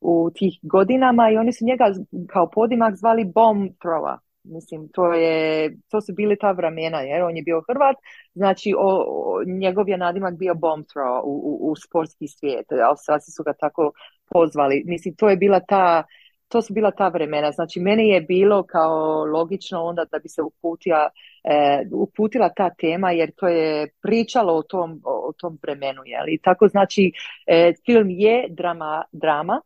u 0.01 0.29
tih 0.35 0.59
godinama 0.61 1.29
i 1.29 1.37
oni 1.37 1.53
su 1.53 1.65
njega 1.65 1.85
kao 2.27 2.49
podimak 2.49 2.95
zvali 2.95 3.25
bomb 3.25 3.71
thrower 3.79 4.26
Mislim, 4.49 4.89
to, 4.93 5.13
je, 5.13 5.71
to 5.89 6.01
su 6.01 6.13
bili 6.13 6.37
ta 6.39 6.51
vremena, 6.51 7.01
jer 7.01 7.23
on 7.23 7.37
je 7.37 7.43
bio 7.43 7.61
Hrvat, 7.67 7.95
znači 8.33 8.73
o, 8.77 9.05
njegov 9.45 9.89
je 9.89 9.97
nadimak 9.97 10.37
bio 10.37 10.55
bomb 10.55 10.85
throw 10.85 11.21
u, 11.23 11.31
u, 11.43 11.71
u 11.71 11.75
sportski 11.75 12.27
svijet, 12.27 12.65
ali 12.71 13.21
su 13.35 13.43
ga 13.43 13.53
tako 13.53 13.91
pozvali. 14.29 14.83
Mislim, 14.85 15.15
to 15.15 15.29
je 15.29 15.37
bila 15.37 15.59
ta, 15.59 16.03
to 16.47 16.61
su 16.61 16.73
bila 16.73 16.91
ta 16.91 17.07
vremena. 17.07 17.51
Znači, 17.51 17.79
meni 17.79 18.09
je 18.09 18.21
bilo 18.21 18.63
kao 18.63 19.25
logično 19.25 19.83
onda 19.83 20.05
da 20.11 20.19
bi 20.19 20.29
se 20.29 20.41
uputila, 20.41 21.09
e, 21.43 21.83
uputila 21.91 22.49
ta 22.49 22.69
tema, 22.69 23.11
jer 23.11 23.31
to 23.35 23.47
je 23.47 23.89
pričalo 24.01 24.53
o 24.53 24.63
tom, 24.63 25.01
o, 25.03 25.31
tom 25.37 25.57
vremenu. 25.61 26.01
I 26.27 26.39
tako 26.41 26.67
znači, 26.67 27.11
e, 27.47 27.73
film 27.85 28.09
je 28.09 28.45
drama, 28.49 29.03
drama 29.11 29.61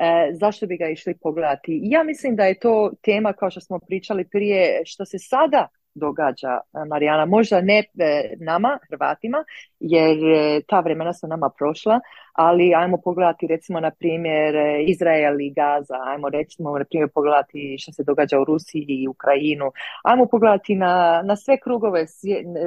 E, 0.00 0.32
zašto 0.32 0.66
bi 0.66 0.76
ga 0.76 0.88
išli 0.88 1.14
pogledati? 1.22 1.80
Ja 1.82 2.02
mislim 2.02 2.36
da 2.36 2.44
je 2.44 2.58
to 2.58 2.92
tema, 3.02 3.32
kao 3.32 3.50
što 3.50 3.60
smo 3.60 3.78
pričali 3.78 4.28
prije, 4.28 4.82
što 4.84 5.04
se 5.04 5.18
sada 5.18 5.68
događa, 5.94 6.48
e, 6.48 6.84
Marijana, 6.88 7.26
možda 7.26 7.60
ne 7.60 7.78
e, 7.78 8.34
nama, 8.40 8.78
Hrvatima, 8.88 9.44
jer 9.80 10.18
ta 10.66 10.80
vremena 10.80 11.12
su 11.14 11.26
nama 11.26 11.50
prošla, 11.58 12.00
ali 12.32 12.74
ajmo 12.74 12.96
pogledati 13.04 13.46
recimo 13.46 13.80
na 13.80 13.90
primjer 13.90 14.54
Izrael 14.86 15.40
i 15.40 15.50
Gaza, 15.50 15.94
ajmo 16.06 16.28
recimo 16.28 16.78
na 16.78 16.84
primjer 16.84 17.10
pogledati 17.14 17.76
što 17.78 17.92
se 17.92 18.04
događa 18.04 18.40
u 18.40 18.44
Rusiji 18.44 18.86
i 18.88 19.08
Ukrajinu, 19.08 19.72
ajmo 20.04 20.26
pogledati 20.26 20.74
na, 20.74 21.22
na 21.24 21.36
sve 21.36 21.60
krugove, 21.60 22.00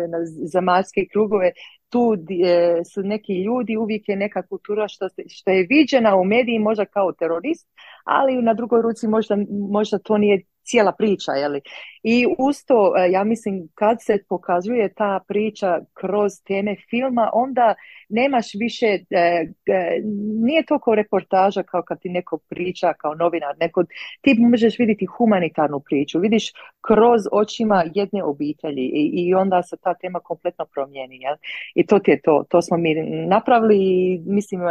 na 0.09 0.17
zemaljske 0.51 1.05
krugove. 1.11 1.51
Tu 1.89 2.13
e, 2.45 2.83
su 2.93 3.01
neki 3.01 3.43
ljudi, 3.43 3.77
uvijek 3.77 4.09
je 4.09 4.15
neka 4.15 4.41
kultura 4.47 4.87
što, 4.87 5.07
što 5.27 5.51
je 5.51 5.67
viđena 5.69 6.15
u 6.15 6.23
mediji 6.23 6.59
možda 6.59 6.85
kao 6.85 7.11
terorist, 7.11 7.67
ali 8.03 8.41
na 8.41 8.53
drugoj 8.53 8.81
ruci 8.81 9.07
možda, 9.07 9.37
možda 9.71 9.99
to 9.99 10.17
nije 10.17 10.43
cijela 10.63 10.91
priča. 10.91 11.31
Jeli? 11.31 11.61
I 12.03 12.25
to, 12.67 12.93
e, 12.97 13.11
ja 13.11 13.23
mislim, 13.23 13.69
kad 13.75 13.97
se 14.01 14.23
pokazuje 14.29 14.93
ta 14.93 15.19
priča 15.27 15.79
kroz 15.93 16.31
teme 16.47 16.75
filma, 16.89 17.29
onda 17.33 17.75
nemaš 18.09 18.45
više, 18.59 18.85
e, 18.85 19.03
e, 19.09 20.01
nije 20.43 20.65
to 20.65 20.79
kao 20.79 20.95
reportaža 20.95 21.63
kao 21.63 21.81
kad 21.81 21.99
ti 22.01 22.09
neko 22.09 22.37
priča 22.37 22.93
kao 22.93 23.15
novinar, 23.15 23.55
neko, 23.59 23.83
ti 24.21 24.35
možeš 24.39 24.79
vidjeti 24.79 25.05
humanitarnu 25.05 25.79
priču, 25.79 26.19
vidiš 26.19 26.51
kroz 26.81 27.21
očima 27.31 27.83
jedne 27.93 28.23
obitelji 28.23 28.83
i, 28.83 29.11
i 29.13 29.33
onda 29.33 29.63
se 29.63 29.77
ta 29.77 29.93
tema 29.93 30.19
kompletno 30.19 30.65
promijeni. 30.65 31.17
Jel? 31.21 31.35
I 31.75 31.85
to 31.85 31.99
ti 31.99 32.11
je 32.11 32.21
to, 32.21 32.45
to 32.49 32.61
smo 32.61 32.77
mi 32.77 32.95
napravili 33.27 34.21
mislim 34.25 34.61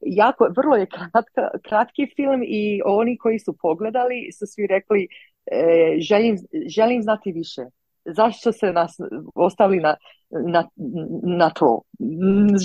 jako, 0.00 0.48
vrlo 0.56 0.76
je 0.76 0.86
kratka, 0.86 1.48
kratki 1.68 2.06
film 2.16 2.42
i 2.42 2.80
oni 2.84 3.18
koji 3.18 3.38
su 3.38 3.56
pogledali 3.62 4.32
su 4.38 4.46
svi 4.46 4.66
rekli 4.66 5.08
e, 5.46 5.96
želim, 6.00 6.36
želim 6.66 7.02
znati 7.02 7.32
više. 7.32 7.62
Zašto 8.04 8.52
se 8.52 8.72
nas 8.72 8.96
ostavili 9.34 9.82
na, 9.82 9.96
na, 10.30 10.68
na 11.22 11.50
to? 11.50 11.82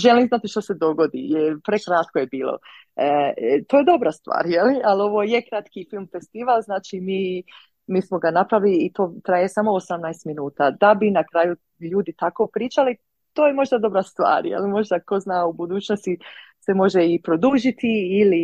Želim 0.04 0.28
znati 0.28 0.48
što 0.48 0.62
se 0.62 0.74
dogodi. 0.74 1.20
Je, 1.20 1.56
prekratko 1.66 2.20
je 2.20 2.28
bilo. 2.28 2.58
E, 2.96 3.34
to 3.68 3.78
je 3.78 3.84
dobra 3.84 4.12
stvar, 4.12 4.46
je 4.46 4.64
li? 4.64 4.82
ali 4.84 5.02
ovo 5.02 5.24
je 5.24 5.42
kratki 5.50 5.88
film 5.90 6.08
festival, 6.12 6.62
znači 6.62 7.00
mi, 7.00 7.44
mi 7.88 8.02
smo 8.02 8.20
ga 8.20 8.32
napravili 8.32 8.78
i 8.78 8.94
to 8.94 9.14
traje 9.24 9.50
samo 9.50 9.72
18 9.72 10.28
minuta. 10.28 10.72
Da 10.72 10.94
bi 10.94 11.12
na 11.12 11.24
kraju 11.24 11.56
ljudi 11.80 12.14
tako 12.18 12.48
pričali, 12.54 12.98
to 13.34 13.48
je 13.48 13.54
možda 13.54 13.78
dobra 13.78 14.04
stvar, 14.04 14.44
ali 14.58 14.70
možda 14.70 15.00
ko 15.00 15.20
zna 15.20 15.46
u 15.46 15.54
budućnosti 15.54 16.18
se 16.66 16.74
može 16.74 17.06
i 17.06 17.22
produžiti 17.22 17.88
ili 18.22 18.42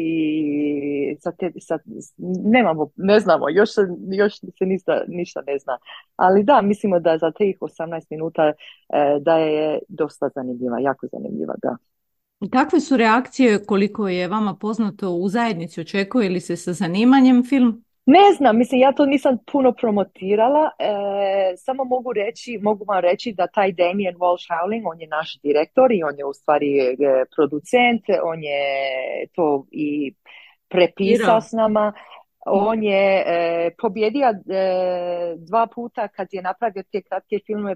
sa 1.19 1.32
te, 1.32 1.51
sa, 1.59 1.80
nemamo, 2.43 2.89
ne 2.95 3.19
znamo, 3.19 3.49
još, 3.49 3.69
još 4.11 4.39
se 4.39 4.65
ništa, 4.65 5.03
ništa 5.07 5.41
ne 5.47 5.59
zna. 5.59 5.78
Ali 6.15 6.43
da, 6.43 6.61
mislimo 6.61 6.99
da 6.99 7.17
za 7.17 7.32
tih 7.32 7.57
18 7.59 8.05
minuta 8.09 8.43
e, 8.43 8.53
da 9.22 9.38
je 9.38 9.80
dosta 9.88 10.30
zanimljiva, 10.36 10.80
jako 10.80 11.07
zanimljiva, 11.11 11.55
da. 11.61 11.78
Kakve 12.51 12.80
su 12.80 12.97
reakcije 12.97 13.65
koliko 13.65 14.07
je 14.07 14.28
vama 14.28 14.55
poznato 14.55 15.11
u 15.11 15.30
zajednici? 15.30 15.82
Očekuje 15.82 16.30
li 16.30 16.39
se 16.39 16.55
sa 16.55 16.74
zanimanjem 16.74 17.43
film? 17.43 17.84
Ne 18.06 18.34
znam, 18.38 18.58
mislim 18.58 18.82
ja 18.82 18.91
to 18.91 19.06
nisam 19.06 19.38
puno 19.52 19.72
promotirala, 19.72 20.70
e, 20.80 20.93
samo 21.58 21.84
mogu 21.84 22.14
reći, 22.14 22.60
mogu 22.62 22.86
vam 22.88 22.99
reći 22.99 23.34
da 23.34 23.47
taj 23.47 23.72
Damien 23.72 24.16
Walsh 24.16 24.45
Howling, 24.49 24.82
on 24.91 25.02
je 25.02 25.08
naš 25.08 25.39
direktor 25.43 25.91
i 25.91 26.04
on 26.04 26.18
je 26.18 26.26
u 26.26 26.34
stvari 26.34 26.80
e, 26.80 26.95
producent, 27.36 28.04
on 28.24 28.43
je 28.43 28.62
to 29.36 29.66
i 29.72 30.14
prepisao 30.70 31.41
s 31.41 31.52
nama. 31.52 31.93
On 32.45 32.83
je 32.83 33.23
e, 33.25 33.71
pobjedio 33.77 34.27
e, 34.29 34.33
dva 35.37 35.67
puta 35.75 36.07
kad 36.07 36.27
je 36.31 36.41
napravio 36.41 36.83
te 36.91 37.01
kratke 37.01 37.39
filmove 37.45 37.75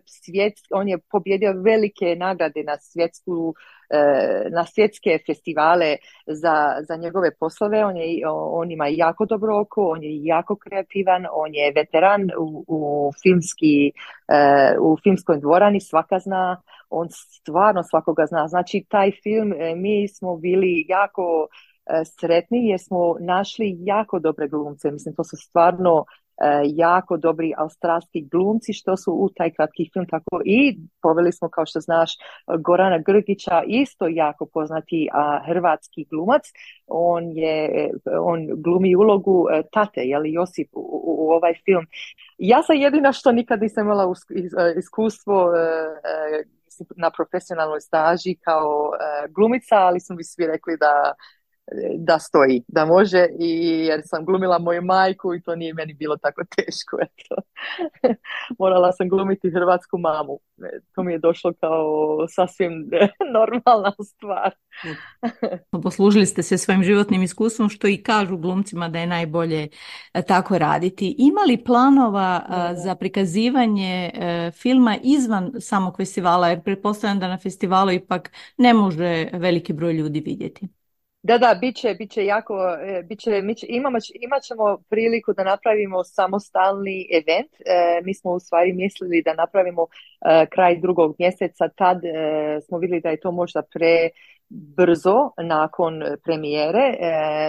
on 0.71 0.87
je 0.87 0.97
pobjedio 1.11 1.53
velike 1.61 2.15
nagrade 2.15 2.63
na 2.63 2.77
svjetsku 2.77 3.53
e, 3.89 4.49
na 4.49 4.65
svjetske 4.65 5.19
festivale 5.25 5.95
za, 6.27 6.75
za 6.87 6.95
njegove 6.95 7.35
poslove. 7.39 7.85
On, 7.85 7.97
je, 7.97 8.27
on 8.29 8.71
ima 8.71 8.87
jako 8.87 9.25
dobro 9.25 9.59
oko, 9.59 9.81
on 9.89 10.03
je 10.03 10.25
jako 10.25 10.55
kreativan, 10.55 11.25
on 11.31 11.53
je 11.53 11.73
veteran 11.75 12.21
u, 12.39 12.65
u 12.67 13.11
filmski 13.23 13.91
e, 14.27 14.77
u 14.79 14.97
filmskoj 15.03 15.39
dvorani, 15.39 15.81
svaka 15.81 16.19
zna, 16.19 16.61
on 16.89 17.07
stvarno 17.09 17.83
svakoga 17.83 18.25
zna. 18.25 18.47
Znači 18.47 18.85
taj 18.89 19.11
film 19.23 19.53
mi 19.75 20.07
smo 20.07 20.37
bili 20.37 20.85
jako 20.87 21.47
E, 21.51 21.74
sretni 22.19 22.67
jer 22.67 22.79
smo 22.79 23.15
našli 23.19 23.77
jako 23.79 24.19
dobre 24.19 24.47
glumce. 24.47 24.91
Mislim, 24.91 25.15
to 25.15 25.23
su 25.23 25.37
stvarno 25.37 26.05
e, 26.05 26.61
jako 26.65 27.17
dobri 27.17 27.53
australski 27.57 28.21
glumci 28.31 28.73
što 28.73 28.97
su 28.97 29.11
u 29.11 29.29
taj 29.29 29.51
kratki 29.51 29.89
film. 29.93 30.05
Tako 30.09 30.41
i 30.45 30.77
poveli 31.01 31.31
smo 31.31 31.49
kao 31.49 31.65
što 31.65 31.79
znaš 31.79 32.11
Gorana 32.59 32.97
Grgića 32.97 33.63
isto 33.67 34.07
jako 34.07 34.45
poznati 34.45 35.09
a, 35.13 35.39
hrvatski 35.47 36.05
glumac. 36.09 36.41
On 36.87 37.23
je 37.31 37.89
on 38.21 38.47
glumi 38.55 38.95
ulogu 38.95 39.47
e, 39.51 39.63
tate 39.71 40.01
jeli 40.01 40.33
Josip 40.33 40.69
u, 40.73 41.01
u, 41.03 41.31
ovaj 41.31 41.53
film. 41.65 41.85
Ja 42.37 42.63
sam 42.63 42.75
jedina 42.75 43.11
što 43.11 43.31
nikad 43.31 43.61
nisam 43.61 43.85
imala 43.85 44.13
iskustvo 44.77 45.51
na 46.95 47.11
profesionalnoj 47.11 47.81
staži 47.81 48.35
kao 48.35 48.91
glumica 49.29 49.75
ali 49.75 49.99
su 49.99 50.13
mi 50.13 50.23
svi 50.23 50.47
rekli 50.47 50.77
da 50.77 51.13
da 51.97 52.19
stoji, 52.19 52.63
da 52.67 52.85
može 52.85 53.27
i 53.39 53.49
jer 53.89 54.01
sam 54.05 54.25
glumila 54.25 54.59
moju 54.59 54.81
majku 54.81 55.35
i 55.35 55.41
to 55.41 55.55
nije 55.55 55.73
meni 55.73 55.93
bilo 55.93 56.17
tako 56.17 56.41
teško. 56.55 56.97
Eto. 57.01 57.35
Morala 58.59 58.91
sam 58.91 59.09
glumiti 59.09 59.51
hrvatsku 59.51 59.97
mamu. 59.97 60.39
E, 60.57 60.79
to 60.95 61.03
mi 61.03 61.11
je 61.13 61.19
došlo 61.19 61.53
kao 61.53 61.85
sasvim 62.29 62.89
normalna 63.35 63.91
stvar. 64.03 64.51
Poslužili 65.83 66.25
ste 66.25 66.43
se 66.43 66.57
svojim 66.57 66.83
životnim 66.83 67.23
iskustvom 67.23 67.69
što 67.69 67.87
i 67.87 68.03
kažu 68.03 68.37
glumcima 68.37 68.89
da 68.89 68.99
je 68.99 69.07
najbolje 69.07 69.67
e, 70.13 70.21
tako 70.21 70.57
raditi. 70.57 71.15
Ima 71.17 71.41
li 71.47 71.63
planova 71.63 72.45
e, 72.45 72.75
za 72.75 72.95
prikazivanje 72.95 74.11
filma 74.61 74.97
izvan 75.03 75.51
samog 75.59 75.97
festivala? 75.97 76.49
Jer 76.49 76.63
pretpostavljam 76.63 77.19
da 77.19 77.27
na 77.27 77.37
festivalu 77.37 77.91
ipak 77.91 78.31
ne 78.57 78.73
može 78.73 79.29
veliki 79.33 79.73
broj 79.73 79.93
ljudi 79.93 80.19
vidjeti. 80.19 80.74
Da, 81.27 81.37
da, 81.37 81.57
bit 81.61 81.75
će, 81.75 81.93
bit 81.93 82.11
će 82.11 82.25
jako, 82.25 82.53
e, 82.81 83.03
bit 83.03 83.19
će, 83.19 83.41
imamo, 83.67 83.97
imat 84.21 84.43
ćemo 84.43 84.77
priliku 84.89 85.33
da 85.33 85.43
napravimo 85.43 86.03
samostalni 86.03 87.07
event. 87.19 87.51
E, 87.53 88.01
mi 88.03 88.13
smo 88.13 88.31
u 88.31 88.39
stvari 88.39 88.73
mislili 88.73 89.21
da 89.25 89.33
napravimo 89.33 89.81
e, 89.85 90.45
kraj 90.53 90.79
drugog 90.79 91.15
mjeseca, 91.19 91.69
tad 91.69 92.01
smo 92.65 92.77
vidjeli 92.77 93.01
da 93.01 93.09
je 93.09 93.19
to 93.19 93.31
možda 93.31 93.61
pre 93.73 94.09
brzo 94.49 95.31
nakon 95.43 96.03
premijere, 96.23 96.93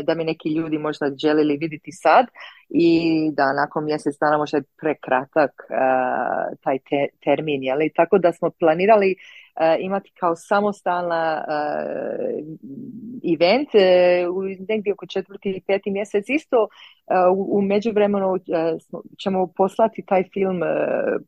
da 0.05 0.15
mi 0.15 0.25
neki 0.25 0.49
ljudi 0.55 0.79
možda 0.79 1.07
željeli 1.23 1.57
vidjeti 1.57 1.93
sad 1.93 2.27
i 2.69 2.91
da 3.33 3.53
nakon 3.53 3.85
mjesec 3.85 4.15
dana 4.21 4.39
možda 4.39 4.57
je 4.57 4.65
prekratak 4.81 5.53
taj 6.61 6.79
termin, 7.25 7.63
jeli? 7.63 7.93
Tako 7.97 8.19
da 8.19 8.33
smo 8.33 8.51
planirali 8.51 9.11
E, 9.11 9.46
imati 9.81 10.13
kao 10.21 10.37
samostalna 10.37 11.45
e, 11.49 11.63
event 13.35 13.69
e, 13.75 14.29
u 14.29 14.43
negdje 14.69 14.93
oko 14.93 15.07
četvrti 15.07 15.51
i 15.51 15.63
peti 15.67 15.91
mjesec 15.91 16.25
isto 16.29 16.69
u, 17.37 17.59
u 17.59 17.63
međuvremenu 17.63 18.35
ćemo 19.23 19.47
poslati 19.57 20.05
taj 20.07 20.25
film 20.33 20.61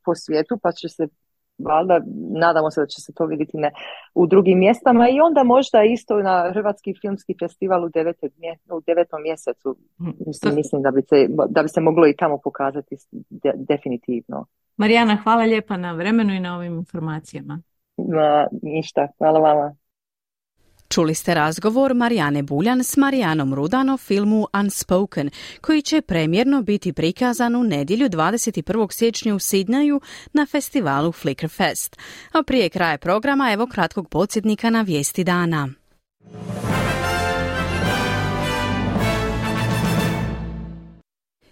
po 0.05 0.15
svijetu 0.15 0.59
pa 0.63 0.73
će 0.73 0.89
se 0.89 1.09
valjda 1.59 2.01
nadamo 2.39 2.71
se 2.71 2.81
da 2.81 2.87
će 2.87 3.01
se 3.01 3.13
to 3.13 3.27
vidjeti 3.27 3.57
ne, 3.57 3.71
u 4.15 4.27
drugim 4.27 4.59
mjestama 4.59 5.09
i 5.09 5.21
onda 5.21 5.43
možda 5.45 5.83
isto 5.85 6.23
na 6.23 6.51
Hrvatski 6.55 6.95
filmski 7.01 7.35
festival 7.39 7.85
u, 7.85 7.89
devetet, 7.89 8.33
u 8.73 8.81
devetom 8.87 9.23
mjesecu 9.23 9.77
hm, 9.99 10.11
mislim, 10.27 10.55
mislim 10.55 10.83
da, 10.83 10.91
bi 10.91 11.03
se, 11.03 11.27
da 11.49 11.63
bi 11.63 11.69
se 11.69 11.81
moglo 11.81 12.07
i 12.07 12.17
tamo 12.17 12.39
pokazati 12.45 12.97
definitivno. 13.55 14.47
Marijana, 14.77 15.17
hvala 15.23 15.45
lijepa 15.45 15.77
na 15.77 15.93
vremenu 15.93 16.35
i 16.35 16.41
na 16.41 16.57
ovim 16.57 16.75
informacijama. 16.75 17.61
Ma, 17.99 18.47
ništa, 18.63 19.09
hvala 19.19 19.41
vama. 19.41 19.77
Čuli 20.89 21.15
ste 21.15 21.35
razgovor 21.35 21.95
Marijane 21.95 22.43
Buljan 22.43 22.85
s 22.85 22.97
Marijanom 22.97 23.55
Rudan 23.55 23.91
o 23.91 23.97
filmu 23.97 24.47
Unspoken, 24.61 25.31
koji 25.61 25.83
će 25.83 26.03
premjerno 26.03 26.63
biti 26.63 26.93
prikazan 26.93 27.57
u 27.57 27.63
nedjelju 27.63 28.09
21. 28.09 28.93
siječnja 28.93 29.35
u 29.35 29.39
Sidnaju 29.39 30.01
na 30.33 30.47
festivalu 30.47 31.13
Flickr 31.13 31.49
Fest. 31.49 31.97
A 32.33 32.43
prije 32.43 32.69
kraja 32.69 32.99
programa 32.99 33.53
evo 33.53 33.67
kratkog 33.67 34.09
podsjetnika 34.09 34.71
na 34.71 34.83
vijesti 34.83 35.25
dana. 35.25 35.69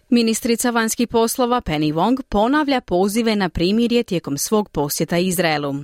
Ministrica 0.09 0.71
vanjskih 0.71 1.09
poslova 1.09 1.61
Penny 1.61 1.95
Wong 1.95 2.23
ponavlja 2.29 2.81
pozive 2.81 3.37
na 3.37 3.49
primirje 3.49 4.03
tijekom 4.03 4.39
svog 4.39 4.69
posjeta 4.69 5.19
Izraelu. 5.19 5.75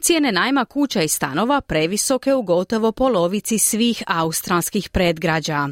Cijene 0.00 0.32
najma 0.32 0.64
kuća 0.64 1.02
i 1.02 1.08
stanova 1.08 1.60
previsoke 1.60 2.34
u 2.34 2.42
gotovo 2.42 2.92
polovici 2.92 3.58
svih 3.58 4.02
australskih 4.06 4.88
predgrađa. 4.88 5.68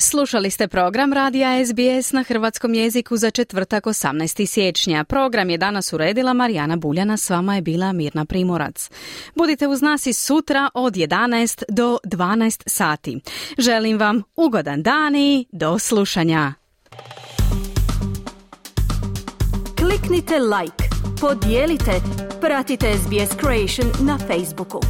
Slušali 0.00 0.50
ste 0.50 0.68
program 0.68 1.12
Radija 1.12 1.64
SBS 1.66 2.12
na 2.12 2.22
hrvatskom 2.22 2.74
jeziku 2.74 3.16
za 3.16 3.30
četvrtak 3.30 3.84
18. 3.84 4.46
siječnja. 4.46 5.04
Program 5.04 5.50
je 5.50 5.58
danas 5.58 5.92
uredila 5.92 6.32
Marijana 6.32 6.76
Buljana, 6.76 7.16
s 7.16 7.30
vama 7.30 7.54
je 7.54 7.62
bila 7.62 7.92
Mirna 7.92 8.24
Primorac. 8.24 8.90
Budite 9.34 9.68
uz 9.68 9.82
nas 9.82 10.06
i 10.06 10.12
sutra 10.12 10.70
od 10.74 10.94
11 10.94 11.62
do 11.68 11.98
12 12.04 12.62
sati. 12.66 13.20
Želim 13.58 13.98
vam 13.98 14.22
ugodan 14.36 14.82
dan 14.82 15.16
i 15.16 15.46
do 15.52 15.78
slušanja. 15.78 16.52
Kliknite 19.78 20.38
like, 20.38 20.84
podijelite, 21.20 21.92
pratite 22.40 22.86
SBS 22.94 23.36
Creation 23.40 24.06
na 24.06 24.18
Facebooku. 24.18 24.80